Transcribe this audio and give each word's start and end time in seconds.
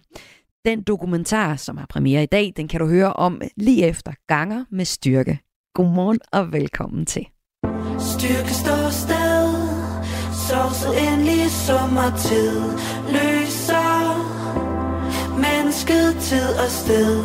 Den 0.68 0.84
dokumentar, 0.84 1.56
som 1.56 1.78
har 1.78 1.86
premiere 1.86 2.24
i 2.24 2.26
dag, 2.26 2.54
den 2.58 2.68
kan 2.68 2.80
du 2.80 2.88
høre 2.88 3.14
om 3.14 3.42
lige 3.58 3.86
efter 3.86 4.12
Ganger 4.28 4.66
med 4.72 4.86
Styrke. 4.86 5.40
Godmorgen 5.74 6.20
og 6.32 6.52
velkommen 6.52 7.06
til. 7.06 7.26
Styrke 8.00 8.54
står 8.54 8.90
sted, 9.04 9.48
sovset 10.48 10.94
endelig 11.08 11.52
sommertid, 11.52 12.62
løser 13.16 13.92
mennesket 15.46 16.16
tid 16.22 16.50
og 16.64 16.70
sted. 16.82 17.16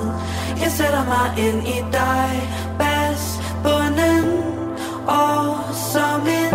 Jeg 0.63 0.71
sætter 0.79 1.05
mig 1.15 1.27
ind 1.47 1.61
i 1.77 1.79
dig, 1.99 2.31
bas, 2.79 3.23
bunden, 3.65 4.27
og 5.07 5.75
som 5.93 6.21
en, 6.41 6.55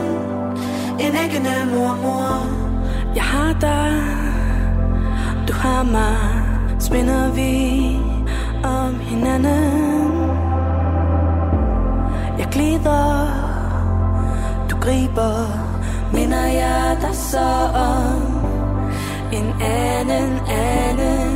en 1.06 1.14
æggende 1.24 1.58
mormor. 1.74 2.32
Jeg 3.16 3.24
har 3.24 3.54
dig, 3.60 3.94
du 5.48 5.54
har 5.54 5.84
mig, 5.84 6.47
Spinder 6.80 7.32
vi 7.32 8.00
om 8.64 8.88
um, 8.88 9.00
hinanden. 9.00 10.12
Jeg 12.38 12.48
glider, 12.52 13.28
du 14.70 14.78
griber, 14.80 15.48
minder 16.14 16.46
jeg 16.46 16.98
dig 17.02 17.16
så 17.16 17.50
om 17.74 18.22
en 19.32 19.62
anden, 19.62 20.40
anden 20.50 21.27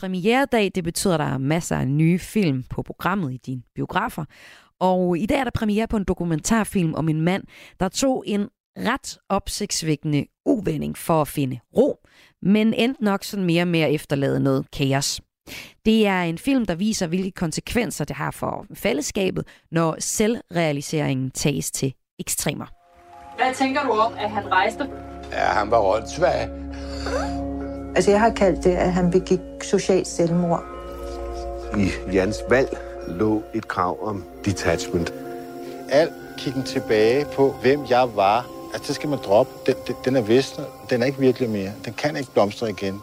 premieredag. 0.00 0.70
Det 0.74 0.84
betyder, 0.84 1.14
at 1.14 1.20
der 1.20 1.26
er 1.26 1.38
masser 1.38 1.76
af 1.76 1.88
nye 1.88 2.18
film 2.18 2.64
på 2.70 2.82
programmet 2.82 3.32
i 3.32 3.36
dine 3.36 3.62
biografer. 3.74 4.24
Og 4.80 5.18
i 5.18 5.26
dag 5.26 5.38
er 5.38 5.44
der 5.44 5.50
premiere 5.50 5.86
på 5.88 5.96
en 5.96 6.04
dokumentarfilm 6.04 6.94
om 6.94 7.08
en 7.08 7.20
mand, 7.20 7.42
der 7.80 7.88
tog 7.88 8.24
en 8.26 8.48
ret 8.76 9.18
opsigtsvækkende 9.28 10.26
uvending 10.46 10.98
for 10.98 11.20
at 11.20 11.28
finde 11.28 11.58
ro, 11.76 11.96
men 12.42 12.74
endte 12.74 13.04
nok 13.04 13.24
sådan 13.24 13.46
mere 13.46 13.66
med 13.66 13.80
at 13.80 13.94
efterlade 13.94 14.40
noget 14.40 14.70
kaos. 14.70 15.20
Det 15.84 16.06
er 16.06 16.22
en 16.22 16.38
film, 16.38 16.66
der 16.66 16.74
viser, 16.74 17.06
hvilke 17.06 17.30
konsekvenser 17.30 18.04
det 18.04 18.16
har 18.16 18.30
for 18.30 18.66
fællesskabet, 18.74 19.44
når 19.70 19.96
selvrealiseringen 19.98 21.30
tages 21.30 21.70
til 21.70 21.94
ekstremer. 22.18 22.66
Hvad 23.36 23.54
tænker 23.54 23.82
du 23.82 23.90
om, 23.90 24.12
at 24.18 24.30
han 24.30 24.52
rejste? 24.52 24.90
Ja, 25.30 25.44
han 25.44 25.70
var 25.70 25.78
rådsvag. 25.80 26.67
Altså, 27.98 28.10
jeg 28.10 28.20
har 28.20 28.30
kaldt 28.30 28.64
det, 28.64 28.70
at 28.70 28.92
han 28.92 29.10
begik 29.10 29.40
socialt 29.62 30.06
selvmord. 30.06 30.64
I 31.78 32.12
Jans 32.12 32.36
valg 32.50 32.78
lå 33.08 33.42
et 33.54 33.68
krav 33.68 34.08
om 34.08 34.24
detachment. 34.44 35.14
Al 35.88 36.08
kiggen 36.36 36.62
tilbage 36.62 37.26
på, 37.34 37.54
hvem 37.62 37.80
jeg 37.90 38.08
var, 38.14 38.46
altså 38.72 38.88
det 38.88 38.94
skal 38.94 39.08
man 39.08 39.18
droppe. 39.18 39.52
Den, 39.66 39.74
den, 39.86 39.94
den 40.04 40.16
er 40.16 40.20
vist, 40.20 40.60
den 40.90 41.02
er 41.02 41.06
ikke 41.06 41.18
virkelig 41.18 41.50
mere. 41.50 41.72
Den 41.84 41.92
kan 41.92 42.16
ikke 42.16 42.32
blomstre 42.32 42.70
igen. 42.70 43.00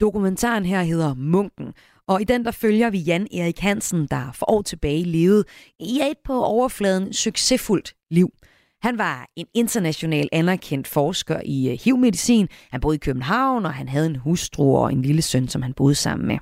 Dokumentaren 0.00 0.64
her 0.64 0.82
hedder 0.82 1.14
Munken, 1.14 1.72
og 2.08 2.20
i 2.20 2.24
den 2.24 2.44
der 2.44 2.50
følger 2.50 2.90
vi 2.90 2.98
Jan 2.98 3.26
Erik 3.34 3.58
Hansen, 3.58 4.06
der 4.10 4.30
for 4.34 4.50
år 4.50 4.62
tilbage 4.62 5.04
levede 5.04 5.44
i 5.80 6.00
et 6.10 6.18
på 6.24 6.44
overfladen 6.44 7.12
succesfuldt 7.12 7.94
liv. 8.10 8.30
Han 8.82 8.98
var 8.98 9.28
en 9.36 9.46
international 9.54 10.28
anerkendt 10.32 10.88
forsker 10.88 11.40
i 11.44 11.70
øh, 11.70 11.78
HIV-medicin. 11.84 12.48
Han 12.70 12.80
boede 12.80 12.94
i 12.94 12.98
København, 12.98 13.66
og 13.66 13.74
han 13.74 13.88
havde 13.88 14.06
en 14.06 14.16
hustru 14.16 14.76
og 14.76 14.92
en 14.92 15.02
lille 15.02 15.22
søn, 15.22 15.48
som 15.48 15.62
han 15.62 15.72
boede 15.72 15.94
sammen 15.94 16.28
med. 16.28 16.38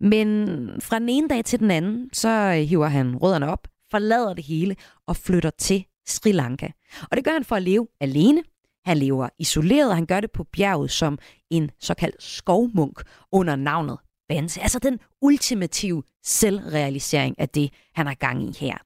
Men 0.00 0.46
fra 0.80 0.98
den 0.98 1.08
ene 1.08 1.28
dag 1.28 1.44
til 1.44 1.58
den 1.58 1.70
anden, 1.70 2.10
så 2.12 2.28
øh, 2.28 2.68
hiver 2.68 2.86
han 2.86 3.16
rødderne 3.16 3.48
op, 3.48 3.68
forlader 3.90 4.34
det 4.34 4.44
hele 4.44 4.76
og 5.06 5.16
flytter 5.16 5.50
til 5.50 5.84
Sri 6.06 6.32
Lanka. 6.32 6.68
Og 7.10 7.16
det 7.16 7.24
gør 7.24 7.32
han 7.32 7.44
for 7.44 7.56
at 7.56 7.62
leve 7.62 7.86
alene. 8.00 8.42
Han 8.84 8.98
lever 8.98 9.28
isoleret, 9.38 9.88
og 9.88 9.94
han 9.94 10.06
gør 10.06 10.20
det 10.20 10.30
på 10.30 10.44
bjerget 10.44 10.90
som 10.90 11.18
en 11.50 11.70
såkaldt 11.80 12.22
skovmunk 12.22 13.02
under 13.32 13.56
navnet 13.56 13.98
Banse. 14.28 14.60
Altså 14.60 14.78
den 14.78 14.98
ultimative 15.22 16.02
selvrealisering 16.24 17.34
af 17.38 17.48
det, 17.48 17.70
han 17.94 18.06
har 18.06 18.14
gang 18.14 18.42
i 18.42 18.52
her. 18.58 18.76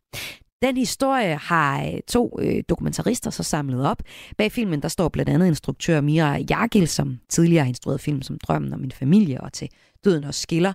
Den 0.62 0.76
historie 0.76 1.36
har 1.36 1.84
øh, 1.84 2.00
to 2.08 2.38
øh, 2.40 2.62
dokumentarister 2.68 3.30
så 3.30 3.42
samlet 3.42 3.86
op. 3.86 4.02
Bag 4.38 4.52
filmen 4.52 4.82
der 4.82 4.88
står 4.88 5.08
blandt 5.08 5.30
andet 5.30 5.46
instruktør 5.46 6.00
Mira 6.00 6.38
Jagil, 6.50 6.88
som 6.88 7.18
tidligere 7.28 7.64
har 7.64 7.68
instrueret 7.68 8.00
film 8.00 8.22
som 8.22 8.38
Drømmen 8.38 8.72
om 8.72 8.80
min 8.80 8.92
familie 8.92 9.40
og 9.40 9.52
til 9.52 9.68
Døden 10.04 10.24
og 10.24 10.34
skiller. 10.34 10.72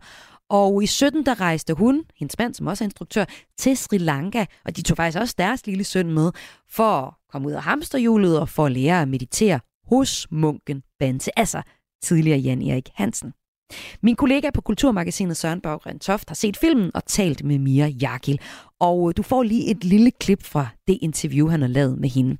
Og 0.49 0.83
i 0.83 0.85
17 0.85 1.25
der 1.25 1.41
rejste 1.41 1.73
hun, 1.73 2.03
hendes 2.19 2.37
mand, 2.39 2.53
som 2.53 2.67
også 2.67 2.83
er 2.83 2.85
instruktør, 2.85 3.25
til 3.57 3.77
Sri 3.77 3.97
Lanka, 3.97 4.45
og 4.65 4.77
de 4.77 4.81
tog 4.81 4.97
faktisk 4.97 5.19
også 5.19 5.35
deres 5.37 5.67
lille 5.67 5.83
søn 5.83 6.13
med, 6.13 6.31
for 6.69 7.01
at 7.01 7.13
komme 7.31 7.47
ud 7.47 7.53
af 7.53 7.63
hamsterhjulet 7.63 8.39
og 8.39 8.49
for 8.49 8.65
at 8.65 8.71
lære 8.71 9.01
at 9.01 9.07
meditere 9.07 9.59
hos 9.89 10.27
munken 10.31 10.83
Bante, 10.99 11.39
altså 11.39 11.61
tidligere 12.03 12.39
Jan 12.39 12.61
Erik 12.61 12.89
Hansen. 12.95 13.33
Min 14.01 14.15
kollega 14.15 14.49
på 14.53 14.61
Kulturmagasinet 14.61 15.37
Søren 15.37 15.61
Borggren 15.61 15.99
Toft 15.99 16.29
har 16.29 16.35
set 16.35 16.57
filmen 16.57 16.91
og 16.93 17.05
talt 17.05 17.43
med 17.43 17.59
Mia 17.59 17.87
Jakil, 17.87 18.39
og 18.79 19.09
øh, 19.09 19.13
du 19.17 19.23
får 19.23 19.43
lige 19.43 19.71
et 19.71 19.83
lille 19.83 20.11
klip 20.11 20.43
fra 20.43 20.67
det 20.87 20.97
interview, 21.01 21.47
han 21.47 21.61
har 21.61 21.67
lavet 21.67 21.99
med 21.99 22.09
hende. 22.09 22.37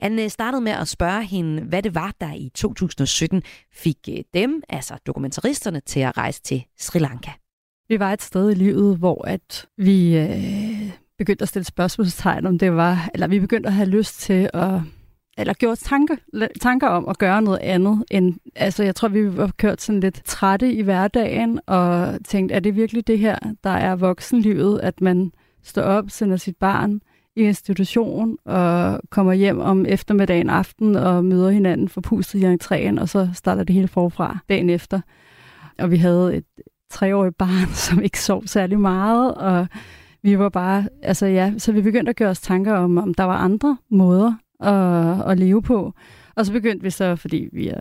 Han 0.00 0.18
øh, 0.18 0.28
startede 0.28 0.62
med 0.62 0.72
at 0.72 0.88
spørge 0.88 1.24
hende, 1.24 1.62
hvad 1.62 1.82
det 1.82 1.94
var, 1.94 2.14
der 2.20 2.32
i 2.32 2.50
2017 2.54 3.42
fik 3.72 3.98
øh, 4.08 4.18
dem, 4.34 4.62
altså 4.68 4.94
dokumentaristerne, 5.06 5.80
til 5.80 6.00
at 6.00 6.16
rejse 6.16 6.42
til 6.42 6.64
Sri 6.78 6.98
Lanka. 6.98 7.30
Vi 7.88 7.98
var 7.98 8.12
et 8.12 8.22
sted 8.22 8.50
i 8.50 8.54
livet, 8.54 8.98
hvor 8.98 9.28
at 9.28 9.66
vi 9.76 10.16
øh, 10.16 10.90
begyndte 11.18 11.42
at 11.42 11.48
stille 11.48 11.64
spørgsmålstegn, 11.64 12.46
om 12.46 12.58
det 12.58 12.72
var, 12.76 13.10
eller 13.14 13.26
vi 13.26 13.40
begyndte 13.40 13.66
at 13.66 13.72
have 13.72 13.88
lyst 13.88 14.20
til 14.20 14.50
at 14.54 14.80
eller 15.38 15.54
gjort 15.54 15.78
tanker, 15.78 16.16
tanker 16.60 16.88
om 16.88 17.08
at 17.08 17.18
gøre 17.18 17.42
noget 17.42 17.58
andet. 17.58 18.04
End, 18.10 18.34
altså, 18.54 18.84
jeg 18.84 18.94
tror, 18.94 19.08
vi 19.08 19.36
var 19.36 19.50
kørt 19.56 19.82
sådan 19.82 20.00
lidt 20.00 20.22
trætte 20.24 20.72
i 20.72 20.82
hverdagen, 20.82 21.60
og 21.66 22.18
tænkt, 22.24 22.52
er 22.52 22.60
det 22.60 22.76
virkelig 22.76 23.06
det 23.06 23.18
her, 23.18 23.38
der 23.64 23.70
er 23.70 23.96
voksenlivet, 23.96 24.80
at 24.80 25.00
man 25.00 25.32
står 25.64 25.82
op, 25.82 26.10
sender 26.10 26.36
sit 26.36 26.56
barn 26.56 27.00
i 27.36 27.40
institution, 27.40 28.38
og 28.44 29.00
kommer 29.10 29.32
hjem 29.32 29.60
om 29.60 29.86
eftermiddagen 29.86 30.50
aften, 30.50 30.96
og 30.96 31.24
møder 31.24 31.50
hinanden 31.50 31.88
for 31.88 32.00
pustet 32.00 32.38
i 32.38 32.44
entréen, 32.44 33.00
og 33.00 33.08
så 33.08 33.28
starter 33.34 33.64
det 33.64 33.74
hele 33.74 33.88
forfra 33.88 34.38
dagen 34.48 34.70
efter. 34.70 35.00
Og 35.78 35.90
vi 35.90 35.96
havde 35.96 36.36
et 36.36 36.44
treårigt 36.90 37.38
barn, 37.38 37.74
som 37.86 38.02
ikke 38.02 38.20
sov 38.20 38.46
særlig 38.46 38.80
meget, 38.80 39.34
og 39.34 39.66
vi 40.22 40.38
var 40.38 40.48
bare, 40.48 40.88
altså 41.02 41.26
ja, 41.26 41.52
så 41.58 41.72
vi 41.72 41.82
begyndte 41.82 42.10
at 42.10 42.16
gøre 42.16 42.30
os 42.30 42.40
tanker 42.40 42.72
om, 42.72 42.98
om 42.98 43.14
der 43.14 43.24
var 43.24 43.36
andre 43.36 43.76
måder 43.90 44.34
at, 44.60 45.30
at 45.30 45.38
leve 45.38 45.62
på. 45.62 45.92
Og 46.36 46.46
så 46.46 46.52
begyndte 46.52 46.82
vi 46.82 46.90
så, 46.90 47.16
fordi 47.16 47.48
vi 47.52 47.68
er, 47.68 47.80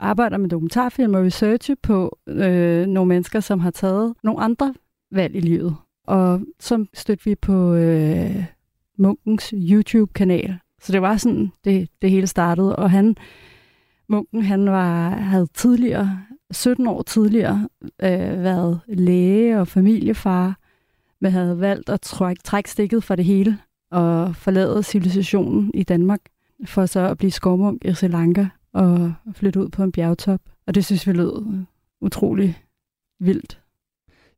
arbejder 0.00 0.36
med 0.36 0.48
dokumentarfilm 0.48 1.14
og 1.14 1.24
researche 1.24 1.76
på 1.82 2.18
øh, 2.28 2.86
nogle 2.86 3.08
mennesker, 3.08 3.40
som 3.40 3.60
har 3.60 3.70
taget 3.70 4.14
nogle 4.22 4.40
andre 4.40 4.74
valg 5.12 5.36
i 5.36 5.40
livet. 5.40 5.76
Og 6.04 6.40
så 6.60 6.86
stødte 6.94 7.24
vi 7.24 7.34
på 7.34 7.74
øh, 7.74 8.44
Munkens 8.98 9.54
YouTube-kanal. 9.56 10.58
Så 10.80 10.92
det 10.92 11.02
var 11.02 11.16
sådan, 11.16 11.52
det, 11.64 11.88
det 12.02 12.10
hele 12.10 12.26
startede. 12.26 12.76
Og 12.76 12.90
han, 12.90 13.16
Munken, 14.08 14.42
han 14.42 14.70
var, 14.70 15.08
havde 15.08 15.46
tidligere, 15.54 16.20
17 16.50 16.86
år 16.86 17.02
tidligere, 17.02 17.68
øh, 17.82 18.42
været 18.42 18.80
læge 18.88 19.60
og 19.60 19.68
familiefar, 19.68 20.58
men 21.20 21.32
havde 21.32 21.60
valgt 21.60 21.88
at 21.88 22.00
trække, 22.00 22.42
trække 22.42 22.70
stikket 22.70 23.04
for 23.04 23.16
det 23.16 23.24
hele 23.24 23.58
og 23.90 24.36
forlade 24.36 24.82
civilisationen 24.82 25.70
i 25.74 25.82
Danmark, 25.82 26.20
for 26.64 26.86
så 26.86 27.00
at 27.00 27.18
blive 27.18 27.30
skovmunk 27.30 27.84
i 27.84 27.94
Sri 27.94 28.08
Lanka 28.08 28.46
og 28.72 29.12
flytte 29.32 29.60
ud 29.60 29.68
på 29.68 29.82
en 29.82 29.92
bjergtop. 29.92 30.40
Og 30.66 30.74
det 30.74 30.84
synes 30.84 31.06
vi 31.06 31.12
lød 31.12 31.64
utrolig 32.00 32.62
vildt. 33.20 33.63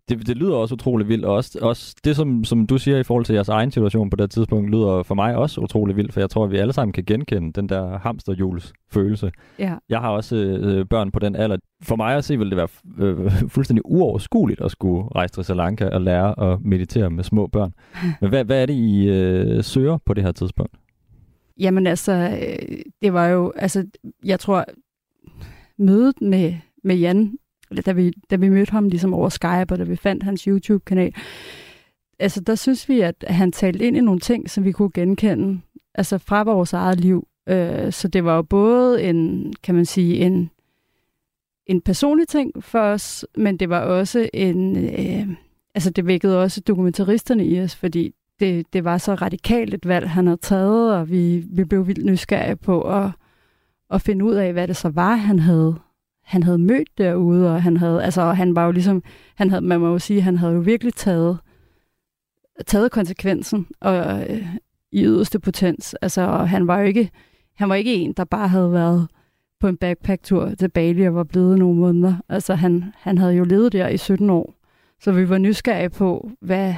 Det, 0.09 0.27
det 0.27 0.37
lyder 0.37 0.55
også 0.55 0.75
utrolig 0.75 1.09
vildt, 1.09 1.25
og 1.25 1.35
også, 1.35 1.59
også 1.63 1.95
det, 2.05 2.17
som, 2.17 2.45
som 2.45 2.67
du 2.67 2.79
siger 2.79 2.99
i 2.99 3.03
forhold 3.03 3.25
til 3.25 3.35
jeres 3.35 3.49
egen 3.49 3.71
situation 3.71 4.11
på 4.11 4.17
det 4.17 4.31
tidspunkt, 4.31 4.71
lyder 4.71 5.03
for 5.03 5.15
mig 5.15 5.37
også 5.37 5.61
utrolig 5.61 5.97
vildt, 5.97 6.13
for 6.13 6.21
jeg 6.21 6.31
tror, 6.31 6.45
at 6.45 6.51
vi 6.51 6.57
alle 6.57 6.73
sammen 6.73 6.93
kan 6.93 7.05
genkende 7.05 7.53
den 7.53 7.69
der 7.69 7.99
hamsterhjuls 7.99 8.73
følelse. 8.91 9.33
Ja. 9.59 9.75
Jeg 9.89 10.01
har 10.01 10.11
også 10.11 10.37
øh, 10.37 10.87
børn 10.87 11.11
på 11.11 11.19
den 11.19 11.37
alder. 11.37 11.57
For 11.83 11.97
mig 11.97 12.17
at 12.17 12.25
se, 12.25 12.39
vil 12.39 12.51
det 12.51 12.57
være 12.57 12.69
øh, 12.99 13.33
fuldstændig 13.55 13.83
uoverskueligt 13.85 14.61
at 14.61 14.71
skulle 14.71 15.09
rejse 15.15 15.35
til 15.35 15.45
Sri 15.45 15.55
Lanka 15.55 15.89
og 15.89 16.01
lære 16.01 16.53
at 16.53 16.61
meditere 16.61 17.11
med 17.11 17.25
små 17.25 17.47
børn. 17.47 17.73
Men 18.21 18.31
hvad, 18.31 18.45
hvad 18.45 18.63
er 18.63 18.67
det, 18.67 18.75
I 18.75 19.09
øh, 19.09 19.65
søger 19.65 19.99
på 20.07 20.15
det 20.15 20.25
her 20.25 20.33
tidspunkt? 20.33 20.77
Jamen 21.61 21.87
altså, 21.87 22.13
øh, 22.13 22.79
det 23.03 23.13
var 23.13 23.27
jo, 23.27 23.53
altså, 23.57 23.87
jeg 24.25 24.41
tror, 24.41 24.65
mødet 25.79 26.21
med, 26.21 26.55
med 26.85 26.97
Jan 26.97 27.39
da 27.87 27.93
vi, 27.93 28.13
da 28.31 28.37
vi 28.37 28.49
mødte 28.49 28.73
ham 28.73 28.89
ligesom 28.89 29.15
over 29.15 29.29
Skype, 29.29 29.73
og 29.73 29.79
da 29.79 29.85
vi 29.85 29.97
fandt 29.97 30.23
hans 30.23 30.43
YouTube-kanal, 30.43 31.15
altså 32.19 32.41
der 32.41 32.55
synes 32.55 32.89
vi, 32.89 33.01
at 33.01 33.25
han 33.29 33.53
talte 33.53 33.87
ind 33.87 33.97
i 33.97 34.01
nogle 34.01 34.21
ting, 34.21 34.51
som 34.51 34.65
vi 34.65 34.73
kunne 34.73 34.91
genkende, 34.95 35.61
altså 35.95 36.19
fra 36.19 36.43
vores 36.43 36.73
eget 36.73 37.01
liv. 37.01 37.29
Øh, 37.49 37.93
så 37.93 38.09
det 38.09 38.25
var 38.25 38.37
jo 38.37 38.43
både 38.43 39.03
en, 39.03 39.53
kan 39.63 39.75
man 39.75 39.87
sige, 39.87 40.17
en, 40.17 40.51
en 41.67 41.81
personlig 41.81 42.29
ting 42.29 42.65
for 42.65 42.81
os, 42.81 43.27
men 43.37 43.57
det 43.57 43.69
var 43.69 43.81
også 43.81 44.29
en, 44.35 44.77
øh, 44.77 45.29
altså 45.75 45.91
det 45.91 46.07
vækkede 46.07 46.43
også 46.43 46.61
dokumentaristerne 46.61 47.47
i 47.47 47.61
os, 47.61 47.77
fordi 47.77 48.13
det, 48.41 48.73
det 48.73 48.85
var 48.85 48.99
så 48.99 49.15
radikalt 49.15 49.75
et 49.75 49.89
valg, 49.89 50.11
han 50.11 50.27
havde 50.27 50.41
taget, 50.43 50.95
og 50.95 51.11
vi, 51.11 51.45
vi 51.51 51.65
blev 51.65 51.87
vildt 51.87 52.05
nysgerrige 52.05 52.57
på 52.57 52.81
at, 52.81 53.11
at 53.91 54.03
finde 54.03 54.25
ud 54.25 54.35
af, 54.35 54.53
hvad 54.53 54.69
det 54.69 54.77
så 54.77 54.89
var, 54.89 55.15
han 55.15 55.39
havde 55.39 55.77
han 56.27 56.43
havde 56.43 56.59
mødt 56.59 56.99
derude, 56.99 57.55
og 57.55 57.63
han 57.63 57.77
havde, 57.77 58.05
altså 58.05 58.33
han 58.33 58.55
var 58.55 58.65
jo 58.65 58.71
ligesom, 58.71 59.03
han 59.35 59.51
havde, 59.51 59.63
man 59.63 59.81
må 59.81 59.87
jo 59.87 59.99
sige, 59.99 60.21
han 60.21 60.37
havde 60.37 60.53
jo 60.53 60.61
virkelig 60.61 60.95
taget, 60.95 61.39
taget 62.67 62.91
konsekvensen, 62.91 63.67
og 63.81 64.23
øh, 64.31 64.47
i 64.93 65.05
yderste 65.05 65.39
potens, 65.39 65.95
altså 65.95 66.23
og 66.23 66.49
han 66.49 66.67
var 66.67 66.79
jo 66.79 66.87
ikke, 66.87 67.11
han 67.55 67.69
var 67.69 67.75
ikke 67.75 67.95
en, 67.95 68.13
der 68.13 68.25
bare 68.25 68.49
havde 68.49 68.73
været 68.73 69.09
på 69.61 69.69
en 69.69 69.77
backpack-tur 69.77 70.55
til 70.55 70.69
Bali 70.69 71.07
og 71.09 71.15
var 71.15 71.25
blevet 71.25 71.59
nogle 71.59 71.81
måneder. 71.81 72.15
Altså 72.29 72.55
han, 72.55 72.85
han 72.97 73.19
havde 73.19 73.35
jo 73.35 73.45
levet 73.45 73.73
der 73.73 73.89
i 73.89 73.97
17 73.97 74.31
år, 74.31 74.55
så 75.01 75.13
vi 75.13 75.29
var 75.29 75.39
nysgerrige 75.39 75.91
på, 75.91 76.31
hvad, 76.41 76.75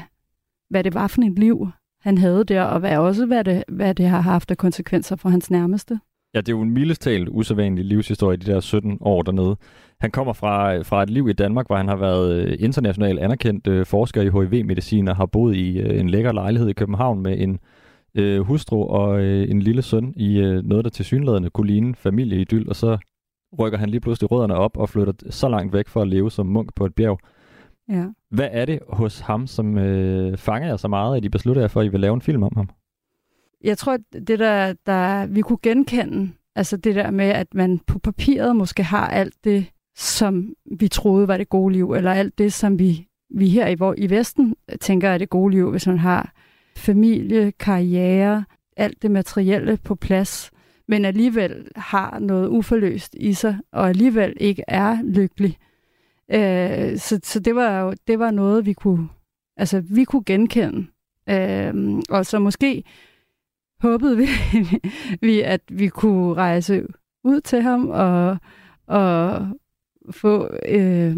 hvad 0.71 0.85
det 0.85 0.94
var 0.94 1.06
for 1.06 1.23
et 1.23 1.39
liv, 1.39 1.69
han 2.01 2.19
havde 2.19 2.44
der, 2.44 2.62
og 2.62 2.81
hvad 2.81 2.99
også, 2.99 3.27
hvad 3.27 3.44
det, 3.44 3.65
hvad 3.69 3.94
det 3.94 4.09
har 4.09 4.21
haft 4.21 4.51
af 4.51 4.56
konsekvenser 4.56 5.17
for 5.17 5.29
hans 5.29 5.51
nærmeste. 5.51 6.01
Ja, 6.35 6.41
det 6.41 6.49
er 6.49 6.57
jo 6.57 6.63
en 6.63 6.70
mildest 6.70 7.03
talt 7.03 7.29
usædvanlig 7.29 7.85
livshistorie, 7.85 8.37
de 8.37 8.53
der 8.53 8.61
17 8.61 8.99
år 9.01 9.23
dernede. 9.23 9.56
Han 10.01 10.11
kommer 10.11 10.32
fra, 10.32 10.82
fra 10.82 11.03
et 11.03 11.11
liv 11.11 11.29
i 11.29 11.32
Danmark, 11.32 11.67
hvor 11.67 11.77
han 11.77 11.89
har 11.89 11.97
været 11.97 12.32
øh, 12.32 12.56
internationalt 12.61 13.19
anerkendt 13.19 13.67
øh, 13.67 13.87
forsker 13.87 14.23
i 14.23 14.31
HIV-medicin 14.31 15.08
og 15.08 15.17
har 15.17 15.27
boet 15.27 15.56
i 15.56 15.79
øh, 15.79 16.01
en 16.01 16.11
lækker 16.11 16.32
lejlighed 16.32 16.69
i 16.69 16.73
København 16.73 17.23
med 17.23 17.39
en 17.39 17.58
øh, 18.15 18.41
hustru 18.41 18.85
og 18.85 19.20
øh, 19.20 19.51
en 19.51 19.63
lille 19.63 19.82
søn 19.82 20.13
i 20.17 20.39
øh, 20.39 20.65
noget, 20.65 20.85
der 20.85 20.91
til 20.91 21.05
synlædende 21.05 21.51
kunne 21.51 21.67
ligne 21.67 21.94
familieidyl, 21.94 22.69
og 22.69 22.77
så 22.77 22.99
rykker 23.58 23.79
han 23.79 23.91
lige 23.91 24.01
pludselig 24.01 24.31
rødderne 24.31 24.55
op 24.55 24.77
og 24.77 24.89
flytter 24.89 25.13
så 25.31 25.49
langt 25.49 25.73
væk 25.73 25.89
for 25.89 26.03
at 26.03 26.08
leve 26.08 26.31
som 26.31 26.47
munk 26.47 26.75
på 26.75 26.87
et 26.87 26.94
bjerg. 26.94 27.19
Ja. 27.89 28.06
Hvad 28.31 28.49
er 28.53 28.65
det 28.65 28.79
hos 28.89 29.20
ham, 29.20 29.47
som 29.47 29.79
øh, 29.79 30.37
fanger 30.37 30.69
jer 30.69 30.77
så 30.77 30.89
meget, 30.89 31.17
at 31.17 31.25
I 31.25 31.29
beslutter 31.29 31.63
jer 31.63 31.69
for, 31.69 31.81
at 31.81 31.87
I 31.87 31.89
vil 31.89 32.01
lave 32.01 32.15
en 32.15 32.23
film 32.23 32.43
om 32.43 32.53
ham? 32.56 32.69
Jeg 33.65 33.79
tror, 33.79 33.98
det 34.12 34.38
der, 34.38 34.74
der 34.86 35.27
vi 35.27 35.41
kunne 35.41 35.58
genkende, 35.62 36.31
altså 36.56 36.77
det 36.77 36.94
der 36.94 37.10
med, 37.10 37.29
at 37.29 37.55
man 37.55 37.79
på 37.79 37.98
papiret 37.98 38.56
måske 38.56 38.82
har 38.82 39.08
alt 39.08 39.34
det, 39.44 39.67
som 39.96 40.55
vi 40.79 40.88
troede 40.88 41.29
var 41.29 41.36
det 41.36 41.48
gode 41.48 41.72
liv, 41.72 41.93
eller 41.93 42.12
alt 42.12 42.38
det, 42.38 42.53
som 42.53 42.79
vi, 42.79 43.08
vi 43.31 43.48
her 43.48 43.67
i, 43.67 43.74
hvor, 43.74 43.94
i 43.98 44.10
Vesten 44.10 44.55
tænker 44.81 45.08
er 45.08 45.19
det 45.19 45.31
gode 45.31 45.50
liv, 45.55 45.70
hvis 45.70 45.86
man 45.86 45.98
har 45.98 46.32
familie, 46.77 47.53
karriere, 47.53 48.44
alt 48.77 49.03
det 49.03 49.10
materielle 49.10 49.77
på 49.77 49.94
plads, 49.94 50.50
men 50.88 51.05
alligevel 51.05 51.69
har 51.77 52.19
noget 52.19 52.48
uforløst 52.48 53.15
i 53.15 53.32
sig, 53.32 53.58
og 53.72 53.88
alligevel 53.88 54.34
ikke 54.41 54.65
er 54.69 54.98
lykkelig. 55.03 55.58
Øh, 56.32 56.98
så 56.98 57.20
så 57.24 57.41
det 57.41 57.55
var 57.55 57.81
jo 57.81 57.94
det 58.06 58.19
var 58.19 58.31
noget, 58.31 58.67
vi 58.67 58.72
kunne, 58.72 59.08
altså, 59.56 59.81
vi 59.81 60.05
kunne 60.05 60.24
genkende. 60.24 60.86
Øh, 61.29 61.74
og 62.10 62.27
så 62.27 62.38
måske 62.38 62.84
håbede 63.81 64.17
vi, 64.17 64.27
vi, 65.27 65.41
at 65.41 65.61
vi 65.69 65.89
kunne 65.89 66.35
rejse 66.35 66.87
ud 67.25 67.41
til 67.41 67.63
ham 67.63 67.89
og, 67.89 68.37
og 68.87 69.47
få, 70.11 70.51
øh, 70.69 71.17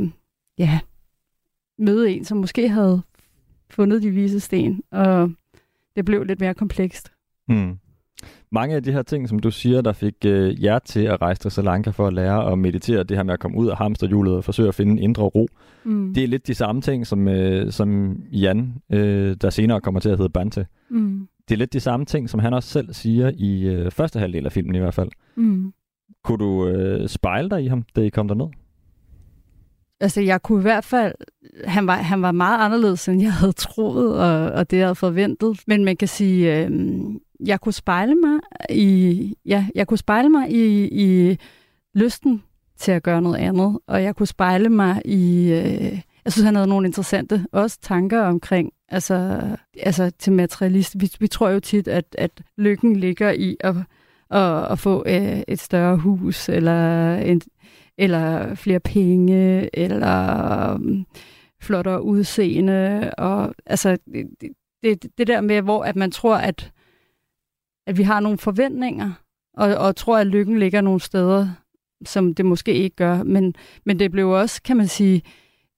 ja, 0.58 0.80
møde 1.78 2.10
en, 2.10 2.24
som 2.24 2.38
måske 2.38 2.68
havde 2.68 3.02
fundet 3.70 4.02
de 4.02 4.10
vise 4.10 4.40
sten, 4.40 4.82
og 4.90 5.30
det 5.96 6.04
blev 6.04 6.24
lidt 6.24 6.40
mere 6.40 6.54
komplekst. 6.54 7.12
Mm. 7.48 7.78
Mange 8.52 8.76
af 8.76 8.82
de 8.82 8.92
her 8.92 9.02
ting, 9.02 9.28
som 9.28 9.38
du 9.38 9.50
siger, 9.50 9.80
der 9.80 9.92
fik 9.92 10.14
øh, 10.24 10.64
jer 10.64 10.78
til 10.78 11.00
at 11.00 11.22
rejse 11.22 11.40
til 11.40 11.50
Sri 11.50 11.62
Lanka 11.62 11.90
for 11.90 12.06
at 12.06 12.12
lære 12.12 12.52
at 12.52 12.58
meditere, 12.58 13.02
det 13.02 13.16
her 13.16 13.24
med 13.24 13.34
at 13.34 13.40
komme 13.40 13.56
ud 13.56 13.68
af 13.68 13.76
hamsterhjulet 13.76 14.34
og 14.34 14.44
forsøge 14.44 14.68
at 14.68 14.74
finde 14.74 15.02
indre 15.02 15.22
ro, 15.22 15.48
mm. 15.84 16.14
det 16.14 16.24
er 16.24 16.28
lidt 16.28 16.46
de 16.46 16.54
samme 16.54 16.82
ting, 16.82 17.06
som, 17.06 17.28
øh, 17.28 17.72
som 17.72 18.16
Jan, 18.32 18.74
øh, 18.92 19.36
der 19.40 19.50
senere 19.50 19.80
kommer 19.80 20.00
til 20.00 20.08
at 20.08 20.18
hedde 20.18 20.30
Bante, 20.30 20.66
mm 20.90 21.28
det 21.50 21.56
er 21.56 21.58
lidt 21.58 21.72
de 21.72 21.80
samme 21.80 22.06
ting, 22.06 22.30
som 22.30 22.40
han 22.40 22.54
også 22.54 22.68
selv 22.68 22.94
siger 22.94 23.30
i 23.36 23.62
øh, 23.62 23.90
første 23.90 24.18
halvdel 24.18 24.46
af 24.46 24.52
filmen 24.52 24.74
i 24.74 24.78
hvert 24.78 24.94
fald. 24.94 25.08
Mm. 25.36 25.72
Kunne 26.24 26.38
du 26.38 26.68
øh, 26.68 27.08
spejle 27.08 27.50
dig 27.50 27.64
i 27.64 27.66
ham, 27.66 27.84
da 27.96 28.00
I 28.00 28.08
kom 28.08 28.28
derned? 28.28 28.46
Altså, 30.00 30.20
jeg 30.20 30.42
kunne 30.42 30.58
i 30.58 30.62
hvert 30.62 30.84
fald... 30.84 31.14
Han 31.64 31.86
var, 31.86 31.96
han 31.96 32.22
var 32.22 32.32
meget 32.32 32.64
anderledes, 32.64 33.08
end 33.08 33.22
jeg 33.22 33.32
havde 33.32 33.52
troet, 33.52 34.18
og, 34.18 34.52
og 34.52 34.70
det, 34.70 34.76
jeg 34.76 34.86
havde 34.86 34.94
forventet. 34.94 35.60
Men 35.66 35.84
man 35.84 35.96
kan 35.96 36.08
sige, 36.08 36.56
øh, 36.56 36.70
jeg 37.46 37.60
kunne 37.60 37.72
spejle 37.72 38.14
mig 38.14 38.40
i... 38.70 39.34
Ja, 39.46 39.66
jeg 39.74 39.86
kunne 39.86 39.98
spejle 39.98 40.28
mig 40.28 40.50
i, 40.50 40.88
i 40.92 41.36
lysten 41.94 42.42
til 42.76 42.92
at 42.92 43.02
gøre 43.02 43.22
noget 43.22 43.36
andet, 43.36 43.78
og 43.86 44.02
jeg 44.02 44.16
kunne 44.16 44.26
spejle 44.26 44.68
mig 44.68 45.02
i... 45.04 45.52
Øh, 45.52 46.00
jeg 46.30 46.32
synes, 46.32 46.44
han 46.44 46.54
havde 46.54 46.68
nogle 46.68 46.86
interessante 46.86 47.46
også 47.52 47.78
tanker 47.82 48.20
omkring, 48.20 48.72
altså, 48.88 49.40
altså 49.78 50.10
til 50.18 50.32
materialist. 50.32 51.00
Vi, 51.00 51.10
vi 51.20 51.26
tror 51.28 51.48
jo 51.48 51.60
tit, 51.60 51.88
at, 51.88 52.04
at 52.18 52.30
lykken 52.58 52.96
ligger 52.96 53.30
i 53.30 53.56
at, 53.60 53.76
at, 54.30 54.72
at 54.72 54.78
få 54.78 55.04
øh, 55.06 55.42
et 55.48 55.60
større 55.60 55.96
hus, 55.96 56.48
eller, 56.48 57.14
en, 57.16 57.40
eller 57.98 58.54
flere 58.54 58.80
penge, 58.80 59.70
eller 59.78 60.74
um, 60.74 61.06
flottere 61.62 62.02
udseende. 62.02 63.10
Og, 63.18 63.54
altså, 63.66 63.98
det, 64.12 64.52
det, 64.82 65.18
det 65.18 65.26
der 65.26 65.40
med, 65.40 65.62
hvor 65.62 65.84
at 65.84 65.96
man 65.96 66.10
tror, 66.10 66.36
at, 66.36 66.72
at 67.86 67.98
vi 67.98 68.02
har 68.02 68.20
nogle 68.20 68.38
forventninger, 68.38 69.12
og, 69.56 69.74
og 69.74 69.96
tror, 69.96 70.18
at 70.18 70.26
lykken 70.26 70.58
ligger 70.58 70.80
nogle 70.80 71.00
steder, 71.00 71.48
som 72.04 72.34
det 72.34 72.44
måske 72.44 72.74
ikke 72.74 72.96
gør. 72.96 73.22
Men, 73.22 73.54
men 73.84 73.98
det 73.98 74.10
blev 74.10 74.30
også, 74.30 74.62
kan 74.62 74.76
man 74.76 74.88
sige, 74.88 75.22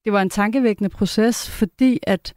det 0.05 0.13
var 0.13 0.21
en 0.21 0.29
tankevækkende 0.29 0.89
proces, 0.89 1.49
fordi 1.49 1.99
at 2.03 2.33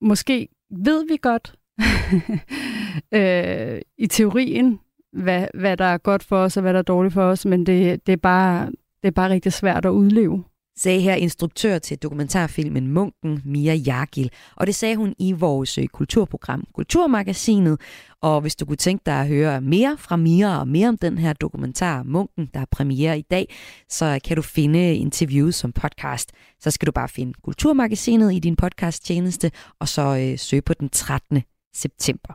måske 0.00 0.48
ved 0.70 1.06
vi 1.08 1.16
godt 1.22 1.54
øh, 3.18 3.80
i 3.98 4.06
teorien, 4.06 4.80
hvad, 5.12 5.48
hvad 5.54 5.76
der 5.76 5.84
er 5.84 5.98
godt 5.98 6.24
for 6.24 6.36
os 6.36 6.56
og 6.56 6.60
hvad 6.60 6.72
der 6.72 6.78
er 6.78 6.82
dårligt 6.82 7.14
for 7.14 7.22
os, 7.22 7.46
men 7.46 7.66
det, 7.66 8.06
det, 8.06 8.12
er, 8.12 8.16
bare, 8.16 8.66
det 9.02 9.08
er 9.08 9.10
bare 9.10 9.30
rigtig 9.30 9.52
svært 9.52 9.86
at 9.86 9.90
udleve 9.90 10.44
sagde 10.78 11.00
her 11.00 11.14
instruktør 11.14 11.78
til 11.78 11.98
dokumentarfilmen 11.98 12.88
Munken, 12.88 13.42
Mia 13.44 13.74
Jagil. 13.74 14.30
Og 14.56 14.66
det 14.66 14.74
sagde 14.74 14.96
hun 14.96 15.14
i 15.18 15.32
vores 15.32 15.78
øh, 15.78 15.86
kulturprogram 15.86 16.64
Kulturmagasinet. 16.74 17.80
Og 18.22 18.40
hvis 18.40 18.56
du 18.56 18.66
kunne 18.66 18.76
tænke 18.76 19.02
dig 19.06 19.20
at 19.20 19.28
høre 19.28 19.60
mere 19.60 19.96
fra 19.98 20.16
Mia 20.16 20.58
og 20.58 20.68
mere 20.68 20.88
om 20.88 20.98
den 20.98 21.18
her 21.18 21.32
dokumentar 21.32 22.02
Munken, 22.02 22.50
der 22.54 22.60
er 22.60 22.66
premiere 22.70 23.18
i 23.18 23.22
dag, 23.22 23.54
så 23.88 24.20
kan 24.24 24.36
du 24.36 24.42
finde 24.42 24.94
interviewet 24.94 25.54
som 25.54 25.72
podcast. 25.72 26.32
Så 26.60 26.70
skal 26.70 26.86
du 26.86 26.92
bare 26.92 27.08
finde 27.08 27.32
Kulturmagasinet 27.44 28.34
i 28.34 28.38
din 28.38 28.56
podcasttjeneste, 28.56 29.50
og 29.80 29.88
så 29.88 30.02
øh, 30.02 30.38
søge 30.38 30.62
på 30.62 30.74
den 30.74 30.88
13. 30.88 31.42
september. 31.74 32.34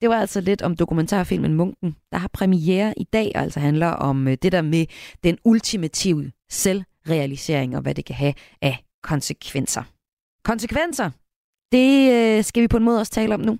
Det 0.00 0.08
var 0.08 0.16
altså 0.16 0.40
lidt 0.40 0.62
om 0.62 0.76
dokumentarfilmen 0.76 1.54
Munken, 1.54 1.96
der 2.12 2.18
har 2.18 2.28
premiere 2.32 2.94
i 2.96 3.04
dag, 3.04 3.32
og 3.34 3.42
altså 3.42 3.60
handler 3.60 3.86
om 3.86 4.28
øh, 4.28 4.36
det 4.42 4.52
der 4.52 4.62
med 4.62 4.86
den 5.24 5.38
ultimative 5.44 6.32
selv 6.50 6.82
realisering 7.08 7.76
og 7.76 7.82
hvad 7.82 7.94
det 7.94 8.04
kan 8.04 8.14
have 8.14 8.34
af 8.62 8.84
konsekvenser. 9.02 9.82
Konsekvenser, 10.44 11.10
det 11.72 12.12
øh, 12.12 12.44
skal 12.44 12.62
vi 12.62 12.68
på 12.68 12.76
en 12.76 12.84
måde 12.84 13.00
også 13.00 13.12
tale 13.12 13.34
om 13.34 13.40
nu, 13.40 13.58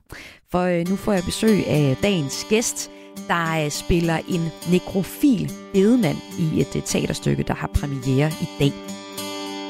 for 0.50 0.60
øh, 0.60 0.88
nu 0.88 0.96
får 0.96 1.12
jeg 1.12 1.22
besøg 1.24 1.66
af 1.66 1.96
dagens 2.02 2.46
gæst, 2.48 2.90
der 3.28 3.64
øh, 3.64 3.70
spiller 3.70 4.16
en 4.28 4.40
nekrofil 4.72 5.52
bedemand 5.72 6.16
i 6.38 6.60
et 6.60 6.76
øh, 6.76 6.82
teaterstykke, 6.82 7.42
der 7.42 7.54
har 7.54 7.70
premiere 7.74 8.30
i 8.40 8.46
dag. 8.58 8.72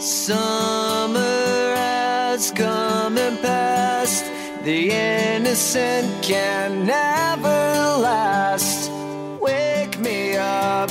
Summer 0.01 1.77
has 1.77 2.53
come 2.57 3.21
and 3.21 3.39
passed 3.39 4.41
The 4.65 4.91
innocent 5.37 6.23
can 6.23 6.85
never 6.85 7.97
last 8.03 8.91
Wake 9.41 9.99
me 9.99 10.37
up 10.37 10.91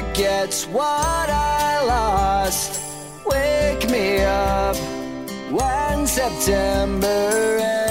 forgets 0.00 0.66
what 0.66 1.28
I 1.28 1.84
lost. 1.84 2.80
Wake 3.26 3.90
me 3.90 4.20
up 4.20 4.76
when 5.50 6.06
September 6.06 7.58
ends. 7.60 7.87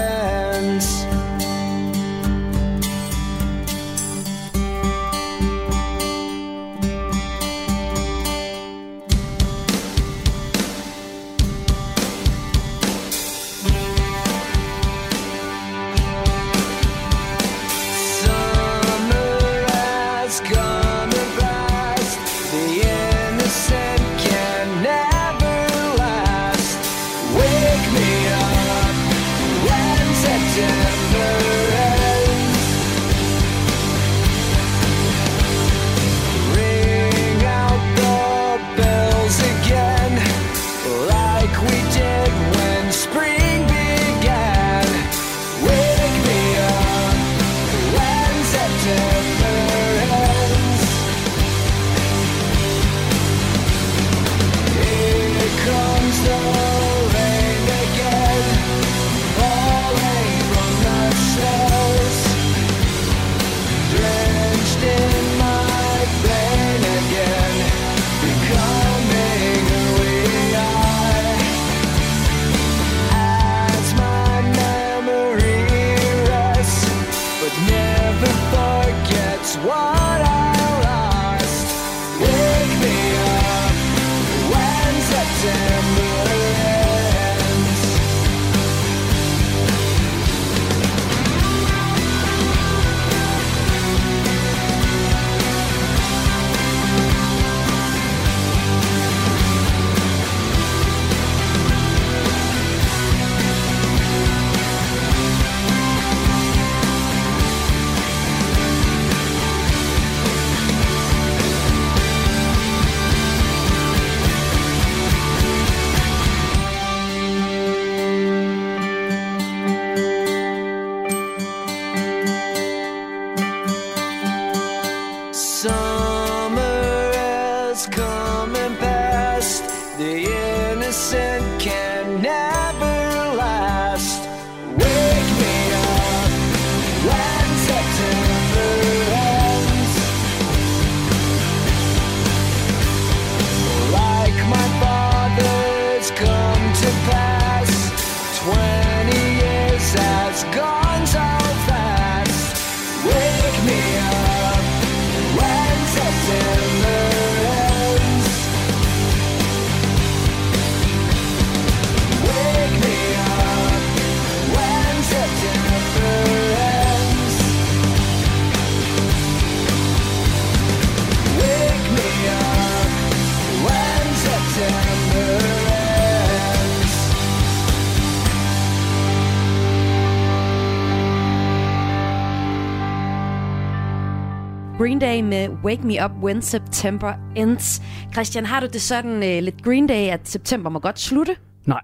Day 185.18 185.24
med 185.24 185.50
Wake 185.64 185.82
Me 185.88 186.06
Up 186.06 186.12
When 186.24 186.42
September 186.42 187.14
Ends. 187.36 187.82
Christian, 188.14 188.46
har 188.46 188.60
du 188.60 188.68
det 188.68 188.82
sådan 188.82 189.16
uh, 189.16 189.44
lidt 189.44 189.64
Green 189.64 189.88
Day, 189.88 190.10
at 190.10 190.30
september 190.30 190.70
må 190.70 190.80
godt 190.80 191.00
slutte? 191.00 191.36
Nej. 191.66 191.82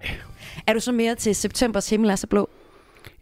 Er 0.67 0.73
du 0.73 0.79
så 0.79 0.91
mere 0.91 1.15
til 1.15 1.35
septembers 1.35 1.89
himmel 1.89 2.09
er 2.09 2.15
så 2.15 2.27
blå? 2.27 2.49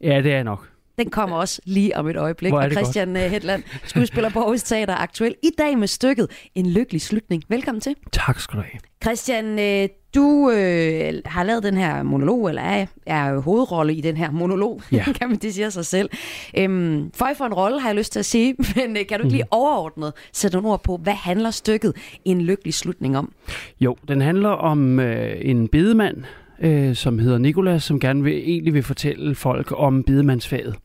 Ja, 0.01 0.21
det 0.21 0.31
er 0.31 0.35
jeg 0.35 0.43
nok. 0.43 0.70
Den 0.97 1.09
kommer 1.09 1.35
også 1.37 1.61
lige 1.65 1.97
om 1.97 2.07
et 2.07 2.17
øjeblik. 2.17 2.51
Hvor 2.51 2.59
er 2.59 2.63
Og 2.63 2.69
det 2.69 2.77
Christian 2.77 3.13
godt. 3.13 3.29
Hedland, 3.29 3.63
skuespiller 3.85 4.29
på 4.29 4.39
Aarhus 4.39 4.63
Teater, 4.63 4.95
aktuel 4.95 5.35
i 5.43 5.49
dag 5.57 5.77
med 5.77 5.87
stykket 5.87 6.27
En 6.55 6.69
lykkelig 6.69 7.01
slutning. 7.01 7.43
Velkommen 7.49 7.81
til. 7.81 7.95
Tak 8.11 8.39
skal 8.39 8.57
du 8.57 8.63
have. 8.71 8.79
Christian, 9.03 9.59
øh, 9.59 9.89
du 10.15 10.49
øh, 10.49 11.13
har 11.25 11.43
lavet 11.43 11.63
den 11.63 11.77
her 11.77 12.03
monolog, 12.03 12.49
eller 12.49 12.61
er, 12.61 12.85
er 13.05 13.39
hovedrolle 13.39 13.93
i 13.93 14.01
den 14.01 14.17
her 14.17 14.31
monolog, 14.31 14.81
Ja. 14.91 15.03
kan 15.19 15.29
man 15.29 15.37
det 15.37 15.53
sige 15.53 15.71
sig 15.71 15.85
selv. 15.85 16.09
Øhm, 16.57 17.11
for 17.13 17.29
for 17.37 17.45
en 17.45 17.53
rolle, 17.53 17.79
har 17.81 17.89
jeg 17.89 17.95
lyst 17.95 18.11
til 18.11 18.19
at 18.19 18.25
sige, 18.25 18.55
men 18.75 18.97
øh, 18.97 19.07
kan 19.07 19.19
du 19.19 19.25
ikke 19.25 19.37
lige 19.37 19.47
overordnet 19.51 20.13
sætte 20.33 20.57
nogle 20.57 20.69
ord 20.69 20.83
på, 20.83 20.97
hvad 20.97 21.13
handler 21.13 21.51
stykket 21.51 21.93
En 22.25 22.41
lykkelig 22.41 22.73
slutning 22.73 23.17
om? 23.17 23.33
Jo, 23.79 23.95
den 24.07 24.21
handler 24.21 24.49
om 24.49 24.99
øh, 24.99 25.35
en 25.41 25.67
bedemand, 25.67 26.23
øh, 26.61 26.95
som 26.95 27.19
hedder 27.19 27.37
Nikolas, 27.37 27.83
som 27.83 27.99
gerne 27.99 28.23
vil, 28.23 28.33
egentlig 28.33 28.73
vil 28.73 28.83
fortælle 28.83 29.35
folk 29.35 29.73
om 29.75 30.03
bedemandsfaget. 30.03 30.75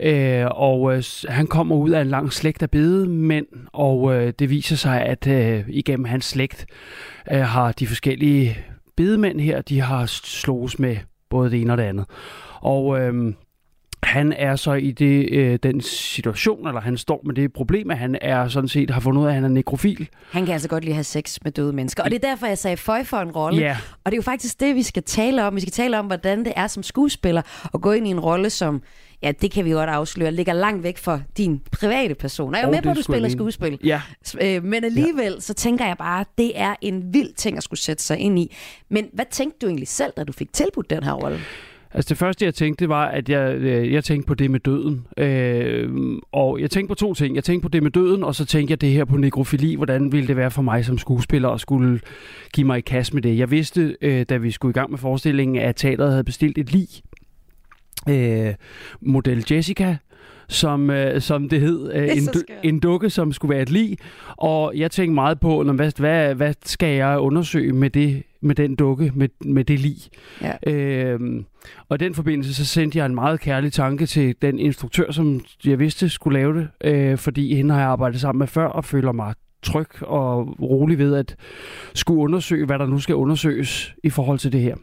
Øh, 0.00 0.46
og 0.50 0.96
øh, 0.96 1.02
han 1.28 1.46
kommer 1.46 1.76
ud 1.76 1.90
af 1.90 2.00
en 2.00 2.06
lang 2.06 2.32
slægt 2.32 2.62
af 2.62 2.70
bedemænd, 2.70 3.46
og 3.72 4.14
øh, 4.14 4.32
det 4.38 4.50
viser 4.50 4.76
sig, 4.76 5.02
at 5.02 5.26
øh, 5.26 5.64
igennem 5.68 6.04
hans 6.04 6.24
slægt 6.24 6.66
øh, 7.32 7.40
har 7.40 7.72
de 7.72 7.86
forskellige 7.86 8.58
bedemænd 8.96 9.40
her, 9.40 9.60
de 9.62 9.80
har 9.80 10.06
slås 10.06 10.78
med 10.78 10.96
både 11.30 11.50
det 11.50 11.60
ene 11.60 11.72
og 11.72 11.78
det 11.78 11.84
andet. 11.84 12.04
Og 12.60 13.00
øh, 13.00 13.32
han 14.02 14.32
er 14.32 14.56
så 14.56 14.72
i 14.72 14.90
det, 14.90 15.28
øh, 15.32 15.58
den 15.62 15.80
situation, 15.80 16.68
eller 16.68 16.80
han 16.80 16.96
står 16.96 17.22
med 17.24 17.34
det 17.34 17.52
problem, 17.52 17.90
at 17.90 17.98
han 17.98 18.18
er 18.20 18.48
sådan 18.48 18.68
set 18.68 18.90
har 18.90 19.00
fundet 19.00 19.20
ud 19.20 19.26
af, 19.26 19.28
at 19.28 19.34
han 19.34 19.44
er 19.44 19.48
nekrofil. 19.48 20.08
Han 20.30 20.44
kan 20.44 20.52
altså 20.52 20.68
godt 20.68 20.84
lide 20.84 20.92
at 20.92 20.96
have 20.96 21.04
sex 21.04 21.38
med 21.44 21.52
døde 21.52 21.72
mennesker. 21.72 22.02
Og 22.02 22.10
det 22.10 22.24
er 22.24 22.28
derfor, 22.28 22.46
jeg 22.46 22.58
sagde 22.58 22.76
føj 22.76 23.04
for 23.04 23.16
en 23.16 23.30
rolle. 23.30 23.60
Ja. 23.60 23.76
Og 24.04 24.12
det 24.12 24.12
er 24.12 24.16
jo 24.16 24.22
faktisk 24.22 24.60
det, 24.60 24.74
vi 24.74 24.82
skal 24.82 25.02
tale 25.02 25.44
om. 25.44 25.54
Vi 25.56 25.60
skal 25.60 25.72
tale 25.72 25.98
om, 25.98 26.06
hvordan 26.06 26.44
det 26.44 26.52
er 26.56 26.66
som 26.66 26.82
skuespiller 26.82 27.42
at 27.74 27.80
gå 27.80 27.92
ind 27.92 28.06
i 28.06 28.10
en 28.10 28.20
rolle, 28.20 28.50
som, 28.50 28.82
ja, 29.22 29.32
det 29.32 29.50
kan 29.50 29.64
vi 29.64 29.70
godt 29.70 29.90
afsløre, 29.90 30.32
ligger 30.32 30.52
langt 30.52 30.82
væk 30.82 30.98
fra 30.98 31.20
din 31.36 31.60
private 31.72 32.14
person. 32.14 32.54
Og 32.54 32.56
jeg 32.56 32.62
er 32.62 32.66
Og 32.66 32.72
med 32.74 32.82
på, 32.82 32.90
at 32.90 32.96
du 32.96 33.02
spiller 33.02 33.28
skuespil. 33.28 33.78
Ja. 33.84 34.00
Øh, 34.40 34.64
Men 34.64 34.84
alligevel, 34.84 35.42
så 35.42 35.54
tænker 35.54 35.86
jeg 35.86 35.96
bare, 35.98 36.20
at 36.20 36.26
det 36.38 36.52
er 36.54 36.74
en 36.80 37.14
vild 37.14 37.34
ting 37.34 37.56
at 37.56 37.62
skulle 37.62 37.80
sætte 37.80 38.02
sig 38.02 38.18
ind 38.18 38.38
i. 38.38 38.56
Men 38.88 39.06
hvad 39.12 39.24
tænkte 39.30 39.58
du 39.62 39.66
egentlig 39.66 39.88
selv, 39.88 40.12
da 40.16 40.24
du 40.24 40.32
fik 40.32 40.52
tilbudt 40.52 40.90
den 40.90 41.02
her 41.02 41.12
rolle? 41.12 41.38
Altså 41.94 42.08
det 42.08 42.18
første, 42.18 42.44
jeg 42.44 42.54
tænkte, 42.54 42.88
var, 42.88 43.06
at 43.06 43.28
jeg, 43.28 43.54
øh, 43.54 43.92
jeg 43.92 44.04
tænkte 44.04 44.26
på 44.26 44.34
det 44.34 44.50
med 44.50 44.60
døden. 44.60 45.06
Øh, 45.16 45.90
og 46.32 46.60
jeg 46.60 46.70
tænkte 46.70 46.88
på 46.88 46.94
to 46.94 47.14
ting. 47.14 47.34
Jeg 47.34 47.44
tænkte 47.44 47.62
på 47.62 47.68
det 47.68 47.82
med 47.82 47.90
døden, 47.90 48.24
og 48.24 48.34
så 48.34 48.44
tænkte 48.44 48.72
jeg 48.72 48.80
det 48.80 48.90
her 48.90 49.04
på 49.04 49.16
nekrofili. 49.16 49.74
Hvordan 49.74 50.12
ville 50.12 50.28
det 50.28 50.36
være 50.36 50.50
for 50.50 50.62
mig 50.62 50.84
som 50.84 50.98
skuespiller 50.98 51.48
at 51.48 51.60
skulle 51.60 52.00
give 52.54 52.66
mig 52.66 52.78
i 52.78 52.80
kast 52.80 53.14
med 53.14 53.22
det? 53.22 53.38
Jeg 53.38 53.50
vidste, 53.50 53.96
øh, 54.00 54.26
da 54.28 54.36
vi 54.36 54.50
skulle 54.50 54.70
i 54.70 54.78
gang 54.78 54.90
med 54.90 54.98
forestillingen, 54.98 55.56
at 55.56 55.76
teateret 55.76 56.10
havde 56.10 56.24
bestilt 56.24 56.58
et 56.58 56.72
lig. 56.72 56.88
Øh, 58.08 58.54
model 59.00 59.44
Jessica, 59.50 59.96
som, 60.48 60.90
øh, 60.90 61.20
som 61.20 61.48
det 61.48 61.60
hed. 61.60 61.92
Øh, 61.94 62.02
en, 62.02 62.26
du- 62.34 62.40
en 62.62 62.80
dukke, 62.80 63.10
som 63.10 63.32
skulle 63.32 63.54
være 63.54 63.62
et 63.62 63.70
lig. 63.70 63.98
Og 64.36 64.72
jeg 64.76 64.90
tænkte 64.90 65.14
meget 65.14 65.40
på, 65.40 65.62
"Nå, 65.62 65.72
hvad, 65.72 65.92
hvad, 65.98 66.34
hvad 66.34 66.54
skal 66.64 66.96
jeg 66.96 67.18
undersøge 67.18 67.72
med, 67.72 67.90
det, 67.90 68.22
med 68.40 68.54
den 68.54 68.74
dukke, 68.76 69.12
med, 69.14 69.28
med 69.44 69.64
det 69.64 69.80
lig? 69.80 69.96
Ja. 70.42 70.72
Øhm, 70.72 71.44
og 71.88 71.94
i 71.94 71.98
den 72.04 72.14
forbindelse, 72.14 72.54
så 72.54 72.64
sendte 72.64 72.98
jeg 72.98 73.06
en 73.06 73.14
meget 73.14 73.40
kærlig 73.40 73.72
tanke 73.72 74.06
til 74.06 74.34
den 74.42 74.58
instruktør, 74.58 75.10
som 75.12 75.40
jeg 75.64 75.78
vidste 75.78 76.08
skulle 76.08 76.38
lave 76.38 76.54
det, 76.58 76.68
øh, 76.84 77.18
fordi 77.18 77.54
hende 77.54 77.74
har 77.74 77.80
jeg 77.80 77.90
arbejdet 77.90 78.20
sammen 78.20 78.38
med 78.38 78.46
før, 78.46 78.66
og 78.66 78.84
føler 78.84 79.12
mig 79.12 79.34
tryg 79.62 80.02
og 80.02 80.56
rolig 80.60 80.98
ved 80.98 81.14
at 81.16 81.36
skulle 81.94 82.20
undersøge, 82.20 82.66
hvad 82.66 82.78
der 82.78 82.86
nu 82.86 82.98
skal 82.98 83.14
undersøges 83.14 83.94
i 84.04 84.10
forhold 84.10 84.38
til 84.38 84.52
det 84.52 84.60
her. 84.60 84.74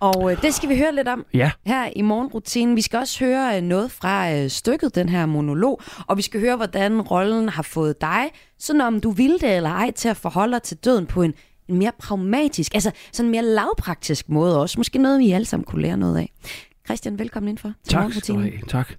Og 0.00 0.32
øh, 0.32 0.42
det 0.42 0.54
skal 0.54 0.68
vi 0.68 0.78
høre 0.78 0.94
lidt 0.94 1.08
om 1.08 1.24
Ja. 1.34 1.50
her 1.66 1.88
i 1.96 2.02
morgenrutinen. 2.02 2.76
Vi 2.76 2.80
skal 2.82 2.98
også 2.98 3.24
høre 3.24 3.56
øh, 3.56 3.62
noget 3.62 3.90
fra 3.90 4.32
øh, 4.32 4.50
stykket, 4.50 4.94
den 4.94 5.08
her 5.08 5.26
monolog, 5.26 5.80
og 6.06 6.16
vi 6.16 6.22
skal 6.22 6.40
høre, 6.40 6.56
hvordan 6.56 7.00
rollen 7.00 7.48
har 7.48 7.62
fået 7.62 8.00
dig, 8.00 8.30
sådan 8.58 8.80
om 8.80 9.00
du 9.00 9.10
vil 9.10 9.32
det 9.40 9.56
eller 9.56 9.70
ej, 9.70 9.90
til 9.90 10.08
at 10.08 10.16
forholde 10.16 10.52
dig 10.52 10.62
til 10.62 10.76
døden 10.76 11.06
på 11.06 11.22
en, 11.22 11.34
en 11.68 11.78
mere 11.78 11.92
pragmatisk, 11.98 12.74
altså 12.74 12.90
sådan 13.12 13.26
en 13.26 13.30
mere 13.30 13.42
lavpraktisk 13.42 14.28
måde 14.28 14.60
også. 14.60 14.74
Måske 14.78 14.98
noget, 14.98 15.20
vi 15.20 15.30
alle 15.30 15.44
sammen 15.44 15.64
kunne 15.64 15.82
lære 15.82 15.96
noget 15.96 16.18
af. 16.18 16.32
Christian, 16.86 17.18
velkommen 17.18 17.48
indenfor 17.48 17.68
til 17.84 17.92
Tak 17.92 18.00
morgenrutinen. 18.02 18.42
have. 18.42 18.52
Tak. 18.68 18.92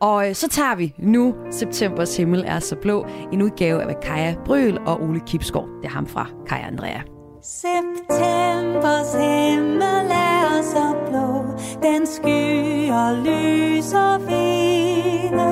Og 0.00 0.28
øh, 0.28 0.34
så 0.34 0.48
tager 0.48 0.74
vi 0.74 0.94
nu 0.98 1.34
Septembers 1.50 2.16
himmel 2.16 2.44
er 2.46 2.58
så 2.60 2.76
blå, 2.76 3.06
en 3.32 3.42
udgave 3.42 3.82
af 3.82 4.00
Kaja 4.02 4.34
Bryl 4.44 4.76
og 4.86 5.02
Ole 5.02 5.20
Kipskov. 5.26 5.68
Det 5.82 5.84
er 5.88 5.92
ham 5.92 6.06
fra 6.06 6.28
Kaja 6.48 6.66
Andrea. 6.66 7.17
Septembers 7.50 9.14
himmel 9.14 10.10
er 10.12 10.62
så 10.62 10.94
blå, 11.08 11.44
den 11.82 12.06
skyer 12.06 13.12
lyser 13.24 14.18
vinde, 14.28 15.50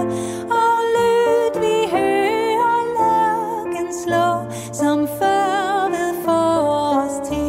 og 0.61 0.77
lyd 0.95 1.61
vi 1.61 1.77
hører 1.91 2.83
lærken 2.99 3.89
slå, 4.03 4.29
som 4.73 5.09
før 5.19 5.89
ved 5.95 6.15
forårstide. 6.25 7.43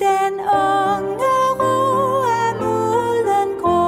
Den 0.00 0.34
unge 0.40 1.36
ro 1.60 1.76
er 2.40 2.52
mulden 2.62 3.50
grå, 3.60 3.84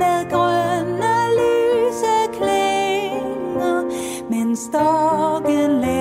med 0.00 0.18
grønne 0.30 1.16
lyse 1.38 2.16
klinger, 2.38 3.80
men 4.30 4.56
storken 4.56 5.70
længste 5.70 5.95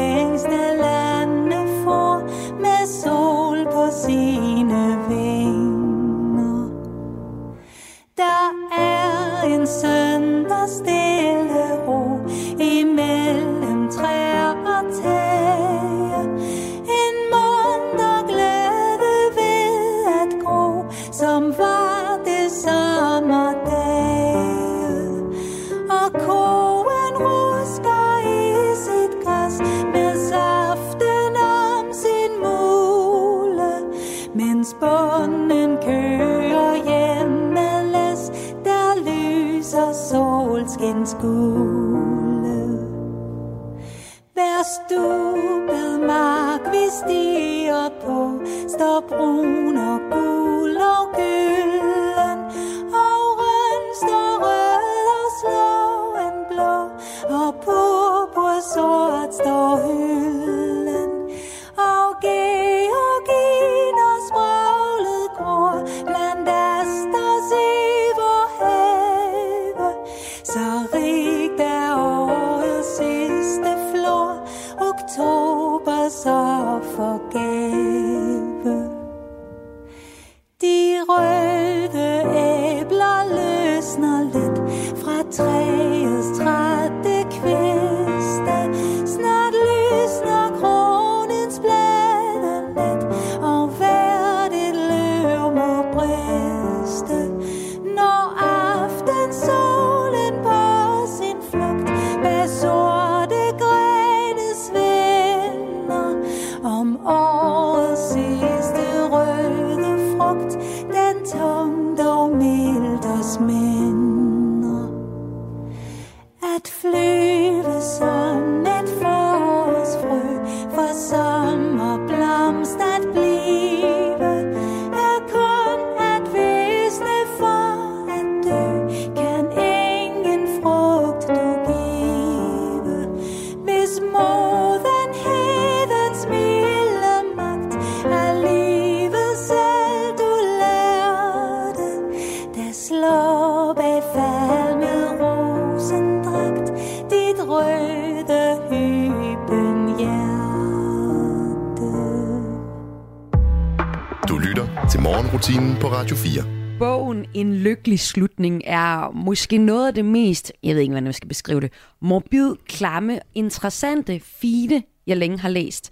lykkelig 157.96 158.00
slutning 158.00 158.62
er 158.66 159.12
måske 159.12 159.58
noget 159.58 159.88
af 159.88 159.94
det 159.94 160.06
mest, 160.06 160.54
jeg 160.64 160.76
ved 160.76 160.82
ikke, 160.82 160.92
hvordan 160.92 161.06
jeg 161.06 161.16
skal 161.16 161.28
beskrive 161.28 161.62
det, 161.62 161.72
morbid, 162.02 162.56
klamme, 162.68 163.20
interessante, 163.36 164.20
fine, 164.20 164.84
jeg 165.08 165.18
længe 165.18 165.40
har 165.40 165.50
læst. 165.50 165.92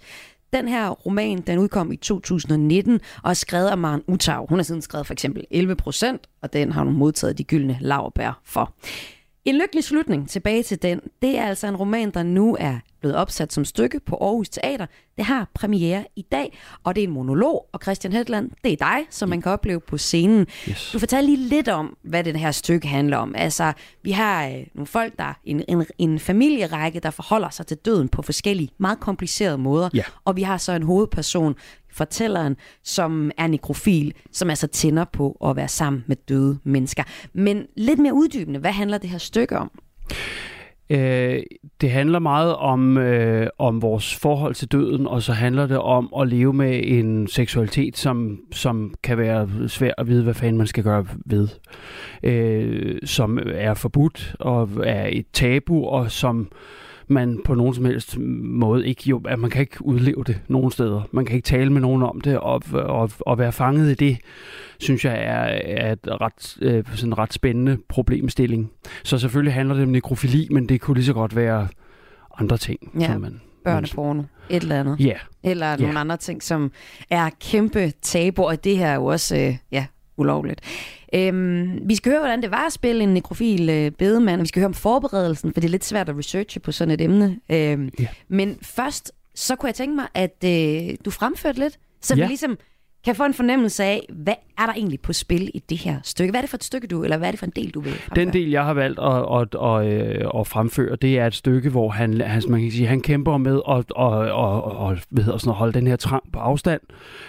Den 0.52 0.68
her 0.68 0.90
roman, 0.90 1.40
den 1.40 1.58
udkom 1.58 1.92
i 1.92 1.96
2019 1.96 3.00
og 3.22 3.30
er 3.30 3.34
skrevet 3.34 3.68
af 3.68 3.78
Maren 3.78 4.02
Utau. 4.08 4.46
Hun 4.48 4.58
har 4.58 4.62
siden 4.64 4.82
skrevet 4.82 5.06
for 5.06 5.12
eksempel 5.12 5.44
11 5.50 5.76
procent, 5.76 6.28
og 6.42 6.52
den 6.52 6.72
har 6.72 6.84
hun 6.84 6.94
modtaget 6.94 7.38
de 7.38 7.44
gyldne 7.44 7.78
laverbær 7.80 8.40
for. 8.44 8.74
En 9.44 9.58
lykkelig 9.58 9.84
slutning 9.84 10.28
tilbage 10.28 10.62
til 10.62 10.82
den, 10.82 11.00
det 11.22 11.38
er 11.38 11.46
altså 11.46 11.66
en 11.66 11.76
roman, 11.76 12.10
der 12.10 12.22
nu 12.22 12.56
er 12.60 12.78
blevet 13.00 13.16
opsat 13.16 13.52
som 13.52 13.64
stykke 13.64 14.00
på 14.00 14.16
Aarhus 14.16 14.48
Teater. 14.48 14.86
Det 15.16 15.24
har 15.24 15.50
premiere 15.54 16.04
i 16.16 16.22
dag, 16.22 16.58
og 16.84 16.94
det 16.94 17.04
er 17.04 17.08
en 17.08 17.14
monolog, 17.14 17.68
og 17.72 17.80
Christian 17.82 18.12
Hedland, 18.12 18.50
det 18.64 18.72
er 18.72 18.76
dig, 18.76 19.06
som 19.10 19.28
man 19.28 19.42
kan 19.42 19.52
opleve 19.52 19.80
på 19.80 19.98
scenen. 19.98 20.46
Yes. 20.68 20.90
Du 20.92 20.98
fortæller 20.98 21.26
lige 21.26 21.48
lidt 21.48 21.68
om, 21.68 21.96
hvad 22.02 22.24
det 22.24 22.40
her 22.40 22.50
stykke 22.50 22.88
handler 22.88 23.16
om. 23.16 23.34
Altså, 23.34 23.72
vi 24.02 24.10
har 24.10 24.46
øh, 24.46 24.66
nogle 24.74 24.86
folk, 24.86 25.18
der 25.18 25.32
en, 25.44 25.64
en, 25.68 25.86
en 25.98 26.18
familierække, 26.18 27.00
der 27.00 27.10
forholder 27.10 27.50
sig 27.50 27.66
til 27.66 27.76
døden 27.76 28.08
på 28.08 28.22
forskellige, 28.22 28.68
meget 28.78 29.00
komplicerede 29.00 29.58
måder. 29.58 29.88
Ja. 29.94 30.02
Og 30.24 30.36
vi 30.36 30.42
har 30.42 30.56
så 30.56 30.72
en 30.72 30.82
hovedperson, 30.82 31.54
fortælleren, 31.94 32.56
som 32.82 33.30
er 33.38 33.46
nekrofil, 33.46 34.14
som 34.32 34.50
altså 34.50 34.66
tænder 34.66 35.04
på 35.04 35.38
at 35.44 35.56
være 35.56 35.68
sammen 35.68 36.04
med 36.06 36.16
døde 36.28 36.58
mennesker. 36.64 37.02
Men 37.32 37.66
lidt 37.76 37.98
mere 37.98 38.14
uddybende, 38.14 38.60
hvad 38.60 38.72
handler 38.72 38.98
det 38.98 39.10
her 39.10 39.18
stykke 39.18 39.58
om? 39.58 39.70
Øh, 40.90 41.42
det 41.80 41.90
handler 41.90 42.18
meget 42.18 42.56
om, 42.56 42.98
øh, 42.98 43.46
om 43.58 43.82
vores 43.82 44.14
forhold 44.14 44.54
til 44.54 44.68
døden, 44.72 45.06
og 45.06 45.22
så 45.22 45.32
handler 45.32 45.66
det 45.66 45.78
om 45.78 46.12
at 46.20 46.28
leve 46.28 46.52
med 46.52 46.80
en 46.84 47.28
seksualitet, 47.28 47.96
som, 47.96 48.38
som 48.52 48.94
kan 49.02 49.18
være 49.18 49.68
svær 49.68 49.92
at 49.98 50.06
vide, 50.06 50.22
hvad 50.22 50.34
fanden 50.34 50.58
man 50.58 50.66
skal 50.66 50.84
gøre 50.84 51.06
ved. 51.26 51.48
Øh, 52.22 52.98
som 53.04 53.38
er 53.46 53.74
forbudt 53.74 54.36
og 54.40 54.70
er 54.84 55.08
et 55.12 55.26
tabu, 55.32 55.84
og 55.86 56.10
som 56.10 56.48
man 57.08 57.40
på 57.44 57.54
nogen 57.54 57.74
som 57.74 57.84
helst 57.84 58.18
måde 58.42 58.86
ikke, 58.88 59.02
jo, 59.06 59.22
at 59.28 59.38
man 59.38 59.50
kan 59.50 59.60
ikke 59.60 59.84
udleve 59.84 60.24
det 60.26 60.40
nogen 60.48 60.70
steder. 60.70 61.02
Man 61.12 61.24
kan 61.24 61.36
ikke 61.36 61.46
tale 61.46 61.72
med 61.72 61.80
nogen 61.80 62.02
om 62.02 62.20
det, 62.20 62.38
og, 62.38 62.62
og, 62.72 63.10
og 63.20 63.38
være 63.38 63.52
fanget 63.52 63.90
i 63.90 63.94
det, 63.94 64.18
synes 64.78 65.04
jeg 65.04 65.14
er, 65.14 65.60
er 65.78 65.92
et 65.92 65.98
ret, 66.20 66.56
øh, 66.62 66.84
sådan 66.94 67.08
en 67.12 67.18
ret 67.18 67.32
spændende 67.32 67.78
problemstilling. 67.88 68.70
Så 69.04 69.18
selvfølgelig 69.18 69.52
handler 69.54 69.74
det 69.74 69.82
om 69.84 69.88
nekrofili, 69.90 70.48
men 70.50 70.68
det 70.68 70.80
kunne 70.80 70.94
lige 70.94 71.04
så 71.06 71.12
godt 71.12 71.36
være 71.36 71.68
andre 72.40 72.56
ting. 72.58 72.78
Ja, 73.00 73.06
som 73.06 73.20
man, 73.20 73.40
Børneporno, 73.64 74.22
et 74.50 74.62
eller 74.62 74.80
andet. 74.80 75.00
Ja, 75.00 75.14
Eller 75.42 75.66
Ja. 75.70 75.76
nogle 75.76 75.98
andre 75.98 76.16
ting, 76.16 76.42
som 76.42 76.72
er 77.10 77.30
kæmpe 77.40 77.92
tabu, 78.02 78.42
og 78.44 78.64
det 78.64 78.76
her 78.78 78.86
er 78.86 78.94
jo 78.94 79.04
også 79.04 79.36
øh, 79.36 79.56
ja, 79.72 79.86
ulovligt. 80.16 80.60
Øhm, 81.14 81.78
vi 81.88 81.94
skal 81.94 82.12
høre, 82.12 82.20
hvordan 82.20 82.42
det 82.42 82.50
var 82.50 82.66
at 82.66 82.72
spille 82.72 83.02
en 83.02 83.08
nekrofil 83.14 83.68
øh, 83.70 83.90
bedemand, 83.90 84.40
og 84.40 84.42
vi 84.42 84.48
skal 84.48 84.60
høre 84.60 84.66
om 84.68 84.74
forberedelsen, 84.74 85.52
for 85.52 85.60
det 85.60 85.68
er 85.68 85.70
lidt 85.72 85.84
svært 85.84 86.08
at 86.08 86.16
researche 86.18 86.60
på 86.60 86.72
sådan 86.72 86.90
et 86.94 87.00
emne. 87.00 87.40
Øhm, 87.50 87.90
Ja. 87.98 88.06
Men 88.28 88.58
først, 88.62 89.12
så 89.34 89.56
kunne 89.56 89.66
jeg 89.66 89.74
tænke 89.74 89.94
mig, 89.96 90.06
at 90.14 90.44
øh, 90.44 90.94
du 91.04 91.10
fremførte 91.10 91.58
lidt, 91.58 91.78
så 92.00 92.14
vi 92.14 92.20
Ja. 92.20 92.26
ligesom 92.26 92.58
kan 93.04 93.14
få 93.14 93.24
en 93.24 93.34
fornemmelse 93.34 93.84
af, 93.84 94.06
hvad 94.12 94.34
er 94.58 94.66
der 94.66 94.72
egentlig 94.72 95.00
på 95.00 95.12
spil 95.12 95.50
i 95.54 95.58
det 95.58 95.78
her 95.78 95.96
stykke? 96.02 96.30
Hvad 96.30 96.40
er 96.40 96.42
det 96.42 96.50
for 96.50 96.56
et 96.56 96.64
stykke, 96.64 96.86
du, 96.86 97.04
eller 97.04 97.16
hvad 97.16 97.28
er 97.28 97.30
det 97.30 97.38
for 97.38 97.46
en 97.46 97.52
del, 97.56 97.70
du 97.70 97.80
vil 97.80 97.92
fremføre? 97.92 98.24
Den 98.24 98.32
del, 98.32 98.50
jeg 98.50 98.64
har 98.64 98.74
valgt 98.74 98.98
at, 98.98 99.14
at, 99.14 99.54
at, 99.62 99.86
at, 99.86 100.40
at 100.40 100.46
fremføre, 100.46 100.96
det 100.96 101.18
er 101.18 101.26
et 101.26 101.34
stykke, 101.34 101.70
hvor 101.70 101.88
han, 101.88 102.20
han, 102.20 102.42
man 102.48 102.60
kan 102.60 102.70
sige, 102.70 102.86
han 102.86 103.00
kæmper 103.00 103.36
med 103.36 103.60
at, 103.68 103.76
at, 103.76 104.22
at, 104.22 104.90
at, 104.90 105.04
hvad 105.10 105.24
hedder 105.24 105.38
sådan, 105.38 105.50
at 105.50 105.56
holde 105.56 105.72
den 105.72 105.86
her 105.86 105.96
trang 105.96 106.22
på 106.32 106.38
afstand. 106.38 106.80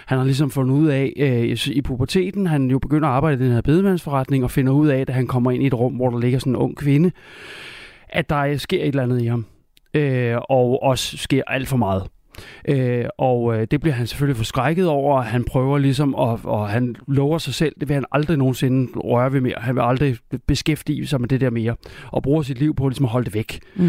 Han 0.06 0.18
har 0.18 0.24
ligesom 0.24 0.50
fundet 0.50 0.74
ud 0.74 0.88
af, 0.88 1.12
øh, 1.16 1.58
i 1.66 1.82
puberteten, 1.82 2.46
han 2.46 2.70
jo 2.70 2.78
begynder 2.78 3.08
at 3.08 3.14
arbejde 3.14 3.42
i 3.42 3.46
den 3.46 3.54
her 3.54 3.62
bedemandsforretning, 3.62 4.44
og 4.44 4.50
finder 4.50 4.72
ud 4.72 4.88
af, 4.88 5.00
at 5.00 5.10
han 5.10 5.26
kommer 5.26 5.50
ind 5.50 5.62
i 5.62 5.66
et 5.66 5.74
rum, 5.74 5.94
hvor 5.94 6.10
der 6.10 6.18
ligger 6.18 6.38
sådan 6.38 6.52
en 6.52 6.56
ung 6.56 6.76
kvinde, 6.76 7.10
at 8.08 8.30
der 8.30 8.56
sker 8.56 8.82
et 8.82 8.88
eller 8.88 9.02
andet 9.02 9.22
i 9.22 9.26
ham. 9.26 9.46
Øh, 9.94 10.36
og 10.48 10.82
også 10.82 11.16
sker 11.16 11.42
alt 11.46 11.68
for 11.68 11.76
meget. 11.76 12.02
Øh, 12.68 13.04
og 13.18 13.56
øh, 13.58 13.66
det 13.70 13.80
bliver 13.80 13.94
han 13.94 14.06
selvfølgelig 14.06 14.36
forskrækket 14.36 14.88
over, 14.88 15.16
og 15.18 15.24
han 15.24 15.44
prøver 15.44 15.78
ligesom, 15.78 16.14
og, 16.14 16.40
og 16.44 16.68
han 16.68 16.96
lover 17.08 17.38
sig 17.38 17.54
selv, 17.54 17.74
det 17.80 17.88
vil 17.88 17.94
han 17.94 18.04
aldrig 18.12 18.36
nogensinde 18.36 18.98
røre 18.98 19.32
ved 19.32 19.40
mere. 19.40 19.54
Han 19.58 19.74
vil 19.74 19.82
aldrig 19.82 20.16
beskæftige 20.46 21.06
sig 21.06 21.20
med 21.20 21.28
det 21.28 21.40
der 21.40 21.50
mere, 21.50 21.76
og 22.12 22.22
bruger 22.22 22.42
sit 22.42 22.58
liv 22.58 22.74
på 22.74 22.88
ligesom 22.88 23.04
at 23.04 23.10
holde 23.10 23.24
det 23.24 23.34
væk. 23.34 23.60
Mm. 23.76 23.88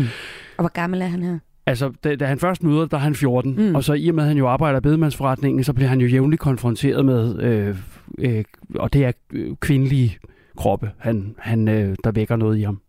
Og 0.57 0.61
hvor 0.63 0.71
gammel 0.73 1.01
er 1.01 1.05
han 1.07 1.23
her? 1.23 1.39
Altså, 1.65 1.91
da, 2.03 2.15
da 2.15 2.25
han 2.25 2.39
først 2.39 2.63
møder, 2.63 2.85
der 2.85 2.97
er 2.97 3.01
han 3.01 3.15
14, 3.15 3.55
Mm. 3.69 3.75
og 3.75 3.83
så 3.83 3.93
i 3.93 4.07
og 4.09 4.15
med, 4.15 4.23
at 4.23 4.27
han 4.27 4.37
jo 4.37 4.47
arbejder 4.47 4.77
i 4.77 4.81
bedemandsforretningen, 4.81 5.63
så 5.63 5.73
bliver 5.73 5.89
han 5.89 6.01
jo 6.01 6.07
jævnligt 6.07 6.39
konfronteret 6.41 7.05
med, 7.05 7.39
øh, 7.41 7.77
øh, 8.19 8.43
og 8.75 8.93
det 8.93 9.05
er 9.05 9.11
øh, 9.33 9.55
kvindelige 9.55 10.17
kroppe, 10.57 10.91
han, 10.97 11.35
han, 11.39 11.67
øh, 11.67 11.95
der 12.03 12.11
vækker 12.11 12.35
noget 12.35 12.57
i 12.57 12.61
ham. 12.61 12.81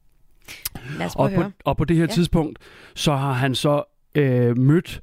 Lad 0.99 1.07
os 1.07 1.15
Og 1.17 1.27
at 1.27 1.35
på, 1.35 1.41
høre. 1.41 1.51
og 1.65 1.77
på 1.77 1.85
det 1.85 1.97
her 1.97 2.03
Ja. 2.03 2.09
ja. 2.11 2.15
tidspunkt, 2.15 2.59
så 2.95 3.15
har 3.17 3.33
han 3.33 3.55
så 3.55 3.83
øh, 4.15 4.59
mødt 4.59 5.01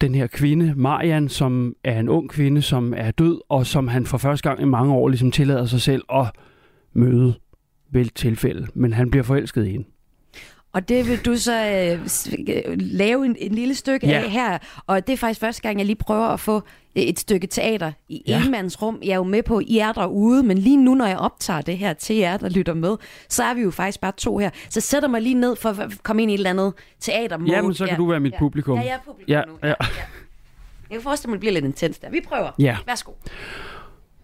den 0.00 0.14
her 0.14 0.26
kvinde, 0.26 0.74
Marian, 0.76 1.28
som 1.28 1.74
er 1.84 2.00
en 2.00 2.08
ung 2.08 2.30
kvinde, 2.30 2.62
som 2.62 2.94
er 2.96 3.10
død, 3.10 3.40
og 3.48 3.66
som 3.66 3.88
han 3.88 4.06
for 4.06 4.18
første 4.18 4.48
gang 4.48 4.62
i 4.62 4.64
mange 4.64 4.94
år 4.94 5.08
ligesom 5.08 5.30
tillader 5.30 5.64
sig 5.64 5.80
selv 5.80 6.02
at 6.12 6.30
møde 6.92 7.34
ved 7.92 8.00
et 8.00 8.14
tilfælde. 8.14 8.66
Men 8.74 8.92
han 8.92 9.10
bliver 9.10 9.24
forelsket 9.24 9.66
i 9.66 9.70
hende. 9.70 9.86
Og 10.76 10.88
det 10.88 11.08
vil 11.08 11.24
du 11.24 11.36
så 11.36 11.66
øh, 11.66 12.00
øh, 12.48 12.76
lave 12.78 13.26
en, 13.26 13.36
en 13.38 13.52
lille 13.54 13.74
stykke 13.74 14.06
Ja. 14.06 14.22
af 14.22 14.30
her. 14.30 14.58
Og 14.86 15.06
det 15.06 15.12
er 15.12 15.16
faktisk 15.16 15.40
første 15.40 15.62
gang, 15.62 15.78
jeg 15.78 15.86
lige 15.86 15.96
prøver 15.96 16.26
at 16.26 16.40
få 16.40 16.56
øh, 16.96 17.02
et 17.02 17.18
stykke 17.18 17.46
teater 17.46 17.92
i 18.08 18.22
ja. 18.26 18.38
Ja. 18.38 18.44
enmandsrum. 18.44 18.98
Jeg 19.02 19.10
er 19.10 19.16
jo 19.16 19.22
med 19.22 19.42
på, 19.42 19.60
I 19.66 19.78
er 19.78 19.92
derude, 19.92 20.42
men 20.42 20.58
lige 20.58 20.76
nu, 20.76 20.94
når 20.94 21.06
jeg 21.06 21.18
optager 21.18 21.60
det 21.60 21.78
her 21.78 21.92
til 21.92 22.16
jer, 22.16 22.36
der 22.36 22.48
lytter 22.48 22.74
med, 22.74 22.96
så 23.28 23.44
er 23.44 23.54
vi 23.54 23.60
jo 23.60 23.70
faktisk 23.70 24.00
bare 24.00 24.12
to 24.16 24.38
her. 24.38 24.50
Så 24.70 24.80
sætter 24.80 25.08
mig 25.08 25.22
lige 25.22 25.34
ned 25.34 25.56
for 25.56 25.68
at 25.68 26.02
komme 26.02 26.22
ind 26.22 26.30
i 26.30 26.34
et 26.34 26.38
eller 26.38 26.50
andet 26.50 26.72
teater 27.00 27.38
Jamen, 27.46 27.74
så 27.74 27.86
kan 27.86 27.96
du 27.96 28.06
være 28.06 28.20
mit 28.20 28.32
ja. 28.32 28.38
publikum. 28.38 28.78
Ja, 28.78 28.84
jeg 28.84 28.92
er 28.94 28.98
publikum 29.06 29.28
Ja, 29.32 29.42
nu. 29.48 29.52
ja. 29.62 29.68
Jeg 29.68 30.92
kan 30.92 31.00
forestille 31.02 31.30
mig, 31.30 31.34
det 31.34 31.40
bliver 31.40 31.52
lidt 31.52 31.64
intens 31.64 31.98
der. 31.98 32.10
Vi 32.10 32.20
prøver. 32.28 32.50
Ja. 32.58 32.76
Værsgo. 32.86 33.12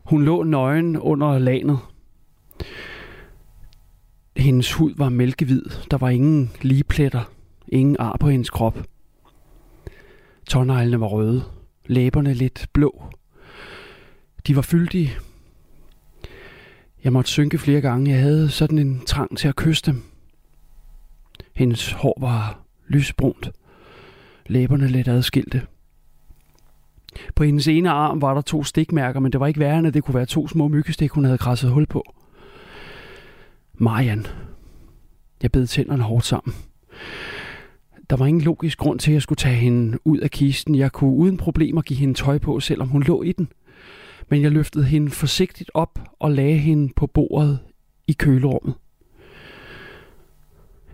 Hun 0.04 0.24
lå 0.24 0.42
nøgen 0.42 0.96
under 0.96 1.38
lanet. 1.38 1.78
Hendes 4.36 4.72
hud 4.72 4.94
var 4.96 5.08
mælkehvid. 5.08 5.62
Der 5.90 5.96
var 5.96 6.08
ingen 6.08 6.50
ligepletter. 6.62 7.22
Ingen 7.68 7.96
ar 7.98 8.16
på 8.20 8.28
hendes 8.28 8.50
krop. 8.50 8.78
Tårneglene 10.46 11.00
var 11.00 11.06
røde. 11.06 11.42
Læberne 11.86 12.34
lidt 12.34 12.66
blå. 12.72 13.04
De 14.46 14.56
var 14.56 14.62
fyldige. 14.62 15.12
Jeg 17.04 17.12
måtte 17.12 17.30
synke 17.30 17.58
flere 17.58 17.80
gange. 17.80 18.10
Jeg 18.10 18.20
havde 18.20 18.48
sådan 18.48 18.78
en 18.78 19.02
trang 19.06 19.38
til 19.38 19.48
at 19.48 19.56
kysse 19.56 19.82
dem. 19.86 20.02
Hendes 21.54 21.92
hår 21.92 22.18
var 22.20 22.58
lysbrunt. 22.88 23.50
Læberne 24.46 24.88
lidt 24.88 25.08
adskilte. 25.08 25.62
På 27.34 27.44
hendes 27.44 27.68
ene 27.68 27.90
arm 27.90 28.22
var 28.22 28.34
der 28.34 28.40
to 28.40 28.64
stikmærker, 28.64 29.20
men 29.20 29.32
det 29.32 29.40
var 29.40 29.46
ikke 29.46 29.60
værre, 29.60 29.78
end 29.78 29.86
at 29.86 29.94
det 29.94 30.04
kunne 30.04 30.14
være 30.14 30.26
to 30.26 30.48
små 30.48 30.68
myggestik, 30.68 31.10
hun 31.10 31.24
havde 31.24 31.38
krasset 31.38 31.70
hul 31.70 31.86
på. 31.86 32.14
Marian. 33.82 34.26
Jeg 35.42 35.52
bed 35.52 35.66
tænderne 35.66 36.02
hårdt 36.02 36.24
sammen. 36.24 36.54
Der 38.10 38.16
var 38.16 38.26
ingen 38.26 38.42
logisk 38.42 38.78
grund 38.78 38.98
til, 38.98 39.10
at 39.10 39.14
jeg 39.14 39.22
skulle 39.22 39.36
tage 39.36 39.56
hende 39.56 39.98
ud 40.04 40.18
af 40.18 40.30
kisten. 40.30 40.74
Jeg 40.74 40.92
kunne 40.92 41.14
uden 41.14 41.36
problemer 41.36 41.82
give 41.82 41.98
hende 41.98 42.14
tøj 42.14 42.38
på, 42.38 42.60
selvom 42.60 42.88
hun 42.88 43.02
lå 43.02 43.22
i 43.22 43.32
den. 43.32 43.48
Men 44.28 44.42
jeg 44.42 44.50
løftede 44.50 44.84
hende 44.84 45.10
forsigtigt 45.10 45.70
op 45.74 45.98
og 46.20 46.30
lagde 46.30 46.58
hende 46.58 46.92
på 46.96 47.06
bordet 47.06 47.58
i 48.08 48.12
kølerummet. 48.12 48.74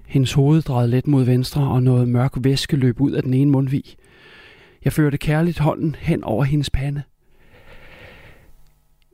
Hendes 0.07 0.33
hoved 0.33 0.63
drejede 0.63 0.91
let 0.91 1.07
mod 1.07 1.25
venstre, 1.25 1.69
og 1.69 1.83
noget 1.83 2.09
mørk 2.09 2.33
væske 2.37 2.77
løb 2.77 3.01
ud 3.01 3.13
af 3.13 3.23
den 3.23 3.35
ene 3.35 3.51
mundvig. 3.51 3.85
Jeg 4.85 4.93
førte 4.93 5.19
kærligt 5.19 5.59
hånden 5.59 5.97
hen 5.99 6.25
over 6.25 6.45
hendes 6.45 6.71
pande. 6.71 7.03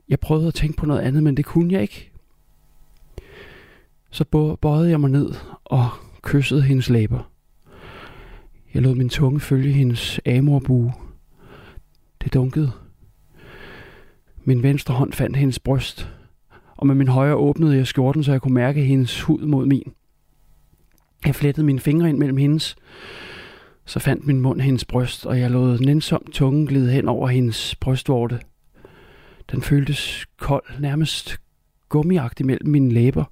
Jeg 0.09 0.19
prøvede 0.19 0.47
at 0.47 0.53
tænke 0.53 0.77
på 0.77 0.85
noget 0.85 1.01
andet, 1.01 1.23
men 1.23 1.37
det 1.37 1.45
kunne 1.45 1.73
jeg 1.73 1.81
ikke. 1.81 2.11
Så 4.15 4.55
bøjede 4.61 4.89
jeg 4.89 4.99
mig 4.99 5.09
ned 5.09 5.33
og 5.65 5.89
kyssede 6.21 6.61
hendes 6.61 6.89
læber. 6.89 7.31
Jeg 8.73 8.81
lod 8.81 8.95
min 8.95 9.09
tunge 9.09 9.39
følge 9.39 9.71
hendes 9.71 10.19
amorbue. 10.25 10.93
Det 12.23 12.33
dunkede. 12.33 12.71
Min 14.43 14.63
venstre 14.63 14.93
hånd 14.93 15.13
fandt 15.13 15.37
hendes 15.37 15.59
bryst, 15.59 16.09
og 16.75 16.87
med 16.87 16.95
min 16.95 17.07
højre 17.07 17.35
åbnede 17.35 17.77
jeg 17.77 17.87
skjorten, 17.87 18.23
så 18.23 18.31
jeg 18.31 18.41
kunne 18.41 18.53
mærke 18.53 18.83
hendes 18.83 19.21
hud 19.21 19.39
mod 19.39 19.65
min. 19.65 19.93
Jeg 21.25 21.35
flettede 21.35 21.65
mine 21.65 21.79
fingre 21.79 22.09
ind 22.09 22.17
mellem 22.17 22.37
hendes, 22.37 22.75
så 23.85 23.99
fandt 23.99 24.27
min 24.27 24.41
mund 24.41 24.61
hendes 24.61 24.85
bryst, 24.85 25.25
og 25.25 25.39
jeg 25.39 25.51
lod 25.51 25.79
nænsomt 25.79 26.33
tungen 26.33 26.67
glide 26.67 26.91
hen 26.91 27.07
over 27.07 27.27
hendes 27.27 27.75
brystvorte. 27.75 28.39
Den 29.51 29.61
føltes 29.61 30.25
kold, 30.37 30.79
nærmest 30.79 31.37
gummiagtig 31.89 32.45
mellem 32.45 32.71
mine 32.71 32.91
læber. 32.91 33.25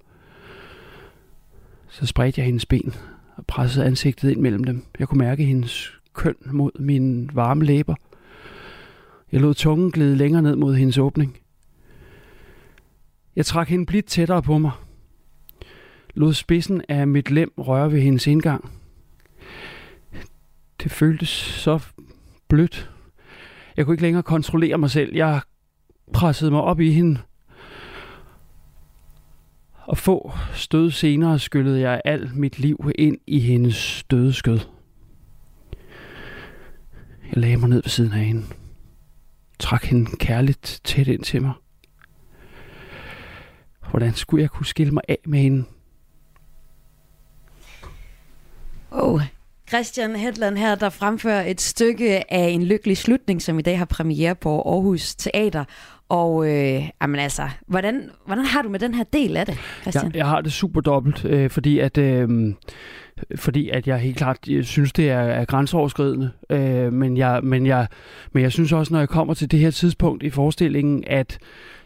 Så 1.93 2.05
spredte 2.05 2.39
jeg 2.39 2.45
hendes 2.45 2.65
ben 2.65 2.93
og 3.35 3.45
pressede 3.45 3.85
ansigtet 3.85 4.29
ind 4.29 4.41
mellem 4.41 4.63
dem. 4.63 4.85
Jeg 4.99 5.07
kunne 5.07 5.19
mærke 5.19 5.43
hendes 5.43 5.93
køn 6.13 6.35
mod 6.45 6.71
mine 6.79 7.29
varme 7.33 7.65
læber. 7.65 7.95
Jeg 9.31 9.41
lod 9.41 9.53
tungen 9.53 9.91
glide 9.91 10.15
længere 10.15 10.41
ned 10.41 10.55
mod 10.55 10.75
hendes 10.75 10.97
åbning. 10.97 11.37
Jeg 13.35 13.45
trak 13.45 13.69
hende 13.69 13.85
blidt 13.85 14.05
tættere 14.05 14.41
på 14.41 14.57
mig. 14.57 14.71
Lod 16.13 16.33
spidsen 16.33 16.81
af 16.89 17.07
mit 17.07 17.31
lem 17.31 17.53
røre 17.57 17.91
ved 17.91 18.01
hendes 18.01 18.27
indgang. 18.27 18.71
Det 20.83 20.91
føltes 20.91 21.29
så 21.29 21.79
blødt. 22.47 22.91
Jeg 23.77 23.85
kunne 23.85 23.93
ikke 23.93 24.03
længere 24.03 24.23
kontrollere 24.23 24.77
mig 24.77 24.89
selv. 24.91 25.15
Jeg 25.15 25.41
pressede 26.13 26.51
mig 26.51 26.61
op 26.61 26.79
i 26.79 26.91
hende. 26.91 27.19
Og 29.87 29.97
få 29.97 30.31
stød 30.53 30.91
senere 30.91 31.39
skyllede 31.39 31.79
jeg 31.79 32.01
alt 32.05 32.35
mit 32.35 32.59
liv 32.59 32.91
ind 32.95 33.17
i 33.27 33.39
hendes 33.39 34.03
døde 34.11 34.33
skød. 34.33 34.59
Jeg 37.23 37.37
lagde 37.37 37.57
mig 37.57 37.69
ned 37.69 37.81
ved 37.83 37.89
siden 37.89 38.13
af 38.13 38.19
hende. 38.19 38.43
Trak 39.59 39.83
hende 39.83 40.17
kærligt 40.19 40.81
tæt 40.83 41.07
ind 41.07 41.23
til 41.23 41.41
mig. 41.41 41.53
Hvordan 43.89 44.13
skulle 44.13 44.41
jeg 44.41 44.49
kunne 44.49 44.65
skille 44.65 44.93
mig 44.93 45.03
af 45.07 45.17
med 45.25 45.39
hende? 45.39 45.65
Oh. 48.91 49.21
Christian 49.67 50.15
Hedland 50.15 50.57
her, 50.57 50.75
der 50.75 50.89
fremfører 50.89 51.45
et 51.45 51.61
stykke 51.61 52.33
af 52.33 52.47
en 52.49 52.63
lykkelig 52.63 52.97
slutning, 52.97 53.41
som 53.41 53.59
i 53.59 53.61
dag 53.61 53.77
har 53.77 53.85
premiere 53.85 54.35
på 54.35 54.61
Aarhus 54.61 55.15
Teater. 55.15 55.63
Og 56.09 56.49
øh, 56.49 56.89
jamen 57.01 57.19
altså, 57.19 57.49
hvordan, 57.67 58.09
hvordan 58.25 58.45
har 58.45 58.61
du 58.61 58.69
med 58.69 58.79
den 58.79 58.93
her 58.93 59.03
del 59.03 59.37
af 59.37 59.45
det, 59.45 59.57
Christian? 59.81 60.05
Jeg, 60.05 60.15
jeg 60.15 60.27
har 60.27 60.41
det 60.41 60.51
super 60.51 60.81
dobbelt, 60.81 61.25
øh, 61.25 61.49
fordi 61.49 61.79
at 61.79 61.97
øh, 61.97 62.53
fordi 63.35 63.69
at 63.69 63.87
jeg 63.87 63.99
helt 63.99 64.17
klart 64.17 64.37
jeg 64.47 64.65
synes, 64.65 64.93
det 64.93 65.09
er, 65.09 65.19
er 65.19 65.45
grænseoverskridende. 65.45 66.31
Øh, 66.49 66.93
men, 66.93 67.17
jeg, 67.17 67.39
men, 67.43 67.65
jeg, 67.65 67.87
men 68.31 68.43
jeg 68.43 68.51
synes 68.51 68.71
også, 68.71 68.93
når 68.93 68.99
jeg 68.99 69.09
kommer 69.09 69.33
til 69.33 69.51
det 69.51 69.59
her 69.59 69.71
tidspunkt 69.71 70.23
i 70.23 70.29
forestillingen, 70.29 71.03
at 71.07 71.39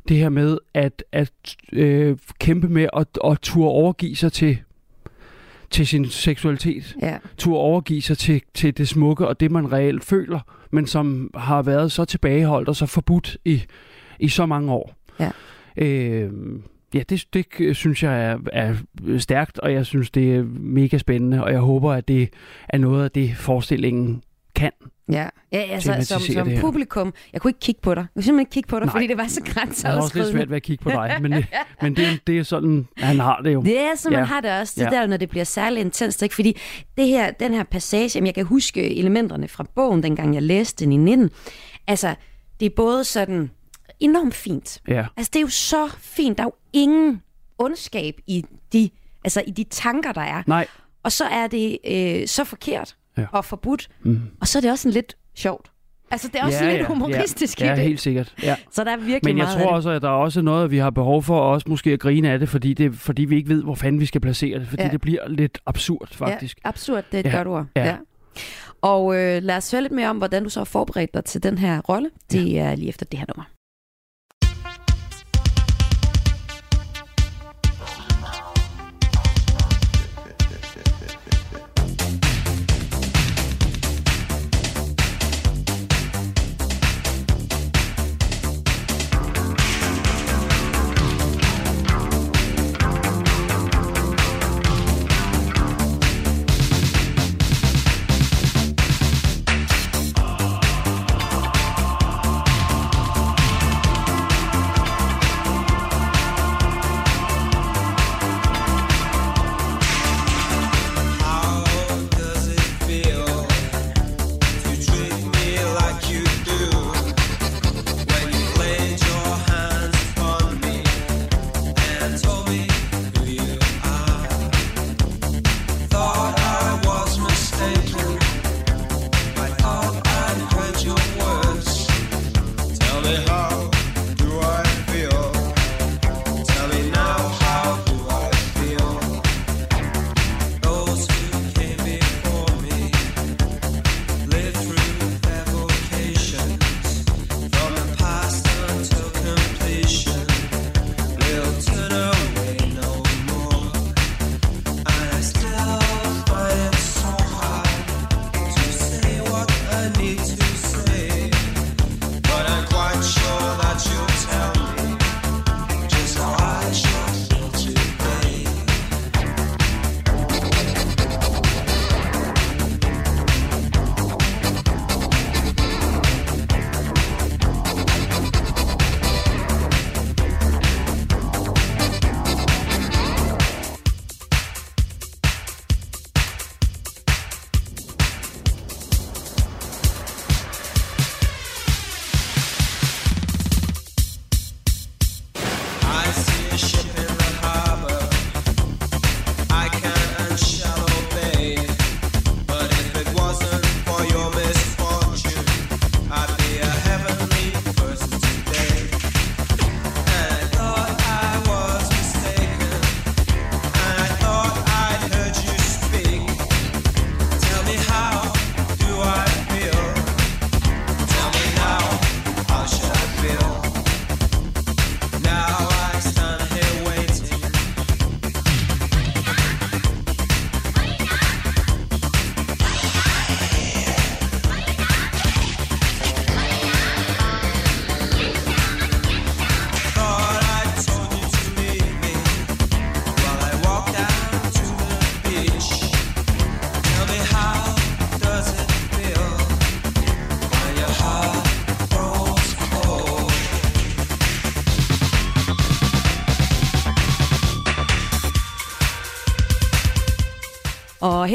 det 0.07 0.17
her 0.17 0.29
med 0.29 0.57
at, 0.73 1.03
at 1.11 1.31
øh, 1.73 2.17
kæmpe 2.39 2.67
med 2.67 2.87
at, 2.93 3.07
at 3.25 3.39
turde 3.41 3.69
overgive 3.69 4.15
sig 4.15 4.31
til 4.31 4.57
til 5.69 5.87
sin 5.87 6.05
seksualitet. 6.05 6.95
Ja. 7.01 7.17
Turde 7.37 7.59
overgive 7.59 8.01
sig 8.01 8.17
til, 8.17 8.41
til 8.53 8.77
det 8.77 8.87
smukke 8.87 9.27
og 9.27 9.39
det, 9.39 9.51
man 9.51 9.71
reelt 9.71 10.03
føler, 10.03 10.39
men 10.71 10.87
som 10.87 11.31
har 11.35 11.61
været 11.61 11.91
så 11.91 12.05
tilbageholdt 12.05 12.69
og 12.69 12.75
så 12.75 12.85
forbudt 12.85 13.37
i, 13.45 13.63
i 14.19 14.29
så 14.29 14.45
mange 14.45 14.71
år. 14.71 14.93
Ja. 15.19 15.29
Øh, 15.77 16.31
ja, 16.93 17.01
det, 17.09 17.25
det 17.33 17.75
synes 17.75 18.03
jeg 18.03 18.23
er, 18.25 18.37
er 18.53 18.75
stærkt, 19.17 19.59
og 19.59 19.73
jeg 19.73 19.85
synes, 19.85 20.11
det 20.11 20.35
er 20.35 20.43
mega 20.59 20.97
spændende, 20.97 21.43
og 21.43 21.51
jeg 21.51 21.59
håber, 21.59 21.93
at 21.93 22.07
det 22.07 22.29
er 22.69 22.77
noget 22.77 23.03
af 23.03 23.11
det, 23.11 23.37
forestillingen 23.37 24.23
kan. 24.55 24.71
Ja, 25.11 25.27
ja 25.51 25.57
altså, 25.57 25.93
som, 26.01 26.19
som 26.21 26.47
det 26.49 26.59
publikum, 26.61 27.13
jeg 27.33 27.41
kunne 27.41 27.49
ikke 27.49 27.59
kigge 27.59 27.81
på 27.81 27.95
dig. 27.95 28.01
Jeg 28.01 28.07
kunne 28.13 28.23
simpelthen 28.23 28.39
ikke 28.39 28.49
kigge 28.51 28.67
på 28.67 28.75
dig, 28.79 28.85
Nej. 28.85 28.91
fordi 28.93 29.07
det 29.07 29.17
var 29.17 29.27
så 29.27 29.41
Jeg 29.45 29.53
har 29.53 29.61
også 29.61 29.75
lidt 29.75 29.83
grænseoverskridende. 29.83 30.31
svært 30.31 30.49
ved 30.49 30.55
at 30.55 30.63
kigge 30.63 30.83
på 30.83 30.89
dig, 30.89 31.17
men, 31.21 31.31
det, 31.31 31.45
men 31.81 31.95
det, 31.95 32.05
er- 32.07 32.17
det 32.27 32.37
er 32.39 32.43
sådan, 32.43 32.87
han 32.97 33.19
har 33.19 33.41
det 33.41 33.53
jo. 33.53 33.61
Det 33.61 33.79
er, 33.79 33.95
som 33.95 34.11
man 34.11 34.19
Ja. 34.19 34.25
har 34.25 34.41
det 34.41 34.51
også, 34.59 34.73
det 34.77 34.85
Ja. 34.85 34.89
der, 34.89 35.07
når 35.07 35.17
det 35.17 35.29
bliver 35.29 35.43
særlig 35.43 35.81
intenst. 35.81 36.21
Ikke? 36.23 36.35
Fordi 36.35 36.57
det 36.97 37.07
her, 37.07 37.31
den 37.31 37.53
her 37.53 37.63
passage, 37.63 38.11
jamen, 38.15 38.25
jeg 38.25 38.35
kan 38.35 38.45
huske 38.45 38.97
elementerne 38.99 39.47
fra 39.47 39.65
bogen, 39.75 40.03
dengang 40.03 40.33
jeg 40.33 40.43
læste 40.43 40.85
den 40.85 40.93
i 40.93 40.97
19. 40.97 41.29
Altså, 41.87 42.15
det 42.59 42.65
er 42.65 42.69
både 42.75 43.03
sådan 43.03 43.51
enormt 43.99 44.33
fint. 44.33 44.81
Ja. 44.87 45.05
Altså, 45.17 45.29
det 45.33 45.39
er 45.39 45.41
jo 45.43 45.47
så 45.49 45.87
fint. 45.99 46.37
Der 46.37 46.43
er 46.43 46.47
jo 46.47 46.53
ingen 46.73 47.21
ondskab 47.57 48.15
i 48.27 48.45
de, 48.73 48.89
altså, 49.23 49.43
i 49.47 49.51
de 49.51 49.63
tanker, 49.63 50.11
der 50.11 50.21
er. 50.21 50.43
Nej. 50.47 50.67
Og 51.03 51.11
så 51.11 51.23
er 51.25 51.47
det 51.47 51.77
øh, 51.87 52.27
så 52.27 52.43
forkert 52.43 52.95
Ja. 53.17 53.25
og 53.31 53.45
forbudt. 53.45 53.87
Mm. 54.03 54.21
Og 54.41 54.47
så 54.47 54.59
er 54.59 54.61
det 54.61 54.71
også 54.71 54.81
sådan 54.81 54.93
lidt 54.93 55.17
sjovt. 55.35 55.71
Altså, 56.11 56.27
det 56.27 56.35
er 56.41 56.45
også 56.45 56.63
ja, 56.63 56.71
lidt 56.71 56.81
ja, 56.81 56.87
humoristisk 56.87 57.61
ja, 57.61 57.65
i 57.65 57.69
ja, 57.69 57.75
det. 57.75 57.83
helt 57.83 57.99
sikkert. 58.01 58.33
Ja. 58.43 58.55
Så 58.71 58.83
der 58.83 58.91
er 58.91 58.97
virkelig 58.97 59.19
Men 59.23 59.37
jeg 59.37 59.45
meget 59.45 59.61
tror 59.61 59.71
også, 59.71 59.89
at 59.89 60.01
der 60.01 60.07
er 60.09 60.13
også 60.13 60.41
noget, 60.41 60.71
vi 60.71 60.77
har 60.77 60.89
behov 60.89 61.23
for 61.23 61.39
også 61.39 61.65
måske 61.69 61.91
at 61.93 61.99
grine 61.99 62.29
af 62.31 62.39
det, 62.39 62.49
fordi, 62.49 62.73
det, 62.73 62.95
fordi 62.95 63.25
vi 63.25 63.35
ikke 63.35 63.49
ved, 63.49 63.63
hvor 63.63 63.75
fanden 63.75 64.01
vi 64.01 64.05
skal 64.05 64.21
placere 64.21 64.59
det. 64.59 64.67
Fordi 64.67 64.83
Ja. 64.83 64.89
det 64.89 65.01
bliver 65.01 65.27
lidt 65.27 65.59
absurd, 65.65 66.07
faktisk. 66.11 66.57
Ja, 66.65 66.69
absurd, 66.69 67.03
det 67.11 67.17
er 67.17 67.19
et 67.19 67.25
Ja, 67.33 67.37
godt 67.37 67.47
ord. 67.47 67.65
ja. 67.75 67.95
Og 68.81 69.15
øh, 69.15 69.43
lad 69.43 69.57
os 69.57 69.71
høre 69.71 69.81
lidt 69.81 69.93
mere 69.93 70.09
om, 70.09 70.17
hvordan 70.17 70.43
du 70.43 70.49
så 70.49 70.59
har 70.59 70.65
forberedt 70.65 71.13
dig 71.13 71.25
til 71.25 71.43
den 71.43 71.57
her 71.57 71.81
rolle. 71.81 72.09
Det 72.31 72.59
er 72.59 72.75
lige 72.75 72.89
efter 72.89 73.05
det 73.05 73.19
her 73.19 73.25
nummer. 73.27 73.43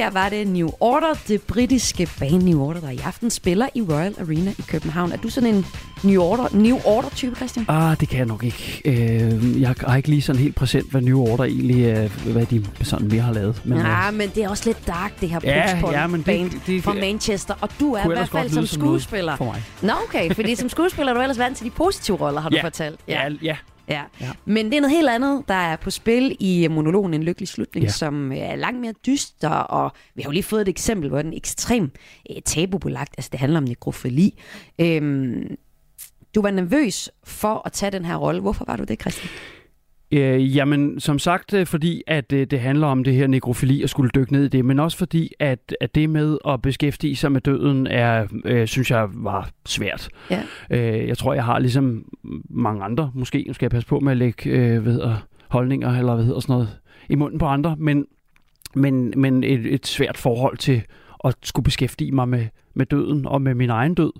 Her 0.03 0.11
var 0.11 0.29
det 0.29 0.47
New 0.49 0.71
Order, 0.81 1.15
det 1.29 1.43
britiske 1.43 2.09
band 2.19 2.43
New 2.43 2.61
Order, 2.63 2.81
der 2.81 2.91
i 2.91 2.99
aften 3.05 3.31
spiller 3.31 3.69
i 3.75 3.83
Royal 3.83 4.15
Arena 4.21 4.51
i 4.59 4.63
København. 4.69 5.13
Er 5.13 5.17
du 5.17 5.29
sådan 5.29 5.55
en 5.55 5.67
New 6.03 6.23
Order, 6.23 6.49
New 6.53 6.79
Order-type, 6.85 7.37
Christian? 7.37 7.65
Ah, 7.69 8.01
det 8.01 8.09
kan 8.09 8.19
jeg 8.19 8.27
nok 8.27 8.45
ikke. 8.45 8.83
Øh, 8.85 9.61
jeg 9.61 9.75
har 9.87 9.97
ikke 9.97 10.09
lige 10.09 10.23
sådan 10.23 10.43
helt 10.43 10.55
præsent, 10.55 10.91
hvad 10.91 11.01
New 11.01 11.21
Order 11.21 11.45
egentlig 11.45 11.85
er, 11.91 12.09
hvad 12.33 12.47
de 12.47 12.65
sådan 12.83 13.09
mere 13.09 13.23
har 13.23 13.33
lavet. 13.33 13.63
Men, 13.65 13.79
øh, 13.79 13.85
ja, 13.85 14.11
men 14.11 14.29
det 14.35 14.45
er 14.45 14.49
også 14.49 14.63
lidt 14.67 14.87
dark, 14.87 15.21
det 15.21 15.29
her 15.29 15.41
Ja, 15.45 15.91
ja, 16.01 16.07
men 16.07 16.17
det- 16.19 16.25
band 16.27 16.51
det- 16.67 16.85
fra 16.85 16.93
Manchester. 16.93 17.55
Og 17.61 17.69
du 17.81 17.93
er 17.95 18.05
i 18.05 18.09
hvert 18.09 18.29
fald 18.29 18.51
som 18.51 18.67
skuespiller. 18.67 19.37
for 19.37 19.45
mig. 19.45 19.63
Nå, 19.83 19.93
okay, 20.09 20.35
fordi 20.35 20.55
som 20.55 20.69
skuespiller 20.69 21.13
er 21.13 21.17
du 21.17 21.23
ellers 21.23 21.39
vant 21.39 21.57
til 21.57 21.67
de 21.67 21.71
positive 21.71 22.17
roller, 22.21 22.41
har 22.41 22.49
du 22.49 22.57
Ja. 22.57 22.65
fortalt. 22.65 23.01
Ja, 23.09 23.23
ja. 23.23 23.31
Ja. 23.43 23.57
Ja. 23.89 24.03
Men 24.45 24.67
det 24.67 24.75
er 24.77 24.81
noget 24.81 24.97
helt 24.97 25.09
andet, 25.09 25.45
der 25.49 25.55
er 25.55 25.77
på 25.77 25.91
spil 25.91 26.37
i 26.41 26.69
monologen 26.71 27.15
En 27.15 27.23
Lykkelig 27.23 27.49
Slutning, 27.49 27.83
Ja. 27.85 27.87
ja. 27.89 27.93
som 27.93 28.33
er 28.33 28.57
langt 28.57 28.81
mere 28.81 28.93
dyster, 29.07 29.49
og 29.49 29.93
vi 30.15 30.23
har 30.23 30.29
jo 30.29 30.33
lige 30.33 30.43
fået 30.43 30.63
et 30.63 30.69
eksempel, 30.69 31.09
hvor 31.09 31.23
den 31.23 31.33
er 31.33 31.37
ekstremt 31.37 31.97
øh, 32.31 32.43
tabubelagt. 32.43 33.15
Altså, 33.19 33.29
det 33.33 33.41
handler 33.41 33.59
om 33.59 33.65
nekrofili. 33.65 34.39
Øhm, 34.79 35.57
du 36.35 36.43
var 36.43 36.51
nervøs 36.51 37.11
for 37.25 37.63
at 37.67 37.73
tage 37.73 37.91
den 37.93 38.05
her 38.05 38.17
rolle. 38.17 38.41
Hvorfor 38.41 38.65
var 38.65 38.77
du 38.77 38.85
det, 38.85 39.01
Christian? 39.01 39.29
Øh, 40.13 40.57
jamen, 40.57 41.01
som 41.01 41.19
sagt, 41.19 41.55
øh, 41.55 41.67
fordi 41.67 42.03
at 42.07 42.33
øh, 42.33 42.47
det 42.47 42.61
handler 42.61 42.87
om 42.87 43.05
det 43.05 43.15
her 43.15 43.27
nekrofili 43.27 43.83
og 43.83 43.89
skulle 43.89 44.11
dykke 44.15 44.33
ned 44.33 44.45
i 44.45 44.49
det, 44.49 44.65
men 44.65 44.79
også 44.79 44.99
fordi, 44.99 45.33
at, 45.41 45.77
at 45.81 45.95
det 45.95 46.11
med 46.11 46.39
at 46.49 46.63
beskæftige 46.63 47.17
sig 47.17 47.33
med 47.33 47.41
døden, 47.41 47.87
er, 47.87 48.27
øh, 48.45 48.67
synes 48.67 48.91
jeg 48.91 49.09
var 49.13 49.51
svært. 49.67 50.09
Ja. 50.31 50.43
Øh, 50.71 51.09
jeg 51.09 51.19
tror, 51.19 51.35
jeg 51.35 51.45
har 51.45 51.59
ligesom 51.59 52.05
mange 52.51 52.85
andre, 52.85 53.11
måske 53.15 53.45
nu 53.47 53.53
skal 53.53 53.67
jeg 53.67 53.71
passe 53.71 53.89
på 53.89 54.01
med 54.01 54.13
at 54.13 54.19
lægge 54.19 54.51
øh, 54.51 54.85
hedder, 54.85 55.17
holdninger 55.49 55.99
eller 55.99 56.15
hvad 56.15 56.25
hedder 56.25 56.41
sådan 56.41 56.53
noget 56.53 56.69
i 57.09 57.15
munden 57.15 57.39
på 57.39 57.47
andre, 57.47 57.77
men, 57.79 58.07
men, 58.75 59.15
men 59.17 59.45
et, 59.45 59.75
et 59.75 59.87
svært 59.87 60.17
forhold 60.17 60.57
til 60.57 60.83
at 61.25 61.35
skulle 61.43 61.65
beskæftige 61.65 62.13
mig 62.13 62.29
med, 62.29 62.47
med 62.75 62.87
døden 62.87 63.27
og 63.27 63.43
med 63.43 63.55
min 63.55 63.71
egen 63.71 63.95
død. 63.95 64.13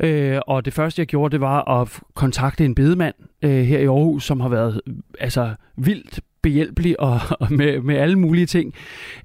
Øh, 0.00 0.38
og 0.46 0.64
det 0.64 0.72
første, 0.72 1.00
jeg 1.00 1.06
gjorde, 1.06 1.32
det 1.32 1.40
var 1.40 1.80
at 1.82 2.00
kontakte 2.14 2.64
en 2.64 2.74
bedemand 2.74 3.14
øh, 3.42 3.50
her 3.50 3.78
i 3.78 3.84
Aarhus, 3.86 4.24
som 4.24 4.40
har 4.40 4.48
været 4.48 4.80
altså 5.20 5.54
vildt 5.76 6.20
behjælpelig 6.42 7.00
og, 7.00 7.20
og 7.40 7.52
med, 7.52 7.80
med 7.80 7.96
alle 7.96 8.18
mulige 8.18 8.46
ting. 8.46 8.74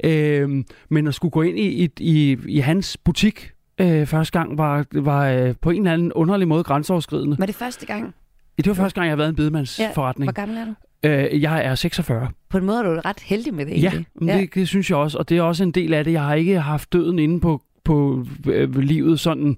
Øh, 0.03 0.63
men 0.89 1.07
at 1.07 1.13
skulle 1.15 1.31
gå 1.31 1.41
ind 1.41 1.59
i, 1.59 1.83
i, 1.83 1.89
i, 1.99 2.37
i 2.47 2.59
hans 2.59 2.97
butik 2.97 3.51
øh, 3.81 4.05
første 4.05 4.39
gang, 4.39 4.57
var, 4.57 4.85
var 4.93 5.27
øh, 5.29 5.55
på 5.61 5.69
en 5.69 5.77
eller 5.77 5.93
anden 5.93 6.13
underlig 6.13 6.47
måde 6.47 6.63
grænseoverskridende. 6.63 7.35
Var 7.39 7.45
det 7.45 7.55
første 7.55 7.85
gang? 7.85 8.13
Det 8.57 8.67
var 8.67 8.73
første 8.73 8.95
gang, 8.95 9.05
jeg 9.05 9.11
har 9.11 9.17
været 9.17 9.27
i 9.27 9.29
en 9.29 9.35
bedemandsforretning. 9.35 10.25
Hvor 10.25 10.33
gammel 10.33 10.57
er 10.57 10.65
du? 10.65 10.73
Øh, 11.03 11.41
jeg 11.41 11.65
er 11.65 11.75
46. 11.75 12.27
På 12.49 12.57
en 12.57 12.65
måde 12.65 12.79
er 12.79 12.83
du 12.83 13.01
ret 13.05 13.19
heldig 13.19 13.53
med 13.53 13.65
det, 13.65 13.71
Ja, 13.71 13.87
egentlig. 13.87 14.05
men 14.15 14.29
det, 14.29 14.55
det 14.55 14.67
synes 14.67 14.89
jeg 14.89 14.97
også, 14.97 15.17
og 15.17 15.29
det 15.29 15.37
er 15.37 15.41
også 15.41 15.63
en 15.63 15.71
del 15.71 15.93
af 15.93 16.03
det. 16.03 16.11
Jeg 16.11 16.23
har 16.23 16.33
ikke 16.33 16.59
haft 16.59 16.93
døden 16.93 17.19
inde 17.19 17.39
på 17.39 17.61
på 17.83 18.25
øh, 18.47 18.77
livet 18.77 19.19
sådan 19.19 19.57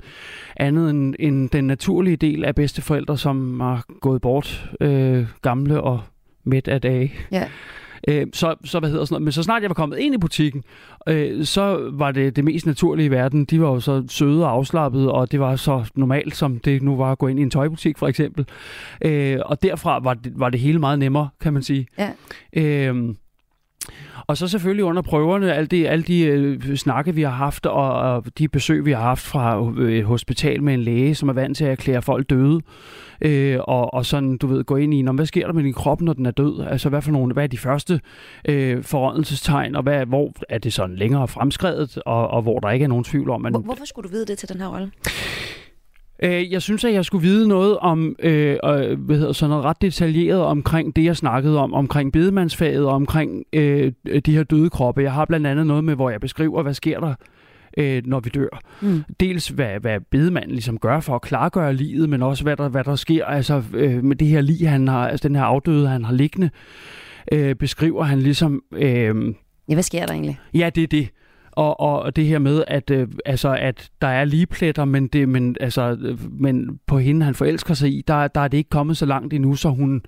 andet 0.58 0.90
end, 0.90 1.16
end 1.20 1.50
den 1.50 1.68
naturlige 1.68 2.16
del 2.16 2.46
af 2.46 2.56
bedsteforældre, 2.56 3.18
som 3.18 3.60
har 3.60 3.86
gået 4.02 4.22
bort 4.22 4.70
øh, 4.82 5.26
gamle 5.42 5.82
og 5.82 6.02
midt 6.44 6.68
af 6.68 6.82
dage. 6.82 7.14
Ja. 7.32 7.48
Øh, 8.08 8.28
så, 8.34 8.56
så, 8.66 8.80
hvad 8.80 8.90
hedder 8.90 9.06
sådan 9.06 9.14
noget. 9.14 9.24
Men 9.24 9.32
så 9.32 9.44
snart 9.44 9.62
jeg 9.62 9.70
var 9.70 9.74
kommet 9.74 9.98
ind 9.98 10.16
i 10.16 10.18
butikken, 10.18 10.64
øh, 11.08 11.46
så 11.46 11.90
var 11.94 12.12
det 12.12 12.36
det 12.36 12.44
mest 12.44 12.66
naturlige 12.66 13.06
i 13.06 13.12
verden. 13.12 13.46
De 13.46 13.62
var 13.62 13.68
jo 13.68 13.80
så 13.80 14.04
søde 14.10 14.46
og 14.46 14.52
afslappede, 14.52 15.12
og 15.12 15.32
det 15.32 15.40
var 15.40 15.56
så 15.56 15.92
normalt, 15.96 16.36
som 16.36 16.60
det 16.60 16.82
nu 16.82 16.96
var 16.96 17.12
at 17.12 17.18
gå 17.18 17.28
ind 17.28 17.40
i 17.40 17.42
en 17.42 17.50
tøjbutik 17.50 17.98
for 17.98 18.08
eksempel. 18.08 18.46
Øh, 19.06 19.38
og 19.46 19.64
derfra 19.64 20.00
var 20.00 20.14
det, 20.14 20.34
var 20.36 20.50
det 20.50 20.60
hele 20.60 20.80
meget 20.80 21.00
nemmere, 21.00 21.30
kan 21.42 21.54
man 21.54 21.64
sige. 21.64 21.88
Ja. 21.98 22.12
Øh, 22.54 23.16
og 24.28 24.38
så 24.38 24.48
selvfølgelig 24.48 24.86
under 24.86 25.02
prøverne, 25.02 25.54
alle 25.54 25.68
de, 25.68 25.90
alle 25.90 26.04
de 26.04 26.22
øh, 26.22 26.76
snakke, 26.76 27.16
vi 27.16 27.22
har 27.22 27.30
haft, 27.32 27.66
og, 27.66 27.94
og 27.94 28.26
de 28.38 28.48
besøg, 28.48 28.86
vi 28.86 28.92
har 28.92 29.02
haft 29.02 29.22
fra 29.22 29.72
øh, 29.78 29.94
et 29.98 30.06
hospital 30.06 30.64
med 30.64 30.74
en 30.74 30.80
læge, 30.80 31.16
som 31.16 31.30
er 31.30 31.34
vant 31.34 31.58
til 31.58 31.66
at 31.66 31.72
erklære 31.72 32.02
folk 32.02 32.30
døde. 32.30 32.62
Øh, 33.22 33.60
og, 33.62 33.94
og 33.94 34.06
sådan, 34.06 34.38
du 34.38 34.48
ved, 34.48 34.64
gå 34.64 34.76
ind 34.76 34.94
i, 34.94 35.02
"Nå, 35.02 35.12
hvad 35.12 35.26
sker 35.26 35.46
der 35.46 35.54
med 35.54 35.64
din 35.64 35.74
krop, 35.74 36.02
når 36.02 36.14
den 36.14 36.26
er 36.26 36.32
død? 36.32 36.66
Altså, 36.70 36.90
hvad, 36.90 37.02
for 37.02 37.12
nogle, 37.12 37.34
hvad 37.34 37.44
er 37.44 37.48
de 37.48 37.58
første 37.58 38.02
øh, 38.50 38.84
forrådelsestegn, 38.84 39.76
og 39.76 39.84
hvad, 39.84 40.06
hvor 40.06 40.32
er 40.50 40.58
det 40.58 40.74
sådan 40.74 40.96
længere 40.96 41.28
fremskrevet, 41.28 41.98
og, 42.06 42.28
og 42.28 42.42
hvor 42.42 42.60
der 42.60 42.70
ikke 42.72 42.84
er 42.84 42.88
nogen 42.88 43.04
tvivl 43.04 43.30
om, 43.30 43.46
at 43.46 43.52
Hvor, 43.54 43.60
hvorfor 43.60 43.86
skulle 43.86 44.10
du 44.10 44.14
vide 44.14 44.26
det 44.26 44.38
til 44.38 44.50
den 44.50 44.62
her 44.62 44.68
rolle? 44.68 44.92
Øh, 46.24 46.52
jeg 46.52 46.62
synes, 46.62 46.84
at 46.84 46.94
jeg 46.94 47.06
skulle 47.06 47.28
vide 47.28 47.48
noget 47.48 47.78
om, 47.78 48.16
øh, 48.20 48.58
øh, 48.66 49.00
hvad 49.00 49.18
hedder 49.18 49.32
sådan 49.32 49.50
noget 49.50 49.66
ret 49.66 49.82
detaljeret 49.82 50.42
omkring 50.42 50.96
det, 50.96 51.04
jeg 51.04 51.18
snakkede 51.18 51.60
om, 51.60 51.74
omkring 51.74 52.14
bedemandsfaget 52.14 52.86
og 52.86 52.94
omkring 52.94 53.44
øh, 53.54 53.92
de 54.26 54.36
her 54.36 54.44
døde 54.44 54.70
kroppe. 54.70 55.02
Jeg 55.02 55.14
har 55.14 55.26
blandt 55.26 55.48
andet 55.48 55.68
noget 55.68 55.84
med, 55.84 55.96
hvor 55.96 56.10
jeg 56.10 56.22
beskriver, 56.22 56.64
hvad 56.64 56.74
sker 56.74 57.00
der, 57.00 57.14
øh, 57.78 58.02
når 58.06 58.20
vi 58.20 58.30
dør. 58.30 58.62
Mm. 58.82 59.04
Dels 59.20 59.48
hvad, 59.48 59.80
hvad 59.82 60.00
bedemanden 60.12 60.52
ligesom 60.52 60.78
gør 60.78 61.00
for 61.00 61.16
at 61.16 61.22
klargøre 61.22 61.74
livet, 61.74 62.10
men 62.10 62.22
også 62.22 62.44
hvad 62.44 62.58
der, 62.58 62.70
hvad 62.70 62.84
der 62.84 62.96
sker 62.96 63.26
altså, 63.26 63.64
øh, 63.74 64.04
med 64.04 64.16
det 64.16 64.28
her 64.28 64.42
lig, 64.42 64.70
han 64.70 64.88
har, 64.88 65.08
altså 65.08 65.28
den 65.28 65.36
her 65.36 65.44
afdøde, 65.44 65.88
han 65.88 66.06
har 66.06 66.14
liggende, 66.14 66.50
øh, 67.32 67.56
beskriver 67.56 68.04
han 68.04 68.20
ligesom... 68.20 68.62
Øh, 68.76 69.34
Ja, 69.70 69.74
hvad 69.74 69.84
sker 69.84 70.06
der 70.06 70.14
egentlig? 70.14 70.40
Ja, 70.54 70.70
det 70.76 70.84
er 70.84 70.88
det. 70.88 71.10
Og, 71.56 71.80
og 71.80 72.16
det 72.16 72.26
her 72.26 72.40
med, 72.40 72.64
at, 72.68 72.92
øh, 72.92 73.08
altså, 73.26 73.58
at 73.60 73.90
der 74.02 74.08
er 74.08 74.26
ligepletter, 74.26 74.86
men, 74.86 75.08
det, 75.08 75.30
men, 75.30 75.56
altså, 75.62 75.98
men 76.40 76.80
på 76.88 76.98
hende, 76.98 77.26
han 77.26 77.36
forelsker 77.36 77.74
sig 77.74 77.90
i, 77.90 78.04
der, 78.08 78.28
der 78.28 78.42
er 78.42 78.48
det 78.48 78.58
ikke 78.58 78.70
kommet 78.70 78.98
så 78.98 79.06
langt 79.06 79.34
endnu, 79.34 79.56
så 79.56 79.70
hun, 79.70 80.02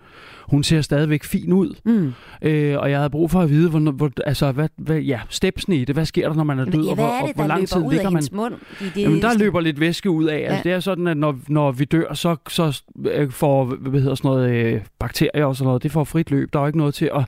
hun 0.49 0.63
ser 0.63 0.81
stadigvæk 0.81 1.23
fin 1.23 1.53
ud. 1.53 1.75
Mm. 1.85 2.13
Øh, 2.41 2.77
og 2.79 2.91
jeg 2.91 2.97
havde 2.99 3.09
brug 3.09 3.31
for 3.31 3.41
at 3.41 3.49
vide, 3.49 3.69
hvor, 3.69 3.91
hvor, 3.91 4.11
altså, 4.25 4.51
hvad, 4.51 4.69
hvad, 4.77 4.97
ja, 4.97 5.19
stepsene 5.29 5.75
i 5.75 5.85
det. 5.85 5.95
Hvad 5.95 6.05
sker 6.05 6.27
der, 6.27 6.35
når 6.35 6.43
man 6.43 6.59
er 6.59 6.65
død? 6.65 6.83
Ja, 6.83 6.89
og 6.89 6.95
hvor, 6.95 7.05
og 7.05 7.31
hvor 7.35 7.47
lang 7.47 7.67
tid 7.67 7.81
ligger 7.91 8.09
man? 8.09 8.23
mund? 8.31 8.53
Det, 8.79 9.01
Jamen, 9.01 9.21
der 9.21 9.37
løber 9.37 9.59
lidt 9.59 9.79
væske 9.79 10.09
ud 10.09 10.25
af. 10.25 10.37
Altså, 10.37 10.55
Ja. 10.55 10.61
det 10.63 10.71
er 10.71 10.79
sådan, 10.79 11.07
at 11.07 11.17
når, 11.17 11.35
når 11.47 11.71
vi 11.71 11.85
dør, 11.85 12.13
så, 12.13 12.35
så 12.49 12.81
øh, 13.11 13.31
får 13.31 13.65
hvad 13.65 14.01
hedder 14.01 14.15
sådan 14.15 14.29
noget, 14.29 14.51
øh, 14.51 14.81
bakterier 14.99 15.45
og 15.45 15.55
sådan 15.55 15.67
noget, 15.67 15.83
det 15.83 15.91
får 15.91 16.03
frit 16.03 16.31
løb. 16.31 16.53
Der 16.53 16.59
er 16.59 16.63
jo 16.63 16.67
ikke 16.67 16.77
noget 16.77 16.93
til 16.93 17.09
at... 17.15 17.25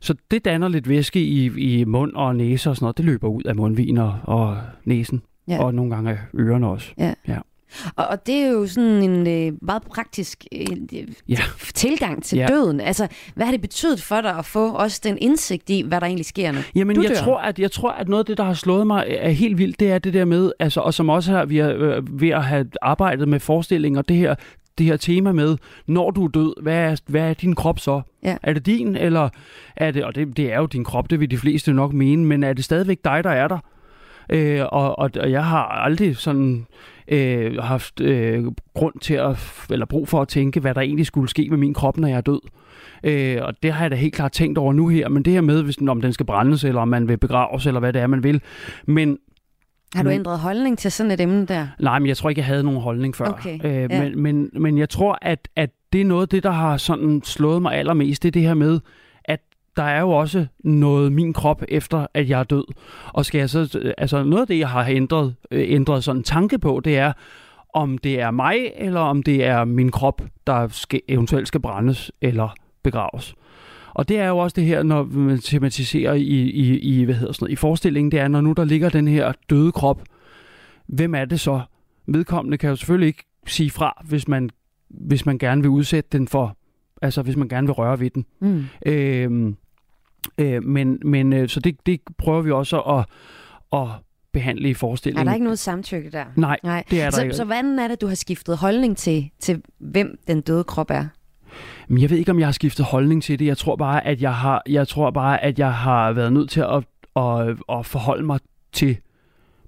Så 0.00 0.14
det 0.30 0.44
danner 0.44 0.68
lidt 0.68 0.88
væske 0.88 1.20
i, 1.20 1.46
i 1.58 1.84
mund 1.84 2.12
og 2.14 2.36
næse 2.36 2.70
og 2.70 2.76
sådan 2.76 2.84
noget. 2.84 2.96
Det 2.96 3.04
løber 3.04 3.28
ud 3.28 3.42
af 3.42 3.56
mundvin 3.56 3.98
og, 3.98 4.18
og 4.24 4.58
næsen. 4.84 5.22
Ja. 5.48 5.62
Og 5.64 5.74
nogle 5.74 5.94
gange 5.94 6.18
ørerne 6.38 6.66
også. 6.68 6.88
Ja. 6.98 7.14
ja. 7.28 7.38
Og, 7.96 8.06
og 8.06 8.26
det 8.26 8.34
er 8.34 8.48
jo 8.48 8.66
sådan 8.66 9.10
en 9.10 9.26
øh, 9.26 9.58
meget 9.62 9.82
praktisk 9.82 10.44
øh, 10.52 10.66
Ja. 11.28 11.36
tilgang 11.74 12.22
til 12.24 12.38
Ja. 12.38 12.46
døden. 12.46 12.80
Altså, 12.80 13.08
hvad 13.34 13.46
har 13.46 13.52
det 13.52 13.60
betydet 13.60 14.02
for 14.02 14.20
dig 14.20 14.38
at 14.38 14.44
få 14.44 14.72
også 14.72 15.00
den 15.04 15.18
indsigt 15.20 15.70
i, 15.70 15.82
hvad 15.82 16.00
der 16.00 16.06
egentlig 16.06 16.26
sker, 16.26 16.52
når 16.52 16.60
Jamen, 16.74 16.96
du 16.96 17.02
jeg 17.02 17.10
dør? 17.10 17.16
tror, 17.16 17.38
at, 17.38 17.58
jeg 17.58 17.70
tror, 17.72 17.90
at 17.90 18.08
noget 18.08 18.18
af 18.22 18.26
det, 18.26 18.38
der 18.38 18.44
har 18.44 18.54
slået 18.54 18.86
mig 18.86 19.04
er 19.08 19.30
helt 19.30 19.58
vildt, 19.58 19.80
det 19.80 19.90
er 19.90 19.98
det 19.98 20.14
der 20.14 20.24
med, 20.24 20.52
altså, 20.58 20.80
og 20.80 20.94
som 20.94 21.08
også 21.08 21.32
her, 21.32 21.44
vi 21.44 21.58
er 21.58 21.76
øh, 21.76 22.20
ved 22.20 22.28
at 22.28 22.44
have 22.44 22.66
arbejdet 22.82 23.28
med 23.28 23.40
forestillinger, 23.40 24.02
det 24.02 24.16
her, 24.16 24.34
det 24.78 24.86
her 24.86 24.96
tema 24.96 25.32
med, 25.32 25.56
når 25.86 26.10
du 26.10 26.24
er 26.24 26.28
død, 26.28 26.62
hvad 26.62 26.76
er, 26.76 26.96
hvad 27.06 27.30
er 27.30 27.34
din 27.34 27.54
krop 27.54 27.78
så? 27.78 28.02
Ja. 28.22 28.36
Er 28.42 28.52
det 28.52 28.66
din, 28.66 28.96
eller 28.96 29.28
er 29.76 29.90
det, 29.90 30.04
og 30.04 30.14
det, 30.14 30.36
det 30.36 30.52
er 30.52 30.58
jo 30.58 30.66
din 30.66 30.84
krop, 30.84 31.10
det 31.10 31.20
vil 31.20 31.30
de 31.30 31.38
fleste 31.38 31.72
nok 31.72 31.92
mene, 31.92 32.24
men 32.24 32.42
er 32.42 32.52
det 32.52 32.64
stadigvæk 32.64 32.98
dig, 33.04 33.24
der 33.24 33.30
er 33.30 33.48
der? 33.48 33.58
Øh, 34.30 34.62
og, 34.72 34.98
og, 34.98 35.10
og 35.20 35.30
jeg 35.30 35.44
har 35.44 35.62
aldrig 35.62 36.16
sådan 36.16 36.66
øh, 37.08 37.56
haft 37.58 38.00
øh, 38.00 38.44
grund 38.74 38.94
til 39.00 39.14
at, 39.14 39.36
eller 39.70 39.86
brug 39.86 40.08
for 40.08 40.22
at 40.22 40.28
tænke, 40.28 40.60
hvad 40.60 40.74
der 40.74 40.80
egentlig 40.80 41.06
skulle 41.06 41.28
ske 41.28 41.46
med 41.50 41.58
min 41.58 41.74
krop, 41.74 41.96
når 41.96 42.08
jeg 42.08 42.16
er 42.16 42.20
død. 42.20 42.40
Øh, 43.04 43.38
og 43.42 43.62
det 43.62 43.72
har 43.72 43.84
jeg 43.84 43.90
da 43.90 43.96
helt 43.96 44.14
klart 44.14 44.32
tænkt 44.32 44.58
over 44.58 44.72
nu 44.72 44.88
her, 44.88 45.08
men 45.08 45.22
det 45.22 45.32
her 45.32 45.40
med, 45.40 45.62
hvis, 45.62 45.78
om 45.88 46.00
den 46.00 46.12
skal 46.12 46.26
brændes, 46.26 46.64
eller 46.64 46.80
om 46.80 46.88
man 46.88 47.08
vil 47.08 47.16
begraves, 47.16 47.66
eller 47.66 47.80
hvad 47.80 47.92
det 47.92 48.02
er, 48.02 48.06
man 48.06 48.22
vil. 48.22 48.40
Men 48.86 49.18
Har 49.96 50.02
du 50.02 50.08
men- 50.08 50.18
ændret 50.18 50.38
holdning 50.38 50.78
til 50.78 50.92
sådan 50.92 51.12
et 51.12 51.20
emne 51.20 51.46
der? 51.46 51.66
Nej, 51.78 51.98
men 51.98 52.08
jeg 52.08 52.16
tror 52.16 52.28
ikke, 52.28 52.38
jeg 52.38 52.46
havde 52.46 52.62
nogen 52.62 52.80
holdning 52.80 53.16
før. 53.16 53.26
Okay, 53.26 53.58
Øh, 53.64 53.90
ja. 53.90 54.02
men, 54.02 54.22
men, 54.22 54.50
men 54.52 54.78
jeg 54.78 54.88
tror, 54.88 55.18
at, 55.22 55.48
at 55.56 55.70
det 55.92 56.00
er 56.00 56.04
noget 56.04 56.22
af 56.22 56.28
det, 56.28 56.42
der 56.42 56.50
har 56.50 56.76
sådan 56.76 57.22
slået 57.24 57.62
mig 57.62 57.74
allermest, 57.74 58.22
det 58.22 58.28
er 58.28 58.32
det 58.32 58.42
her 58.42 58.54
med, 58.54 58.80
at 59.24 59.40
der 59.76 59.82
er 59.82 60.00
jo 60.00 60.10
også 60.10 60.46
noget 60.64 61.12
min 61.12 61.32
krop 61.32 61.62
efter, 61.68 62.06
at 62.14 62.28
jeg 62.28 62.40
er 62.40 62.44
død. 62.44 62.64
Og 63.12 63.24
skal 63.24 63.38
jeg 63.38 63.50
så, 63.50 63.92
altså 63.98 64.24
noget 64.24 64.40
af 64.40 64.46
det, 64.46 64.58
jeg 64.58 64.68
har 64.68 64.86
ændret, 64.88 65.34
øh, 65.50 65.64
ændret 65.68 66.04
sådan 66.04 66.22
tanke 66.22 66.58
på, 66.58 66.80
det 66.84 66.98
er, 66.98 67.12
om 67.74 67.98
det 67.98 68.20
er 68.20 68.30
mig, 68.30 68.56
eller 68.76 69.00
om 69.00 69.22
det 69.22 69.44
er 69.44 69.64
min 69.64 69.90
krop, 69.90 70.22
der 70.46 70.68
skal, 70.68 71.00
eventuelt 71.08 71.48
skal 71.48 71.60
brændes 71.60 72.12
eller 72.20 72.54
begraves. 72.82 73.34
Og 73.96 74.08
det 74.08 74.18
er 74.18 74.28
jo 74.28 74.38
også 74.38 74.54
det 74.54 74.64
her, 74.64 74.82
når 74.82 75.04
man 75.04 75.38
tematiserer 75.38 76.12
i, 76.14 76.22
i, 76.22 76.78
i, 76.78 77.04
hvad 77.04 77.14
hedder 77.14 77.32
sådan 77.32 77.44
noget, 77.44 77.52
i 77.52 77.56
forestillingen, 77.56 78.10
det 78.12 78.20
er, 78.20 78.28
når 78.28 78.40
nu 78.40 78.52
der 78.52 78.64
ligger 78.64 78.88
den 78.88 79.08
her 79.08 79.32
døde 79.50 79.72
krop, 79.72 80.02
hvem 80.86 81.14
er 81.14 81.24
det 81.24 81.40
så? 81.40 81.60
Vedkommende 82.06 82.58
kan 82.58 82.70
jo 82.70 82.76
selvfølgelig 82.76 83.06
ikke 83.06 83.24
sige 83.46 83.70
fra, 83.70 84.02
hvis 84.04 84.28
man, 84.28 84.50
hvis 84.88 85.26
man 85.26 85.38
gerne 85.38 85.62
vil 85.62 85.68
udsætte 85.68 86.18
den 86.18 86.28
for, 86.28 86.56
altså 87.02 87.22
hvis 87.22 87.36
man 87.36 87.48
gerne 87.48 87.66
vil 87.66 87.72
røre 87.72 88.00
ved 88.00 88.10
den. 88.10 88.24
Mm. 88.40 88.64
Øhm, 88.86 89.56
øh, 90.38 90.64
men 90.64 90.98
men 91.04 91.32
øh, 91.32 91.48
så 91.48 91.60
det, 91.60 91.86
det 91.86 92.00
prøver 92.18 92.42
vi 92.42 92.50
også 92.50 92.80
at, 92.80 93.04
at 93.80 93.88
behandle 94.32 94.68
i 94.68 94.70
Er 94.70 94.74
forestillingen. 94.74 95.26
der 95.26 95.34
ikke 95.34 95.44
noget 95.44 95.58
samtykke 95.58 96.10
der? 96.10 96.24
Nej, 96.36 96.58
Nej. 96.62 96.84
det 96.90 97.00
er 97.00 97.04
der 97.04 97.10
så, 97.10 97.22
ikke. 97.22 97.34
Så 97.34 97.44
hvordan 97.44 97.78
er 97.78 97.88
det, 97.88 98.00
du 98.00 98.06
har 98.06 98.14
skiftet 98.14 98.56
holdning 98.56 98.96
til, 98.96 99.30
til 99.40 99.62
hvem 99.78 100.18
den 100.26 100.40
døde 100.40 100.64
krop 100.64 100.90
er? 100.90 101.06
Men 101.88 102.02
jeg 102.02 102.10
ved 102.10 102.18
ikke, 102.18 102.30
om 102.30 102.38
jeg 102.38 102.46
har 102.46 102.52
skiftet 102.52 102.86
holdning 102.86 103.22
til 103.22 103.38
det. 103.38 103.46
Jeg 103.46 103.58
tror 103.58 103.76
bare, 103.76 104.06
at 104.06 104.22
jeg 104.22 104.34
har, 104.34 104.62
jeg 104.68 104.88
tror 104.88 105.10
bare, 105.10 105.44
at 105.44 105.58
jeg 105.58 105.74
har 105.74 106.12
været 106.12 106.32
nødt 106.32 106.50
til 106.50 106.60
at, 106.60 106.84
at, 107.16 107.56
at 107.78 107.86
forholde 107.86 108.24
mig 108.26 108.40
til 108.72 108.96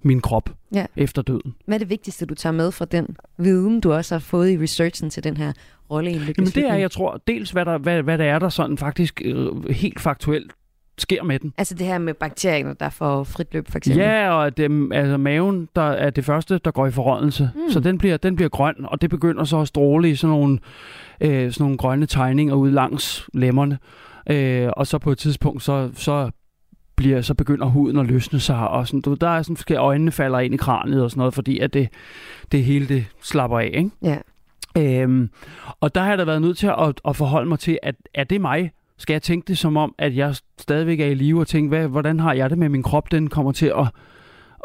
min 0.02 0.20
krop 0.20 0.50
Ja. 0.74 0.86
efter 0.96 1.22
døden. 1.22 1.54
Hvad 1.66 1.76
er 1.76 1.78
det 1.78 1.90
vigtigste, 1.90 2.26
du 2.26 2.34
tager 2.34 2.52
med 2.52 2.72
fra 2.72 2.84
den 2.84 3.16
viden, 3.38 3.80
du 3.80 3.92
også 3.92 4.14
har 4.14 4.20
fået 4.20 4.50
i 4.50 4.58
researchen 4.62 5.10
til 5.10 5.24
den 5.24 5.36
her 5.36 5.52
rolle 5.90 6.10
i 6.10 6.14
en 6.14 6.20
Jamen 6.20 6.50
det 6.50 6.56
er, 6.68 6.74
jeg 6.74 6.90
tror, 6.90 7.22
dels 7.26 7.50
hvad 7.50 7.64
der, 7.64 7.78
hvad, 7.78 8.02
hvad 8.02 8.18
der 8.18 8.24
er, 8.24 8.38
der 8.38 8.48
sådan 8.48 8.78
faktisk 8.78 9.22
øh, 9.24 9.68
helt 9.70 10.00
faktuelt 10.00 10.52
sker 11.00 11.22
med 11.22 11.38
den. 11.38 11.52
Altså 11.58 11.74
det 11.74 11.86
her 11.86 11.98
med 11.98 12.14
bakterierne, 12.14 12.74
der 12.80 12.88
får 12.88 13.24
frit 13.24 13.54
løb, 13.54 13.68
for 13.70 13.78
eksempel. 13.78 14.02
Ja, 14.02 14.30
og 14.30 14.56
det, 14.56 14.88
altså 14.92 15.16
maven 15.16 15.68
der 15.76 15.82
er 15.82 16.10
det 16.10 16.24
første, 16.24 16.58
der 16.64 16.70
går 16.70 16.86
i 16.86 16.90
forrådnelse. 16.90 17.50
Mm. 17.54 17.70
Så 17.70 17.80
den 17.80 17.98
bliver, 17.98 18.16
den 18.16 18.36
bliver 18.36 18.48
grøn, 18.48 18.74
og 18.84 19.00
det 19.00 19.10
begynder 19.10 19.44
så 19.44 19.60
at 19.60 19.68
stråle 19.68 20.10
i 20.10 20.14
sådan 20.14 20.36
nogle, 20.36 20.58
øh, 21.20 21.52
sådan 21.52 21.64
nogle 21.64 21.78
grønne 21.78 22.06
tegninger 22.06 22.54
ud 22.54 22.70
langs 22.70 23.28
lemmerne. 23.34 23.78
Øh, 24.30 24.68
og 24.76 24.86
så 24.86 24.98
på 24.98 25.12
et 25.12 25.18
tidspunkt, 25.18 25.62
så, 25.62 25.90
så 25.94 26.30
bliver, 26.96 27.20
så 27.20 27.34
begynder 27.34 27.66
huden 27.66 27.98
at 27.98 28.06
løsne 28.06 28.40
sig, 28.40 28.68
og 28.68 28.86
sådan, 28.86 29.00
du, 29.00 29.14
der 29.14 29.28
er 29.28 29.42
sådan 29.42 29.56
forskellige 29.56 29.80
øjnene 29.80 30.12
falder 30.12 30.38
ind 30.38 30.54
i 30.54 30.56
kraniet 30.56 31.02
og 31.02 31.10
sådan 31.10 31.18
noget, 31.18 31.34
fordi 31.34 31.58
at 31.58 31.74
det, 31.74 31.88
det 32.52 32.64
hele 32.64 32.88
det 32.88 33.04
slapper 33.22 33.58
af, 33.58 33.70
ikke? 33.74 33.90
Ja. 34.02 34.18
Øhm, 34.78 35.30
og 35.80 35.94
der 35.94 36.00
har 36.00 36.08
jeg 36.08 36.18
da 36.18 36.24
været 36.24 36.42
nødt 36.42 36.58
til 36.58 36.66
at, 36.66 37.00
at 37.08 37.16
forholde 37.16 37.48
mig 37.48 37.58
til, 37.58 37.78
at 37.82 37.94
er 38.14 38.24
det 38.24 38.40
mig? 38.40 38.72
Skal 38.98 39.14
jeg 39.14 39.22
tænke 39.22 39.48
det 39.48 39.58
som 39.58 39.76
om, 39.76 39.94
at 39.98 40.16
jeg 40.16 40.34
stadigvæk 40.58 41.00
er 41.00 41.06
i 41.06 41.14
live 41.14 41.40
og 41.40 41.46
tænke, 41.46 41.68
hvad, 41.68 41.88
hvordan 41.88 42.20
har 42.20 42.32
jeg 42.32 42.50
det 42.50 42.58
med 42.58 42.68
min 42.68 42.82
krop? 42.82 43.12
Den 43.12 43.28
kommer 43.28 43.52
til 43.52 43.72
at, 43.78 43.88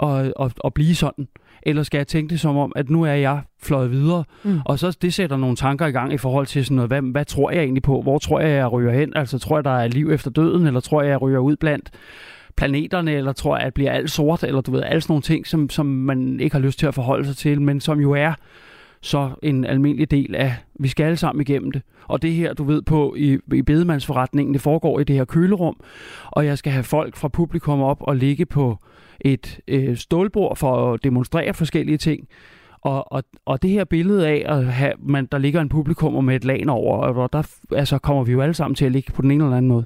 at, 0.03 0.34
at, 0.39 0.51
at 0.65 0.73
blive 0.73 0.95
sådan. 0.95 1.27
Eller 1.65 1.84
skal 1.84 1.97
jeg 1.97 2.07
tænke 2.07 2.29
det 2.29 2.39
som 2.39 2.57
om, 2.57 2.71
at 2.75 2.89
nu 2.89 3.03
er 3.03 3.13
jeg 3.13 3.41
fløjet 3.61 3.91
videre? 3.91 4.23
Mm. 4.43 4.59
Og 4.65 4.79
så 4.79 4.97
det 5.01 5.13
sætter 5.13 5.38
nogle 5.38 5.55
tanker 5.55 5.86
i 5.86 5.91
gang 5.91 6.13
i 6.13 6.17
forhold 6.17 6.45
til 6.45 6.65
sådan 6.65 6.75
noget, 6.75 6.89
hvad, 6.89 7.01
hvad 7.01 7.25
tror 7.25 7.51
jeg 7.51 7.63
egentlig 7.63 7.84
på? 7.84 8.01
Hvor 8.01 8.17
tror 8.17 8.39
jeg, 8.39 8.49
jeg 8.49 8.71
ryger 8.71 8.91
hen? 8.91 9.13
Altså 9.15 9.39
tror 9.39 9.57
jeg, 9.57 9.63
der 9.63 9.71
er 9.71 9.88
liv 9.88 10.11
efter 10.11 10.31
døden? 10.31 10.67
Eller 10.67 10.79
tror 10.79 11.01
jeg, 11.01 11.09
jeg 11.09 11.21
ryger 11.21 11.39
ud 11.39 11.55
blandt 11.55 11.91
planeterne? 12.57 13.11
Eller 13.11 13.34
tror 13.34 13.57
jeg, 13.57 13.65
at 13.65 13.73
bliver 13.73 13.91
alt 13.91 14.11
sort? 14.11 14.43
Eller 14.43 14.61
du 14.61 14.71
ved, 14.71 14.84
alle 14.84 15.01
sådan 15.01 15.11
nogle 15.11 15.21
ting, 15.21 15.47
som, 15.47 15.69
som 15.69 15.86
man 15.86 16.39
ikke 16.39 16.55
har 16.55 16.61
lyst 16.61 16.79
til 16.79 16.86
at 16.86 16.93
forholde 16.93 17.25
sig 17.25 17.38
til, 17.38 17.61
men 17.61 17.79
som 17.79 17.99
jo 17.99 18.11
er 18.11 18.34
så 19.03 19.31
en 19.41 19.65
almindelig 19.65 20.11
del 20.11 20.35
af, 20.35 20.55
vi 20.79 20.87
skal 20.87 21.03
alle 21.03 21.17
sammen 21.17 21.41
igennem 21.41 21.71
det. 21.71 21.81
Og 22.07 22.21
det 22.21 22.33
her, 22.33 22.53
du 22.53 22.63
ved 22.63 22.81
på, 22.81 23.15
i, 23.17 23.37
i 23.53 23.61
bedemandsforretningen, 23.61 24.53
det 24.53 24.61
foregår 24.61 24.99
i 24.99 25.03
det 25.03 25.15
her 25.15 25.25
kølerum, 25.25 25.79
og 26.31 26.45
jeg 26.45 26.57
skal 26.57 26.71
have 26.71 26.83
folk 26.83 27.15
fra 27.15 27.27
publikum 27.27 27.81
op 27.81 27.97
og 28.01 28.15
ligge 28.15 28.45
på 28.45 28.77
et 29.21 29.59
øh, 29.67 29.97
stålbord 29.97 30.57
for 30.57 30.93
at 30.93 31.03
demonstrere 31.03 31.53
forskellige 31.53 31.97
ting. 31.97 32.27
Og, 32.81 33.11
og, 33.11 33.23
og 33.45 33.61
det 33.61 33.69
her 33.69 33.83
billede 33.83 34.27
af, 34.27 34.43
at 34.45 34.65
have, 34.65 34.93
man, 34.99 35.25
der 35.31 35.37
ligger 35.37 35.61
en 35.61 35.69
publikum 35.69 36.23
med 36.23 36.35
et 36.35 36.45
lag 36.45 36.69
over, 36.69 36.97
og 36.97 37.33
der 37.33 37.43
altså, 37.75 37.97
kommer 37.97 38.23
vi 38.23 38.31
jo 38.31 38.41
alle 38.41 38.53
sammen 38.53 38.75
til 38.75 38.85
at 38.85 38.91
ligge 38.91 39.11
på 39.11 39.21
den 39.21 39.31
ene 39.31 39.43
eller 39.43 39.57
anden 39.57 39.69
måde. 39.69 39.85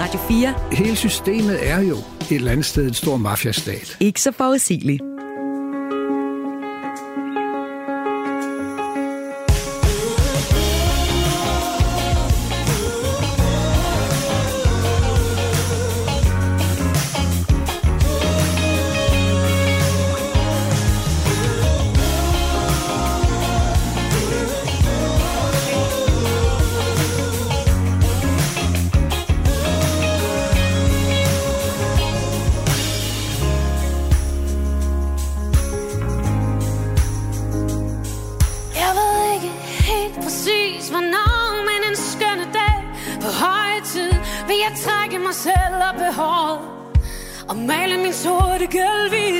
Radio 0.00 0.20
4. 0.28 0.54
Hele 0.72 0.96
systemet 0.96 1.68
er 1.70 1.80
jo 1.80 1.96
et 1.96 2.32
eller 2.32 2.52
andet 2.52 2.66
sted 2.66 2.88
en 2.88 2.94
stor 2.94 3.16
mafiastat. 3.16 3.96
Ikke 4.00 4.20
så 4.20 4.32
forudsigeligt. 4.32 5.02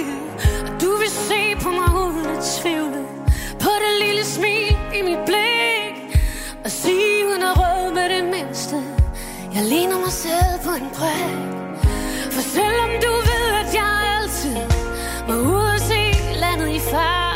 Gæld. 0.08 0.66
Og 0.66 0.80
du 0.82 0.90
vil 1.00 1.10
se 1.28 1.40
på 1.62 1.70
mig 1.70 1.90
uden 2.04 2.26
at 2.36 2.42
tvivle 2.56 3.00
på 3.64 3.70
det 3.82 3.92
lille 4.06 4.24
smil 4.24 4.76
i 4.98 5.02
mit 5.08 5.22
blik 5.28 5.94
og 6.64 6.70
sige 6.70 7.26
uden 7.28 7.42
at 7.42 7.54
røde 7.60 7.94
med 7.94 8.06
det 8.14 8.24
mindste, 8.24 8.76
jeg 9.54 9.64
ligner 9.72 9.98
mig 9.98 10.12
selv 10.12 10.56
på 10.64 10.70
en 10.80 10.88
prik. 10.98 11.36
For 12.34 12.42
selvom 12.56 12.90
du 13.04 13.12
ved, 13.30 13.46
at 13.62 13.74
jeg 13.80 13.92
altid 14.16 14.56
må 15.28 15.34
ud 15.34 15.66
og 15.76 15.80
se 15.80 16.02
landet 16.44 16.68
i 16.68 16.78
far 16.78 17.30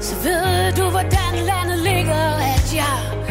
så 0.00 0.14
ved 0.14 0.72
du, 0.72 0.90
hvordan 0.90 1.32
landet 1.46 1.78
ligger, 1.78 2.24
at 2.54 2.74
jeg 2.74 3.25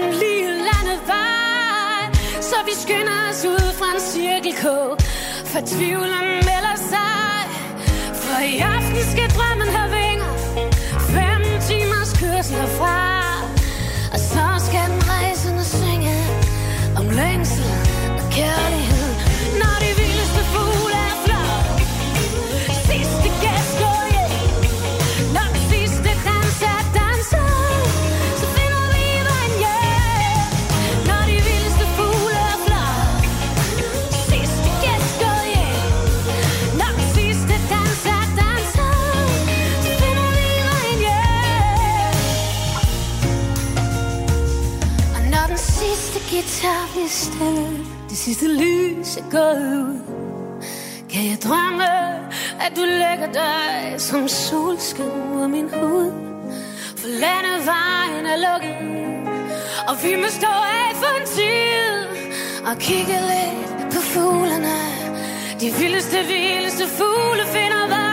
langs 0.00 0.18
lige 0.18 0.44
lille 0.44 0.62
landevej. 0.70 2.02
Så 2.40 2.56
vi 2.66 2.72
skynder 2.84 3.18
os 3.30 3.44
ud 3.44 3.66
fra 3.78 3.88
en 3.94 4.00
cirkelkog, 4.00 4.98
for 5.44 5.60
tvivlen 5.72 6.26
melder 6.50 6.76
sig. 6.92 7.36
For 8.22 8.38
i 8.52 8.58
aften 8.58 9.02
skal 9.12 9.28
drømmen 9.36 9.68
have 9.76 9.90
vinger, 9.98 10.32
fem 11.14 11.42
timers 11.68 12.12
kørsel 12.20 12.56
herfra. 12.56 13.22
Og 14.12 14.18
så 14.18 14.46
skal 14.66 14.84
den 14.90 15.05
sidste, 47.08 47.44
det 48.08 48.18
sidste 48.18 48.48
lys 48.48 49.16
er 49.16 49.30
gået 49.30 49.82
ud, 49.82 50.00
kan 51.10 51.24
jeg 51.30 51.38
drømme, 51.44 51.84
at 52.60 52.72
du 52.76 52.80
lægger 52.80 53.32
dig 53.32 53.94
som 53.98 54.28
solskin 54.28 55.12
mod 55.34 55.48
min 55.48 55.68
hud. 55.74 56.12
For 56.96 57.08
landevejen 57.08 58.26
er 58.26 58.38
lukket, 58.46 58.76
og 59.88 59.94
vi 60.04 60.16
må 60.16 60.28
stå 60.28 60.46
af 60.46 60.96
for 60.96 61.20
en 61.20 61.26
tid. 61.26 61.86
og 62.70 62.78
kigge 62.78 63.18
lidt 63.32 63.94
på 63.94 64.00
fuglene. 64.00 64.78
De 65.60 65.72
vildeste, 65.78 66.18
vildeste 66.18 66.84
fugle 66.86 67.44
finder 67.54 67.88
vej 67.88 68.05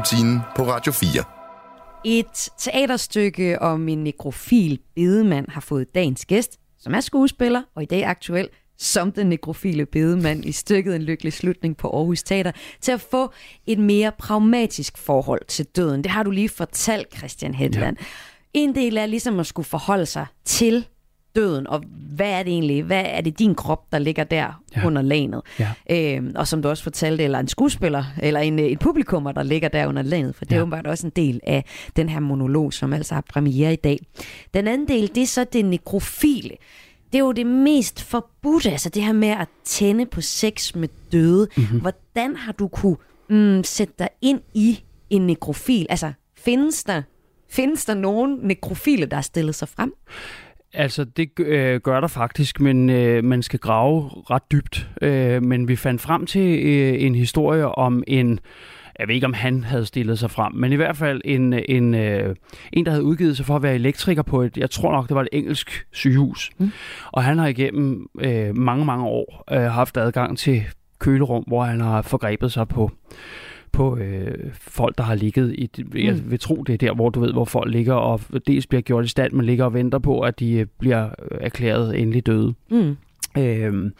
er 0.00 0.02
morgenrutinen 0.02 0.40
på 0.56 0.62
Radio 0.62 0.92
4. 0.92 1.24
Et 2.04 2.48
teaterstykke 2.58 3.62
om 3.62 3.88
en 3.88 4.04
nekrofil 4.04 4.78
bedemand 4.94 5.48
har 5.48 5.60
fået 5.60 5.94
dagens 5.94 6.24
gæst, 6.24 6.58
som 6.78 6.94
er 6.94 7.00
skuespiller 7.00 7.62
og 7.76 7.82
i 7.82 7.86
dag 7.86 8.04
aktuel 8.04 8.48
som 8.78 9.12
den 9.12 9.26
nekrofile 9.26 9.86
bedemand 9.86 10.44
i 10.44 10.52
stykket 10.52 10.96
En 10.96 11.02
Lykkelig 11.02 11.32
Slutning 11.32 11.76
på 11.76 11.88
Aarhus 11.88 12.22
Teater, 12.22 12.52
til 12.80 12.92
at 12.92 13.00
få 13.00 13.32
et 13.66 13.78
mere 13.78 14.12
pragmatisk 14.18 14.98
forhold 14.98 15.44
til 15.48 15.64
døden. 15.64 16.04
Det 16.04 16.10
har 16.10 16.22
du 16.22 16.30
lige 16.30 16.48
fortalt, 16.48 17.16
Christian 17.16 17.54
Hedland. 17.54 17.96
Ja. 18.00 18.04
En 18.54 18.74
del 18.74 18.96
er 18.96 19.06
ligesom 19.06 19.40
at 19.40 19.46
skulle 19.46 19.66
forholde 19.66 20.06
sig 20.06 20.26
til 20.44 20.86
døden, 21.36 21.66
og 21.66 21.82
hvad 22.16 22.30
er 22.30 22.42
det 22.42 22.52
egentlig? 22.52 22.82
Hvad 22.82 23.02
er 23.06 23.20
det 23.20 23.38
din 23.38 23.54
krop, 23.54 23.92
der 23.92 23.98
ligger 23.98 24.24
der 24.24 24.62
ja. 24.76 24.86
under 24.86 25.02
lanet? 25.02 25.42
Ja. 25.58 25.68
Øhm, 25.90 26.32
og 26.36 26.48
som 26.48 26.62
du 26.62 26.68
også 26.68 26.82
fortalte, 26.82 27.24
eller 27.24 27.38
en 27.38 27.48
skuespiller, 27.48 28.04
eller 28.22 28.40
en, 28.40 28.58
en 28.58 28.78
publikummer, 28.78 29.32
der 29.32 29.42
ligger 29.42 29.68
der 29.68 29.86
under 29.86 30.02
lanet, 30.02 30.34
for 30.34 30.44
det 30.44 30.52
er 30.52 30.56
Ja. 30.56 30.62
åbenbart 30.62 30.86
også 30.86 31.06
en 31.06 31.12
del 31.16 31.40
af 31.42 31.64
den 31.96 32.08
her 32.08 32.20
monolog, 32.20 32.72
som 32.72 32.92
altså 32.92 33.14
har 33.14 33.24
premiere 33.28 33.72
i 33.72 33.76
dag. 33.76 33.98
Den 34.54 34.68
anden 34.68 34.88
del, 34.88 35.14
det 35.14 35.22
er 35.22 35.26
så 35.26 35.44
det 35.44 35.64
nekrofile. 35.64 36.50
Det 37.12 37.18
er 37.18 37.22
jo 37.24 37.32
det 37.32 37.46
mest 37.46 38.02
forbudte, 38.02 38.70
altså 38.70 38.88
det 38.88 39.02
her 39.02 39.12
med 39.12 39.28
at 39.28 39.48
tænde 39.64 40.06
på 40.06 40.20
sex 40.20 40.74
med 40.74 40.88
døde. 41.12 41.48
Mhm. 41.56 41.64
Mm-hmm. 41.64 41.80
Hvordan 41.80 42.36
har 42.36 42.52
du 42.52 42.68
kunne 42.68 42.96
mm, 43.30 43.64
sætte 43.64 43.94
dig 43.98 44.08
ind 44.22 44.40
i 44.54 44.82
en 45.10 45.26
nekrofil? 45.26 45.86
Altså, 45.88 46.12
findes 46.38 46.84
der, 46.84 47.02
findes 47.50 47.84
der 47.84 47.94
nogen 47.94 48.38
nekrofile, 48.42 49.06
der 49.06 49.14
har 49.16 49.22
stillet 49.22 49.54
sig 49.54 49.68
frem? 49.68 49.92
Altså, 50.74 51.04
det 51.04 51.30
øh, 51.38 51.80
gør 51.80 52.00
der 52.00 52.08
faktisk, 52.08 52.60
men 52.60 52.90
øh, 52.90 53.24
man 53.24 53.42
skal 53.42 53.58
grave 53.58 54.10
ret 54.30 54.52
dybt. 54.52 54.88
Øh, 55.02 55.42
men 55.42 55.68
vi 55.68 55.76
fandt 55.76 56.00
frem 56.00 56.26
til 56.26 56.66
øh, 56.66 57.02
en 57.02 57.14
historie 57.14 57.68
om 57.68 58.02
en, 58.06 58.40
jeg 58.98 59.08
ved 59.08 59.14
ikke 59.14 59.26
om 59.26 59.32
han 59.32 59.64
havde 59.64 59.86
stillet 59.86 60.18
sig 60.18 60.30
frem, 60.30 60.54
men 60.54 60.72
i 60.72 60.76
hvert 60.76 60.96
fald 60.96 61.20
en, 61.24 61.52
en, 61.68 61.94
øh, 61.94 62.36
en 62.72 62.84
der 62.84 62.90
havde 62.90 63.04
udgivet 63.04 63.36
sig 63.36 63.46
for 63.46 63.56
at 63.56 63.62
være 63.62 63.74
elektriker 63.74 64.22
på 64.22 64.42
et, 64.42 64.56
jeg 64.56 64.70
tror 64.70 64.92
nok, 64.92 65.08
det 65.08 65.14
var 65.14 65.22
et 65.22 65.28
engelsk 65.32 65.86
sygehus. 65.92 66.50
Mm. 66.58 66.70
Og 67.12 67.24
han 67.24 67.38
har 67.38 67.46
igennem 67.46 68.06
øh, 68.20 68.56
mange, 68.56 68.84
mange 68.84 69.04
år 69.04 69.44
øh, 69.52 69.60
haft 69.60 69.96
adgang 69.96 70.38
til 70.38 70.64
kølerum, 70.98 71.44
hvor 71.46 71.64
han 71.64 71.80
har 71.80 72.02
forgrebet 72.02 72.52
sig 72.52 72.68
på 72.68 72.90
på 73.72 73.96
øh, 73.98 74.34
folk, 74.60 74.98
der 74.98 75.04
har 75.04 75.14
ligget 75.14 75.54
i... 75.54 75.70
Jeg 75.94 76.14
Mm. 76.14 76.30
vil 76.30 76.38
tro, 76.40 76.62
det 76.66 76.72
er 76.72 76.76
der, 76.78 76.94
hvor 76.94 77.10
du 77.10 77.20
ved, 77.20 77.32
hvor 77.32 77.44
folk 77.44 77.72
ligger 77.72 77.94
og 77.94 78.20
dels 78.46 78.66
bliver 78.66 78.82
gjort 78.82 79.04
i 79.04 79.08
stand, 79.08 79.32
men 79.32 79.46
ligger 79.46 79.64
og 79.64 79.74
venter 79.74 79.98
på, 79.98 80.20
at 80.20 80.40
de 80.40 80.52
øh, 80.52 80.66
bliver 80.78 81.04
øh, 81.04 81.38
erklæret 81.40 82.00
endelig 82.00 82.26
døde. 82.26 82.54
Mm. 82.70 82.96
Øhm, 83.38 83.92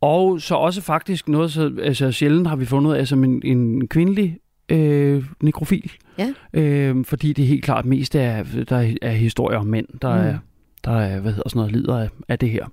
og 0.00 0.40
så 0.40 0.54
også 0.54 0.82
faktisk 0.82 1.28
noget, 1.28 1.52
så 1.52 1.72
altså, 1.82 2.12
sjældent 2.12 2.46
har 2.46 2.56
vi 2.56 2.64
fundet 2.64 2.96
altså, 2.96 3.14
en, 3.16 3.42
en 3.44 3.88
kvindelig 3.88 4.38
øh, 4.68 5.24
nekrofil. 5.42 5.92
Ja. 6.18 6.32
Øhm, 6.54 7.04
fordi 7.04 7.32
det 7.32 7.42
er 7.42 7.46
helt 7.46 7.64
klart 7.64 7.84
mest 7.84 8.14
er, 8.14 8.44
der 8.68 8.92
er 9.02 9.10
historier 9.12 9.58
om 9.58 9.66
mænd, 9.66 9.86
der, 10.02 10.14
mm. 10.14 10.28
er, 10.28 10.38
der 10.84 10.92
er, 10.92 11.20
hvad 11.20 11.32
hedder 11.32 11.48
sådan 11.48 11.58
noget, 11.58 11.72
lider 11.72 11.98
af, 11.98 12.08
af 12.28 12.38
det 12.38 12.50
her. 12.50 12.64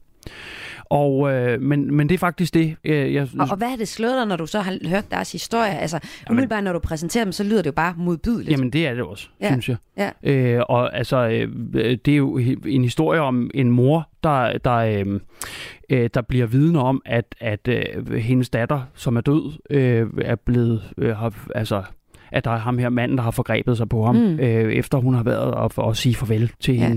Og, 0.90 1.32
øh, 1.34 1.62
men, 1.62 1.96
men 1.96 2.10
det 2.10 2.16
er 2.16 2.20
faktisk 2.20 2.54
det, 2.54 2.76
øh, 2.84 3.14
jeg, 3.14 3.28
Og, 3.40 3.48
og 3.52 3.58
hvad 3.58 3.68
har 3.70 3.76
det 3.78 3.88
slået 3.88 4.14
dig, 4.18 4.26
når 4.28 4.36
du 4.36 4.46
så 4.46 4.60
har 4.60 4.78
hørt 4.90 5.12
deres 5.12 5.32
historie? 5.32 5.72
Altså, 5.80 6.00
umiddelbart 6.30 6.64
når 6.64 6.74
du 6.74 6.80
præsenterer 6.80 7.24
dem, 7.24 7.32
så 7.32 7.44
lyder 7.44 7.58
det 7.62 7.66
jo 7.68 7.72
bare 7.72 7.94
modbydeligt. 7.98 8.50
Jamen 8.52 8.70
det 8.70 8.88
er 8.88 8.94
det 8.94 9.04
også, 9.04 9.28
Ja. 9.42 9.48
synes 9.48 9.70
jeg. 9.70 9.78
Ja. 9.98 10.10
Øh, 10.24 10.62
og 10.70 10.98
altså, 10.98 11.18
øh, 11.28 11.98
det 12.06 12.08
er 12.08 12.16
jo 12.18 12.38
en 12.66 12.84
historie 12.84 13.22
om 13.22 13.52
en 13.54 13.72
mor, 13.72 14.10
der, 14.24 14.58
der, 14.58 14.74
øh, 14.76 15.20
øh, 15.90 16.10
der 16.14 16.22
bliver 16.22 16.46
vidne 16.46 16.80
om, 16.82 17.02
at, 17.06 17.36
at 17.40 17.68
øh, 17.68 18.14
hendes 18.14 18.50
datter, 18.50 18.82
som 18.96 19.18
er 19.18 19.22
død, 19.22 19.60
øh, 19.70 20.08
er 20.22 20.36
blevet, 20.36 20.84
øh, 20.98 21.16
har, 21.16 21.34
altså, 21.56 21.84
at 22.32 22.46
der 22.46 22.52
er 22.52 22.58
ham 22.58 22.78
her 22.78 22.90
manden, 22.90 23.18
der 23.18 23.24
har 23.24 23.32
forgrebet 23.32 23.78
sig 23.78 23.90
på 23.90 24.06
ham, 24.06 24.16
Mm. 24.16 24.40
øh, 24.40 24.74
efter 24.74 24.98
hun 24.98 25.14
har 25.14 25.24
været 25.24 25.52
og, 25.54 25.72
og 25.76 25.98
sige 25.98 26.16
farvel 26.16 26.52
til 26.60 26.76
Ja. 26.76 26.82
hende. 26.88 26.96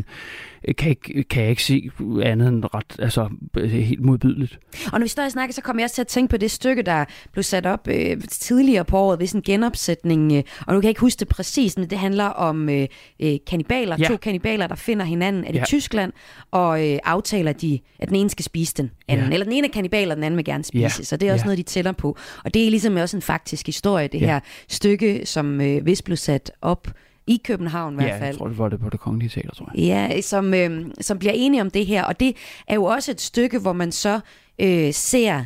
Øh, 0.69 0.75
Kan 0.79 0.91
ikke, 0.91 1.23
kan 1.23 1.43
jeg 1.43 1.51
ikke 1.51 1.63
se 1.65 1.91
andet 2.23 2.49
end 2.49 2.65
ret, 2.75 2.85
altså 2.99 3.29
øh, 3.57 3.71
helt 3.71 4.01
modbydeligt. 4.05 4.59
Og 4.93 4.99
når 5.01 5.05
vi 5.05 5.09
står 5.09 5.23
og 5.25 5.31
snakker, 5.31 5.55
så 5.55 5.63
kommer 5.63 5.81
jeg 5.83 5.85
også 5.85 5.95
til 5.95 6.03
at 6.03 6.07
tænke 6.07 6.31
på 6.31 6.37
det 6.37 6.51
stykke, 6.51 6.83
der 6.83 7.05
blev 7.33 7.43
sat 7.43 7.67
op 7.67 7.89
øh, 7.89 8.21
tidligere 8.29 8.85
på 8.85 8.99
året 8.99 9.21
ved 9.21 9.27
sådan 9.27 9.39
en 9.39 9.43
genopsætning. 9.43 10.33
Øh, 10.33 10.43
og 10.67 10.75
nu 10.75 10.81
kan 10.81 10.85
jeg 10.85 10.91
ikke 10.91 11.01
huske 11.01 11.21
det 11.21 11.29
præcis, 11.29 11.77
men 11.79 11.91
det 11.91 11.99
handler 11.99 12.25
om 12.25 12.69
øh, 12.69 12.87
øh, 13.21 13.37
kanibaler. 13.47 13.97
Ja. 13.99 14.05
To 14.05 14.17
kanibaler, 14.17 14.67
der 14.67 14.75
finder 14.75 15.05
hinanden. 15.05 15.45
Er 15.45 15.53
det 15.53 15.59
Ja. 15.59 15.65
Tyskland? 15.65 16.13
Og 16.51 16.89
øh, 16.93 16.99
aftaler, 17.05 17.53
de, 17.53 17.79
at 17.99 18.09
den 18.09 18.17
ene 18.17 18.31
skal 18.31 18.45
spise 18.45 18.75
den 18.77 18.91
anden. 19.09 19.27
Ja. 19.27 19.33
Eller 19.33 19.45
den 19.45 19.53
ene 19.53 19.67
er 19.67 19.73
kanibaler, 19.73 20.15
den 20.15 20.25
anden 20.25 20.37
vil 20.37 20.45
gerne 20.45 20.65
spise. 20.65 20.83
Ja. 20.83 20.89
Så 20.89 21.17
det 21.17 21.29
er 21.29 21.33
også 21.33 21.43
Ja. 21.43 21.47
noget, 21.47 21.59
de 21.59 21.63
tæller 21.63 21.93
på. 21.93 22.17
Og 22.45 22.55
det 22.55 22.67
er 22.67 22.71
ligesom 22.71 22.97
også 22.97 23.17
en 23.17 23.23
faktisk 23.23 23.67
historie, 23.67 24.09
det 24.09 24.21
Ja. 24.21 24.27
her 24.27 24.41
stykke, 24.69 25.20
som 25.25 25.61
øh, 25.61 25.87
vist 25.87 26.05
blev 26.05 26.17
sat 26.17 26.53
op 26.63 26.89
i 27.27 27.41
København 27.45 27.93
i 27.93 27.97
hvert 27.97 28.09
Ja, 28.09 28.15
fald. 28.15 28.25
jeg 28.27 28.37
tror, 28.37 28.49
det 28.49 28.59
var 28.59 28.69
det 28.69 28.81
på 28.81 28.91
det 28.91 29.01
kongelige 29.01 29.29
teater, 29.29 29.51
tror 29.55 29.71
jeg. 29.75 29.85
Ja, 29.85 30.21
som, 30.21 30.55
øh, 30.55 30.85
som 31.01 31.19
bliver 31.19 31.33
enige 31.37 31.61
om 31.61 31.71
det 31.71 31.87
her. 31.87 32.05
Og 32.05 32.21
det 32.21 32.37
er 32.69 32.75
jo 32.75 32.85
også 32.85 33.11
et 33.11 33.21
stykke, 33.21 33.59
hvor 33.59 33.73
man 33.73 33.93
så 33.93 34.21
øh, 34.59 34.93
ser 34.93 35.45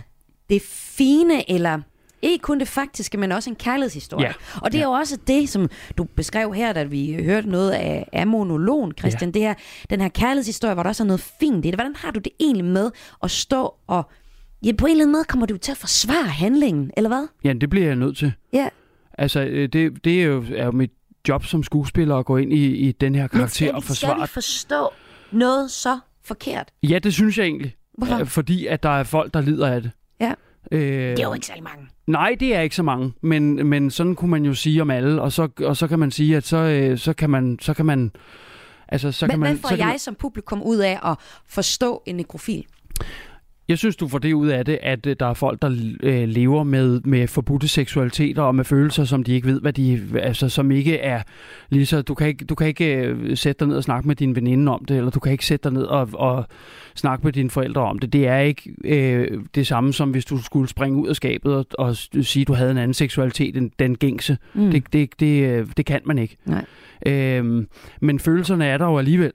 det 0.51 0.63
fine, 0.63 1.51
eller 1.51 1.81
ikke 2.23 2.43
kun 2.43 2.61
det 2.61 2.69
faktiske, 2.69 3.19
men 3.19 3.33
også 3.33 3.51
en 3.51 3.57
kærlighedshistorie. 3.57 4.27
Ja. 4.27 4.33
Og 4.63 4.73
det 4.73 4.81
er 4.81 4.85
jo 4.85 4.91
også 4.91 5.19
det, 5.27 5.49
som 5.49 5.69
du 5.99 6.05
beskrev 6.05 6.53
her, 6.55 6.73
da 6.73 6.83
vi 6.83 7.17
hørte 7.23 7.49
noget 7.49 7.71
af, 7.71 8.09
af 8.13 8.27
monologen, 8.27 8.93
Christian. 8.99 9.31
Det 9.33 9.43
her, 9.43 9.55
den 9.91 10.01
her 10.01 10.09
kærlighedshistorie, 10.09 10.75
hvor 10.75 10.83
der 10.83 10.91
også 10.91 11.03
er 11.03 11.07
noget 11.07 11.21
fint 11.41 11.65
i 11.65 11.69
det. 11.71 11.75
Hvordan 11.75 11.97
har 11.97 12.11
du 12.11 12.21
det 12.21 12.33
egentlig 12.41 12.65
med 12.65 12.91
at 13.23 13.31
stå 13.31 13.75
og... 13.87 14.03
Ja, 14.65 14.73
på 14.73 14.87
en 14.87 14.91
eller 14.91 15.05
anden 15.05 15.13
måde 15.13 15.25
kommer 15.25 15.47
du 15.47 15.57
til 15.57 15.73
at 15.73 15.79
forsvare 15.79 16.29
handlingen, 16.29 16.91
eller 16.97 17.11
hvad? 17.11 17.27
Ja, 17.45 17.53
det 17.53 17.71
bliver 17.71 17.87
jeg 17.87 17.97
nødt 17.97 18.17
til. 18.17 18.33
Ja. 18.53 18.69
Altså, 19.19 19.41
øh, 19.41 19.69
det, 19.69 20.05
det 20.05 20.21
er, 20.21 20.25
jo, 20.25 20.45
er 20.55 20.65
jo 20.65 20.71
mit 20.73 20.91
job 21.29 21.45
som 21.45 21.63
skuespiller 21.63 22.17
at 22.17 22.27
gå 22.27 22.37
ind 22.37 22.53
i, 22.53 22.67
i 22.67 22.93
den 22.93 23.15
her 23.15 23.23
Men 23.23 23.29
karakter 23.29 23.73
og 23.73 23.77
vi, 23.77 23.81
skal 23.81 23.87
forsvare. 23.87 24.21
vi 24.21 24.27
forstå 24.27 24.91
noget 25.33 25.71
så 25.71 25.99
forkert? 26.25 26.71
Ja, 26.83 26.99
det 26.99 27.15
synes 27.15 27.39
jeg 27.39 27.45
egentlig. 27.45 27.77
Hvorfor? 27.99 28.19
Øh, 28.19 28.27
Fordi 28.27 28.67
at 28.67 28.83
der 28.83 28.89
er 28.89 29.03
folk, 29.05 29.35
der 29.35 29.41
lider 29.41 29.67
af 29.69 29.83
det. 29.83 29.91
Ja. 30.21 30.33
Øh, 30.73 30.81
Det 30.81 31.19
er 31.19 31.25
jo 31.25 31.35
ikke 31.35 31.47
særlig 31.47 31.63
mange. 31.65 31.87
Nej, 32.07 32.37
det 32.41 32.55
er 32.55 32.61
ikke 32.61 32.77
så 32.77 32.83
mange, 32.83 33.13
men, 33.21 33.67
men 33.67 33.91
sådan 33.91 34.15
kunne 34.15 34.31
man 34.31 34.45
jo 34.45 34.55
sige 34.55 34.83
om 34.83 34.91
alle, 34.91 35.23
og 35.23 35.33
så, 35.33 35.49
og 35.61 35.77
så 35.77 35.87
kan 35.89 35.99
man 35.99 36.11
sige, 36.11 36.37
at 36.37 36.45
så, 36.47 36.57
øh, 36.57 36.99
så 36.99 37.13
kan 37.13 37.31
man, 37.31 37.59
så 37.61 37.75
kan 37.75 37.87
man, 37.87 38.13
altså 38.89 39.13
så 39.13 39.27
Hvad, 39.27 39.33
kan 39.33 39.41
man, 39.41 39.49
hvad 39.51 39.59
får 39.61 39.69
så 39.69 39.75
kan 39.75 39.79
jeg 39.79 39.89
man, 39.89 39.99
som 39.99 40.15
publikum 40.15 40.63
ud 40.63 40.77
af 40.79 40.99
at 41.11 41.17
forstå 41.49 42.03
en 42.07 42.15
nekrofil? 42.15 42.65
Jeg 43.69 43.79
synes, 43.79 43.97
du 43.97 44.09
får 44.09 44.19
det 44.19 44.33
ud 44.33 44.49
af 44.49 44.65
det, 44.65 44.79
at 44.83 45.07
øh, 45.07 45.17
der 45.21 45.27
er 45.27 45.35
folk, 45.35 45.63
der 45.63 45.71
øh, 46.03 46.29
lever 46.29 46.63
med, 46.63 47.01
med 47.01 47.29
forbudte 47.29 47.69
seksualiteter 47.69 48.43
og 48.43 48.55
med 48.55 48.65
følelser, 48.65 49.05
som 49.05 49.25
de 49.25 49.33
ikke 49.33 49.47
ved, 49.47 49.61
hvad 49.61 49.73
de, 49.73 50.03
altså 50.21 50.49
som 50.49 50.71
ikke 50.71 50.99
er 50.99 51.23
lige 51.69 51.87
så, 51.87 52.03
du 52.03 52.15
kan 52.15 52.27
ikke, 52.27 52.45
du 52.45 52.55
kan 52.55 52.67
ikke 52.67 52.95
øh, 52.95 53.37
sætte 53.37 53.61
dig 53.61 53.69
ned 53.69 53.77
og 53.77 53.85
snakke 53.85 54.09
med 54.09 54.17
din 54.17 54.37
veninde 54.37 54.73
om 54.73 54.85
det, 54.85 54.97
eller 54.97 55.11
du 55.11 55.21
kan 55.21 55.33
ikke 55.33 55.47
sætte 55.47 55.65
dig 55.65 55.73
ned 55.73 55.83
og, 55.83 56.09
og 56.13 56.47
snakke 56.95 57.25
med 57.25 57.33
dine 57.33 57.51
forældre 57.51 57.83
om 57.83 57.99
det. 57.99 58.13
Det 58.13 58.27
er 58.27 58.39
ikke 58.39 58.75
øh, 58.85 59.41
det 59.55 59.67
samme 59.67 59.93
som 59.93 60.11
hvis 60.11 60.25
du 60.25 60.43
skulle 60.43 60.69
springe 60.69 60.99
ud 60.99 61.09
af 61.09 61.17
skabet 61.17 61.55
og, 61.55 61.67
og 61.79 61.97
sige, 61.97 62.41
at 62.41 62.49
du 62.49 62.55
havde 62.55 62.71
en 62.71 62.79
anden 62.79 62.95
seksualitet 62.95 63.57
end 63.57 63.71
den 63.79 63.97
gængse. 63.97 64.39
Mm. 64.55 64.71
Det, 64.71 64.93
det, 64.93 65.21
det, 65.21 65.77
det 65.77 65.87
kan 65.87 66.01
man 66.05 66.19
ikke. 66.19 66.37
Nej. 66.45 66.65
Øhm, 67.07 67.69
men 68.01 68.19
følelserne 68.19 68.67
er 68.67 68.79
der 68.79 68.87
jo 68.87 68.99
alligevel. 68.99 69.33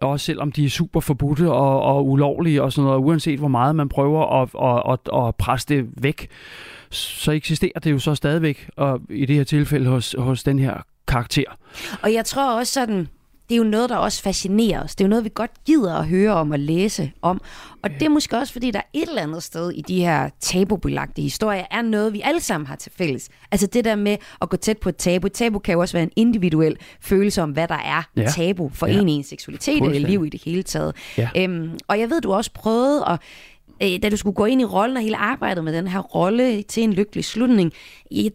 Også 0.00 0.26
selvom 0.26 0.52
de 0.52 0.64
er 0.64 0.68
super 0.68 1.00
forbudte 1.00 1.52
og, 1.52 1.82
og 1.82 2.08
ulovlige 2.08 2.62
og 2.62 2.72
sådan 2.72 2.86
noget, 2.86 2.98
uanset 2.98 3.38
hvor 3.38 3.48
meget 3.48 3.76
man 3.76 3.88
prøver 3.88 4.42
at, 4.42 4.48
at, 4.62 4.92
at, 4.92 5.26
at 5.26 5.36
presse 5.36 5.68
det 5.68 5.88
væk, 6.02 6.28
så 6.90 7.32
eksisterer 7.32 7.80
det 7.80 7.90
jo 7.90 7.98
så 7.98 8.14
stadigvæk, 8.14 8.68
og 8.76 9.00
i 9.10 9.26
det 9.26 9.36
her 9.36 9.44
tilfælde 9.44 9.90
hos, 9.90 10.14
hos 10.18 10.42
den 10.42 10.58
her 10.58 10.82
karakter. 11.08 11.44
Og 12.02 12.12
jeg 12.12 12.24
tror 12.24 12.58
også 12.58 12.72
sådan, 12.72 13.08
det 13.50 13.56
er 13.56 13.58
jo 13.58 13.64
noget, 13.64 13.90
der 13.90 13.96
også 13.96 14.22
fascinerer 14.22 14.82
os. 14.84 14.94
Det 14.94 15.04
er 15.04 15.08
jo 15.08 15.10
noget, 15.10 15.24
vi 15.24 15.30
godt 15.34 15.50
gider 15.66 15.94
at 15.94 16.06
høre 16.06 16.32
om 16.34 16.50
og 16.50 16.58
læse 16.58 17.12
om. 17.22 17.40
Og 17.82 17.90
det 17.90 18.02
er 18.02 18.08
måske 18.08 18.38
også, 18.38 18.52
fordi 18.52 18.70
der 18.70 18.80
et 18.94 19.08
eller 19.08 19.22
andet 19.22 19.42
sted 19.42 19.70
i 19.70 19.82
de 19.82 20.00
her 20.00 20.28
tabubelagte 20.40 21.22
historier, 21.22 21.64
er 21.70 21.82
noget, 21.82 22.12
vi 22.12 22.20
alle 22.24 22.40
sammen 22.40 22.66
har 22.66 22.76
til 22.76 22.92
fælles. 22.98 23.28
Altså 23.50 23.66
det 23.66 23.84
der 23.84 23.96
med 23.96 24.16
at 24.42 24.48
gå 24.48 24.56
tæt 24.56 24.78
på 24.78 24.88
et 24.88 24.96
tabu. 24.96 25.28
Tabu 25.28 25.58
kan 25.58 25.72
jo 25.74 25.80
også 25.80 25.92
være 25.96 26.02
en 26.02 26.10
individuel 26.16 26.76
følelse 27.00 27.42
om, 27.42 27.50
hvad 27.50 27.68
der 27.68 27.74
er 27.84 28.02
Ja. 28.16 28.28
tabu 28.28 28.70
for 28.74 28.86
Ja. 28.86 29.00
en 29.00 29.08
i 29.08 29.12
en 29.12 29.24
seksualitet 29.24 29.82
eller 29.82 30.08
liv 30.08 30.24
i 30.26 30.28
det 30.28 30.42
hele 30.44 30.62
taget. 30.62 30.96
Ja. 31.18 31.28
Øhm, 31.36 31.78
og 31.88 31.98
jeg 32.00 32.10
ved, 32.10 32.20
du 32.20 32.32
også 32.32 32.50
prøvede 32.54 33.04
at 33.08 33.18
øh, 33.82 34.02
da 34.02 34.08
du 34.08 34.16
skulle 34.16 34.34
gå 34.34 34.44
ind 34.44 34.60
i 34.60 34.64
rollen 34.64 34.96
og 34.96 35.02
hele 35.02 35.16
arbejdet 35.16 35.64
med 35.64 35.72
den 35.72 35.86
her 35.88 35.98
rolle 36.00 36.62
til 36.62 36.82
en 36.82 36.92
lykkelig 36.92 37.24
slutning, 37.24 37.72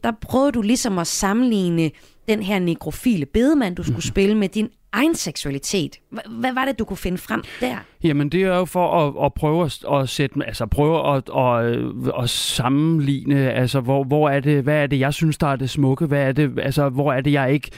der 0.03 0.11
prøvede 0.21 0.51
du 0.51 0.61
ligesom 0.61 0.99
at 0.99 1.07
sammenligne 1.07 1.91
den 2.27 2.43
her 2.43 2.59
nekrofile 2.59 3.25
bedemand, 3.25 3.75
du 3.75 3.83
skulle 3.83 3.95
mm. 3.97 4.01
spille 4.13 4.35
med 4.35 4.49
din 4.49 4.69
egen 4.95 5.15
seksualitet. 5.15 5.95
H- 6.11 6.39
hvad 6.39 6.53
var 6.53 6.65
det, 6.65 6.79
du 6.79 6.85
kunne 6.85 6.97
finde 6.97 7.17
frem 7.17 7.43
der? 7.61 7.77
Jamen 8.03 8.29
det 8.29 8.43
er 8.43 8.57
jo 8.57 8.65
for 8.65 9.07
at, 9.07 9.25
at 9.25 9.33
prøve 9.33 9.65
at, 9.65 9.85
at 9.93 10.09
sætte, 10.09 10.39
altså 10.45 10.65
prøve 10.65 11.15
at, 11.15 11.23
at, 11.37 12.23
at 12.23 12.29
sammenligne, 12.29 13.51
altså 13.51 13.79
hvor, 13.79 14.03
hvor 14.03 14.29
er 14.29 14.39
det, 14.39 14.63
hvad 14.63 14.83
er 14.83 14.87
det, 14.87 14.99
jeg 14.99 15.13
synes, 15.13 15.37
der 15.37 15.47
er 15.47 15.55
det 15.55 15.69
smukke, 15.69 16.05
hvad 16.05 16.21
er 16.21 16.31
det, 16.31 16.59
altså 16.59 16.89
hvor 16.89 17.13
er 17.13 17.21
det, 17.21 17.31
jeg 17.31 17.53
ikke, 17.53 17.69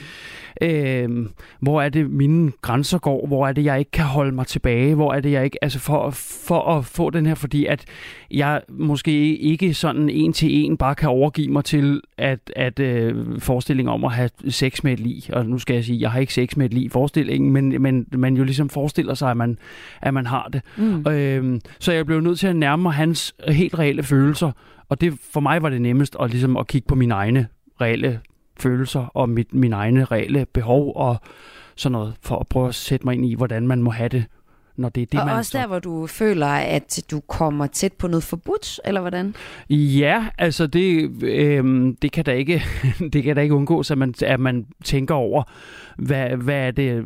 øh, 0.60 1.26
hvor 1.60 1.82
er 1.82 1.88
det, 1.88 2.10
mine 2.10 2.52
grænser 2.62 2.98
går, 2.98 3.26
hvor 3.26 3.48
er 3.48 3.52
det, 3.52 3.64
jeg 3.64 3.78
ikke 3.78 3.90
kan 3.90 4.04
holde 4.04 4.32
mig 4.32 4.46
tilbage, 4.46 4.94
hvor 4.94 5.12
er 5.12 5.20
det, 5.20 5.32
jeg 5.32 5.44
ikke, 5.44 5.64
altså 5.64 5.78
for, 5.78 6.10
for 6.10 6.60
at 6.60 6.84
få 6.84 7.10
den 7.10 7.26
her, 7.26 7.34
fordi 7.34 7.66
at 7.66 7.84
jeg 8.30 8.60
måske 8.68 9.36
ikke 9.36 9.74
sådan 9.74 10.10
en 10.10 10.32
til 10.32 10.64
en 10.64 10.76
bare 10.76 10.94
kan 10.94 11.08
overgive 11.08 11.52
mig 11.52 11.64
til, 11.64 12.00
at, 12.18 12.52
at 12.56 12.80
øh, 12.80 13.40
forestillingen 13.40 13.94
om 13.94 14.04
at 14.04 14.12
have 14.12 14.30
sex 14.48 14.84
med 14.84 14.92
et 14.92 15.00
lig, 15.00 15.22
og 15.32 15.46
nu 15.46 15.58
skal 15.58 15.74
jeg 15.74 15.84
sige, 15.84 16.00
jeg 16.00 16.10
har 16.10 16.20
ikke 16.20 16.34
sex 16.34 16.56
med 16.56 16.66
et 16.66 16.74
lig 16.74 16.92
forestillingen, 16.92 17.52
men, 17.52 17.82
men 17.82 18.06
man 18.12 18.36
jo 18.36 18.44
ligesom 18.44 18.68
forestiller 18.68 19.14
sig, 19.14 19.30
at 19.30 19.36
man, 19.36 19.58
at 20.02 20.14
man 20.14 20.26
har 20.26 20.48
det. 20.52 20.62
Mm. 20.76 21.06
Øhm, 21.10 21.60
så 21.78 21.92
jeg 21.92 22.06
blev 22.06 22.20
nødt 22.20 22.38
til 22.38 22.46
at 22.46 22.56
nærme 22.56 22.82
mig 22.82 22.92
hans 22.92 23.34
helt 23.48 23.78
reelle 23.78 24.02
følelser, 24.02 24.52
og 24.88 25.00
det 25.00 25.14
for 25.32 25.40
mig 25.40 25.62
var 25.62 25.68
det 25.68 25.82
nemmest 25.82 26.16
at, 26.20 26.30
ligesom 26.30 26.56
at 26.56 26.66
kigge 26.66 26.86
på 26.88 26.94
mine 26.94 27.14
egne 27.14 27.46
reelle 27.80 28.20
følelser 28.58 29.00
og 29.00 29.28
mit, 29.28 29.54
mine 29.54 29.76
egne 29.76 30.04
reelle 30.04 30.46
behov 30.52 30.92
og 30.96 31.16
sådan 31.76 31.92
noget, 31.92 32.14
for 32.22 32.38
at 32.38 32.46
prøve 32.48 32.68
at 32.68 32.74
sætte 32.74 33.06
mig 33.06 33.14
ind 33.14 33.26
i, 33.26 33.34
hvordan 33.34 33.66
man 33.66 33.82
må 33.82 33.90
have 33.90 34.08
det, 34.08 34.24
når 34.76 34.88
det 34.88 35.02
er 35.02 35.06
det, 35.06 35.20
og 35.20 35.26
man 35.26 35.36
også 35.36 35.58
der, 35.58 35.66
hvor 35.66 35.78
du 35.78 36.06
føler, 36.06 36.46
at 36.46 37.00
du 37.10 37.20
kommer 37.20 37.66
tæt 37.66 37.92
på 37.92 38.08
noget 38.08 38.22
forbudt, 38.22 38.80
eller 38.84 39.00
hvordan? 39.00 39.34
Ja, 39.70 40.26
altså 40.38 40.66
det, 40.66 41.10
øh, 41.22 41.94
det 42.02 42.12
kan 42.12 42.24
da 42.24 42.32
ikke 42.32 42.62
det 43.12 43.22
kan 43.22 43.36
da 43.36 43.42
ikke 43.42 43.54
undgås, 43.54 43.90
at 43.90 43.98
man, 43.98 44.14
at 44.22 44.40
man 44.40 44.66
tænker 44.84 45.14
over, 45.14 45.42
hvad, 45.96 46.28
hvad 46.28 46.66
er 46.66 46.70
det, 46.70 47.02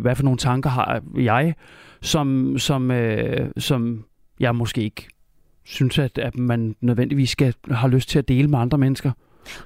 hvad 0.00 0.16
for 0.16 0.22
nogle 0.22 0.38
tanker 0.38 0.70
har 0.70 1.02
jeg, 1.16 1.54
som, 2.02 2.58
som, 2.58 2.90
øh, 2.90 3.50
som 3.58 4.04
jeg 4.40 4.54
måske 4.54 4.82
ikke 4.82 5.08
synes, 5.64 5.98
at, 5.98 6.18
at 6.18 6.38
man 6.38 6.76
nødvendigvis 6.80 7.30
skal 7.30 7.54
har 7.70 7.88
lyst 7.88 8.08
til 8.08 8.18
at 8.18 8.28
dele 8.28 8.48
med 8.48 8.58
andre 8.58 8.78
mennesker. 8.78 9.12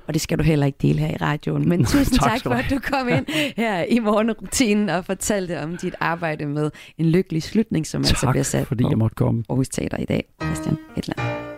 Og 0.07 0.15
det 0.15 0.23
skal 0.23 0.39
du 0.39 0.43
heller 0.43 0.67
ikke 0.67 0.79
dele 0.83 0.99
her 0.99 1.09
i 1.09 1.17
radioen. 1.17 1.69
Men 1.69 1.85
tusind 1.85 2.19
Tak 2.19 2.31
tak, 2.31 2.43
for, 2.43 2.51
at 2.51 2.65
du 2.71 2.79
kom 2.79 3.09
ind 3.09 3.27
her 3.57 3.83
i 3.83 3.99
morgenrutinen 3.99 4.89
og 4.89 5.05
fortalte 5.05 5.63
om 5.63 5.77
dit 5.77 5.95
arbejde 6.01 6.47
med 6.47 6.71
en 6.99 7.07
lykkelig 7.07 7.43
slutning, 7.43 7.87
som 7.87 8.01
altså 8.01 8.17
Tak, 8.21 8.33
bliver 8.33 8.45
sat 8.45 8.67
fordi 8.67 8.85
på 8.85 8.91
jeg 8.91 8.99
måtte 8.99 9.15
komme. 9.15 9.45
Aarhus 9.49 9.69
Teater 9.69 9.97
i 9.97 10.05
dag. 10.05 10.25
Christian 10.43 10.79
Hedland. 10.97 11.50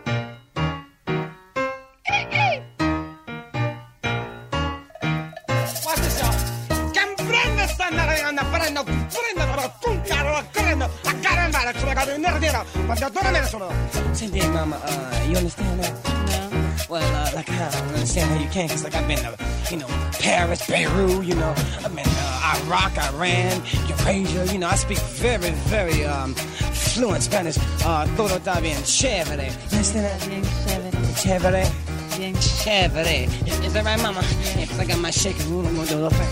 Caramba, 12.03 12.13
come 12.13 12.15
cado 12.15 12.15
in 12.15 12.23
nero, 12.23 12.65
quando 12.87 13.11
torna 13.11 13.31
me 13.31 13.47
sono. 13.47 13.69
Senti, 14.13 14.41
mama, 14.49 14.77
uh, 14.77 15.29
you 15.29 15.37
understand 15.37 15.81
that? 15.81 15.93
No. 16.05 16.51
Well, 16.89 17.17
uh, 17.17 17.31
like, 17.35 17.51
I 17.51 17.71
don't 17.71 17.89
understand 17.89 18.31
how 18.31 18.39
you 18.41 18.49
can, 18.51 18.67
because, 18.67 18.85
like, 18.85 18.95
I've 18.95 19.07
been 19.09 19.19
to, 19.19 19.37
you 19.71 19.79
know, 19.79 19.87
Paris, 20.19 20.67
Beirut, 20.67 21.25
you 21.25 21.35
know, 21.35 21.55
I've 21.85 21.95
been 21.95 22.05
uh, 22.07 22.61
Iraq, 22.67 22.99
Iran, 22.99 23.63
Eurasia, 23.89 24.53
you 24.53 24.59
know, 24.59 24.69
I 24.69 24.75
speak 24.77 24.99
very, 24.99 25.51
very 25.69 26.05
um, 26.05 26.35
fluent 26.35 27.23
Spanish. 27.23 27.57
Uh, 27.85 28.07
todo 28.17 28.37
está 28.39 28.61
bien 28.61 28.83
chévere. 28.85 29.47
You 29.71 29.79
understand 29.79 30.07
that? 30.07 30.29
Bien 30.29 30.45
chévere. 30.67 30.91
Chévere. 31.17 31.73
Bien 32.19 32.35
chévere. 32.35 33.29
Is, 33.47 33.61
is 33.61 33.73
that 33.73 33.85
right, 33.85 34.03
mama? 34.03 34.23
Yeah, 34.23 34.63
because 34.63 34.79
I 34.81 34.85
got 34.85 34.99
my 34.99 35.11
shaking 35.11 35.51
room, 35.51 35.67
I'm 35.67 35.75
going 35.77 35.87
to 35.87 35.95
do 35.95 36.01
a 36.01 36.03
little 36.09 36.19
thing. 36.19 36.29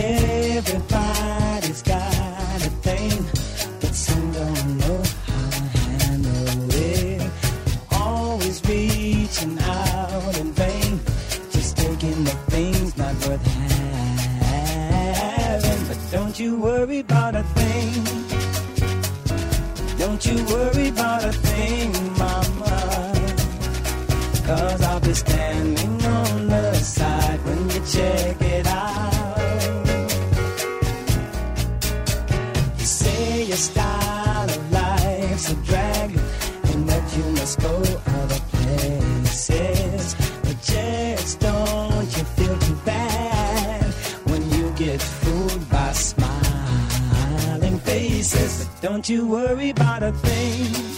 Everybody's 0.00 1.82
got 1.82 2.62
a 2.62 2.70
thing, 2.82 3.24
don't 16.38 16.50
you 16.50 16.56
worry 16.56 17.00
about 17.00 17.34
a 17.34 17.42
thing. 17.42 18.04
Don't 19.98 20.24
you 20.24 20.36
worry 20.44 20.88
about 20.90 21.24
a 21.24 21.32
thing, 21.32 21.90
mama. 22.16 23.12
Cause 24.46 24.82
I'll 24.82 25.00
be 25.00 25.14
standing 25.14 26.04
on 26.04 26.46
the 26.46 26.74
side 26.74 27.44
when 27.44 27.70
you 27.70 27.80
check 27.84 28.40
it 28.40 28.67
don't 48.80 49.08
you 49.08 49.26
worry 49.26 49.70
about 49.70 50.02
a 50.02 50.12
thing. 50.12 50.97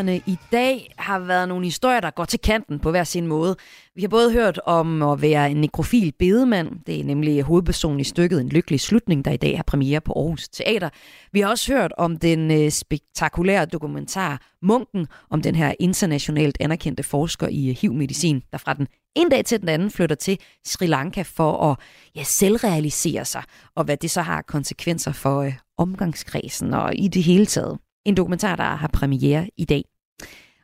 Historierne 0.00 0.22
i 0.26 0.38
dag 0.52 0.94
har 0.98 1.18
været 1.18 1.48
nogle 1.48 1.64
historier, 1.64 2.00
der 2.00 2.10
går 2.10 2.24
til 2.24 2.40
kanten 2.40 2.78
på 2.78 2.90
hver 2.90 3.04
sin 3.04 3.26
måde. 3.26 3.56
Vi 3.94 4.02
har 4.02 4.08
både 4.08 4.32
hørt 4.32 4.60
om 4.66 5.02
at 5.02 5.22
være 5.22 5.50
en 5.50 5.56
nekrofil 5.56 6.12
bedemand. 6.18 6.84
Det 6.86 7.00
er 7.00 7.04
nemlig 7.04 7.42
hovedpersonen 7.42 8.00
i 8.00 8.04
stykket 8.04 8.40
En 8.40 8.48
Lykkelig 8.48 8.80
Slutning, 8.80 9.24
der 9.24 9.30
i 9.30 9.36
dag 9.36 9.56
har 9.56 9.62
premiere 9.62 10.00
på 10.00 10.12
Aarhus 10.12 10.48
Teater. 10.48 10.88
Vi 11.32 11.40
har 11.40 11.48
også 11.48 11.72
hørt 11.72 11.92
om 11.98 12.16
den 12.16 12.50
øh, 12.50 12.70
spektakulære 12.70 13.66
dokumentar 13.66 14.40
Munken, 14.62 15.06
om 15.30 15.42
den 15.42 15.54
her 15.54 15.74
internationalt 15.80 16.56
anerkendte 16.60 17.02
forsker 17.02 17.48
i 17.48 17.70
øh, 17.70 17.76
HIV-medicin, 17.80 18.42
der 18.52 18.58
fra 18.58 18.74
den 18.74 18.86
en 19.16 19.28
dag 19.28 19.44
til 19.44 19.60
den 19.60 19.68
anden 19.68 19.90
flytter 19.90 20.16
til 20.16 20.38
Sri 20.66 20.86
Lanka 20.86 21.22
for 21.22 21.70
at 21.70 21.78
ja, 22.16 22.22
selvrealisere 22.22 23.24
sig, 23.24 23.42
og 23.76 23.84
hvad 23.84 23.96
det 23.96 24.10
så 24.10 24.22
har 24.22 24.42
konsekvenser 24.42 25.12
for 25.12 25.40
øh, 25.42 25.52
omgangskredsen 25.78 26.74
og 26.74 26.94
i 26.94 27.08
det 27.08 27.22
hele 27.22 27.46
taget. 27.46 27.78
En 28.04 28.16
dokumentar, 28.16 28.56
der 28.56 28.64
har 28.64 28.88
premiere 28.88 29.50
i 29.56 29.64
dag. 29.64 29.89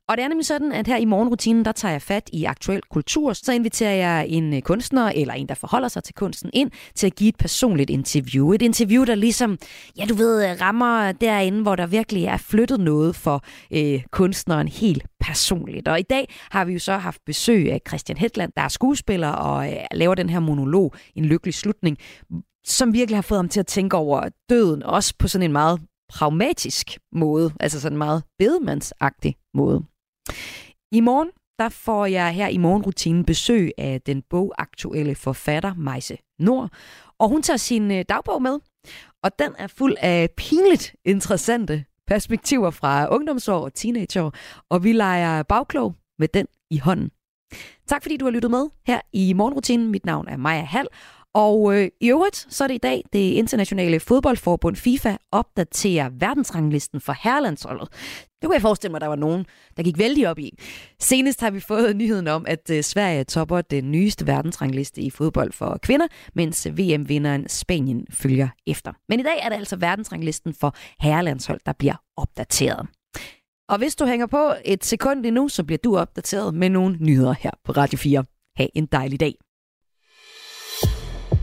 Og 0.08 0.16
det 0.16 0.24
er 0.24 0.28
nemlig 0.28 0.46
sådan, 0.46 0.72
at 0.72 0.86
her 0.86 0.96
i 0.96 1.04
morgenrutinen, 1.04 1.64
der 1.64 1.72
tager 1.72 1.92
jeg 1.92 2.02
fat 2.02 2.30
i 2.32 2.44
aktuel 2.44 2.80
kultur. 2.90 3.32
Så 3.32 3.52
inviterer 3.52 3.94
jeg 3.94 4.26
en 4.28 4.54
øh, 4.54 4.62
kunstner, 4.62 5.12
eller 5.14 5.34
en, 5.34 5.48
der 5.48 5.54
forholder 5.54 5.88
sig 5.88 6.04
til 6.04 6.14
kunsten, 6.14 6.50
ind 6.52 6.70
til 6.94 7.06
at 7.06 7.14
give 7.14 7.28
et 7.28 7.36
personligt 7.36 7.90
interview. 7.90 8.52
Et 8.52 8.62
interview, 8.62 9.04
der 9.04 9.14
ligesom, 9.14 9.58
ja 9.98 10.04
du 10.04 10.14
ved, 10.14 10.50
øh, 10.50 10.60
rammer 10.60 11.12
derinde, 11.12 11.62
hvor 11.62 11.76
der 11.76 11.86
virkelig 11.86 12.24
er 12.24 12.36
flyttet 12.36 12.80
noget 12.80 13.16
for 13.16 13.44
øh, 13.70 14.02
kunstneren 14.10 14.68
helt 14.68 15.04
personligt. 15.20 15.88
Og 15.88 16.00
i 16.00 16.04
dag 16.10 16.28
har 16.50 16.64
vi 16.64 16.72
jo 16.72 16.78
så 16.78 16.96
haft 16.96 17.20
besøg 17.26 17.72
af 17.72 17.80
Christian 17.88 18.18
Hetland, 18.18 18.52
der 18.56 18.62
er 18.62 18.68
skuespiller 18.68 19.28
og 19.28 19.72
øh, 19.72 19.76
laver 19.92 20.14
den 20.14 20.30
her 20.30 20.40
monolog, 20.40 20.94
En 21.14 21.24
lykkelig 21.24 21.54
slutning, 21.54 21.98
som 22.64 22.92
virkelig 22.92 23.16
har 23.16 23.22
fået 23.22 23.38
ham 23.38 23.48
til 23.48 23.60
at 23.60 23.66
tænke 23.66 23.96
over 23.96 24.28
døden, 24.50 24.82
også 24.82 25.14
på 25.18 25.28
sådan 25.28 25.44
en 25.44 25.52
meget 25.52 25.80
pragmatisk 26.08 26.98
måde, 27.12 27.52
altså 27.60 27.80
sådan 27.80 27.94
en 27.94 27.98
meget 27.98 28.22
bedemandsagtig 28.38 29.36
måde. 29.54 29.84
I 30.92 31.00
morgen 31.00 31.30
der 31.58 31.68
får 31.68 32.06
jeg 32.06 32.34
her 32.34 32.48
i 32.48 32.56
morgenrutinen 32.56 33.24
besøg 33.24 33.70
af 33.78 34.00
den 34.00 34.22
bogaktuelle 34.22 35.14
forfatter 35.14 35.74
Majse 35.74 36.18
Nord, 36.38 36.70
og 37.18 37.28
hun 37.28 37.42
tager 37.42 37.56
sin 37.56 37.90
øh, 37.90 38.04
dagbog 38.08 38.42
med, 38.42 38.58
og 39.22 39.38
den 39.38 39.52
er 39.58 39.66
fuld 39.66 39.96
af 40.00 40.30
pinligt 40.36 40.96
interessante 41.04 41.84
perspektiver 42.06 42.70
fra 42.70 43.14
ungdomsår 43.14 43.58
og 43.58 43.74
teenageår, 43.74 44.34
og 44.70 44.84
vi 44.84 44.92
leger 44.92 45.42
bagklog 45.42 45.94
med 46.18 46.28
den 46.28 46.46
i 46.70 46.78
hånden. 46.78 47.10
Tak 47.86 48.02
fordi 48.02 48.16
du 48.16 48.24
har 48.24 48.32
lyttet 48.32 48.50
med 48.50 48.68
her 48.86 49.00
i 49.12 49.32
morgenrutinen. 49.32 49.90
Mit 49.90 50.06
navn 50.06 50.28
er 50.28 50.36
Maja 50.36 50.64
Hall, 50.64 50.88
og 51.36 51.76
øh, 51.76 51.88
i 52.00 52.10
øvrigt, 52.10 52.46
så 52.50 52.64
er 52.64 52.68
det 52.68 52.74
i 52.74 52.78
dag, 52.78 53.02
det 53.12 53.32
internationale 53.32 54.00
fodboldforbund 54.00 54.76
FIFA 54.76 55.16
opdaterer 55.32 56.10
verdensranglisten 56.12 57.00
for 57.00 57.14
herrelandsholdet. 57.22 57.88
Det 58.40 58.44
kunne 58.44 58.54
jeg 58.54 58.62
forestille 58.62 58.90
mig, 58.90 58.98
at 58.98 59.00
der 59.00 59.08
var 59.08 59.16
nogen, 59.16 59.46
der 59.76 59.82
gik 59.82 59.98
vældig 59.98 60.28
op 60.28 60.38
i. 60.38 60.58
Senest 61.00 61.40
har 61.40 61.50
vi 61.50 61.60
fået 61.60 61.96
nyheden 62.00 62.28
om, 62.28 62.44
at 62.48 62.70
øh, 62.70 62.82
Sverige 62.82 63.24
topper 63.24 63.60
den 63.60 63.90
nyeste 63.90 64.26
verdensrangliste 64.26 65.00
i 65.00 65.10
fodbold 65.10 65.52
for 65.52 65.78
kvinder, 65.82 66.06
mens 66.34 66.68
VM-vinderen 66.68 67.48
Spanien 67.48 68.06
følger 68.10 68.48
efter. 68.66 68.92
Men 69.08 69.20
i 69.20 69.22
dag 69.22 69.38
er 69.42 69.48
det 69.48 69.56
altså 69.56 69.76
verdensranglisten 69.76 70.54
for 70.54 70.74
herrelandshold, 71.00 71.60
der 71.66 71.72
bliver 71.72 71.96
opdateret. 72.16 72.86
Og 73.68 73.78
hvis 73.78 73.96
du 73.96 74.06
hænger 74.06 74.26
på 74.26 74.54
et 74.64 74.84
sekund 74.84 75.26
endnu, 75.26 75.48
så 75.48 75.64
bliver 75.64 75.78
du 75.84 75.96
opdateret 75.96 76.54
med 76.54 76.70
nogle 76.70 76.96
nyheder 77.00 77.34
her 77.40 77.50
på 77.64 77.72
Radio 77.72 77.98
4. 77.98 78.24
Ha' 78.56 78.66
en 78.74 78.86
dejlig 78.86 79.20
dag. 79.20 79.34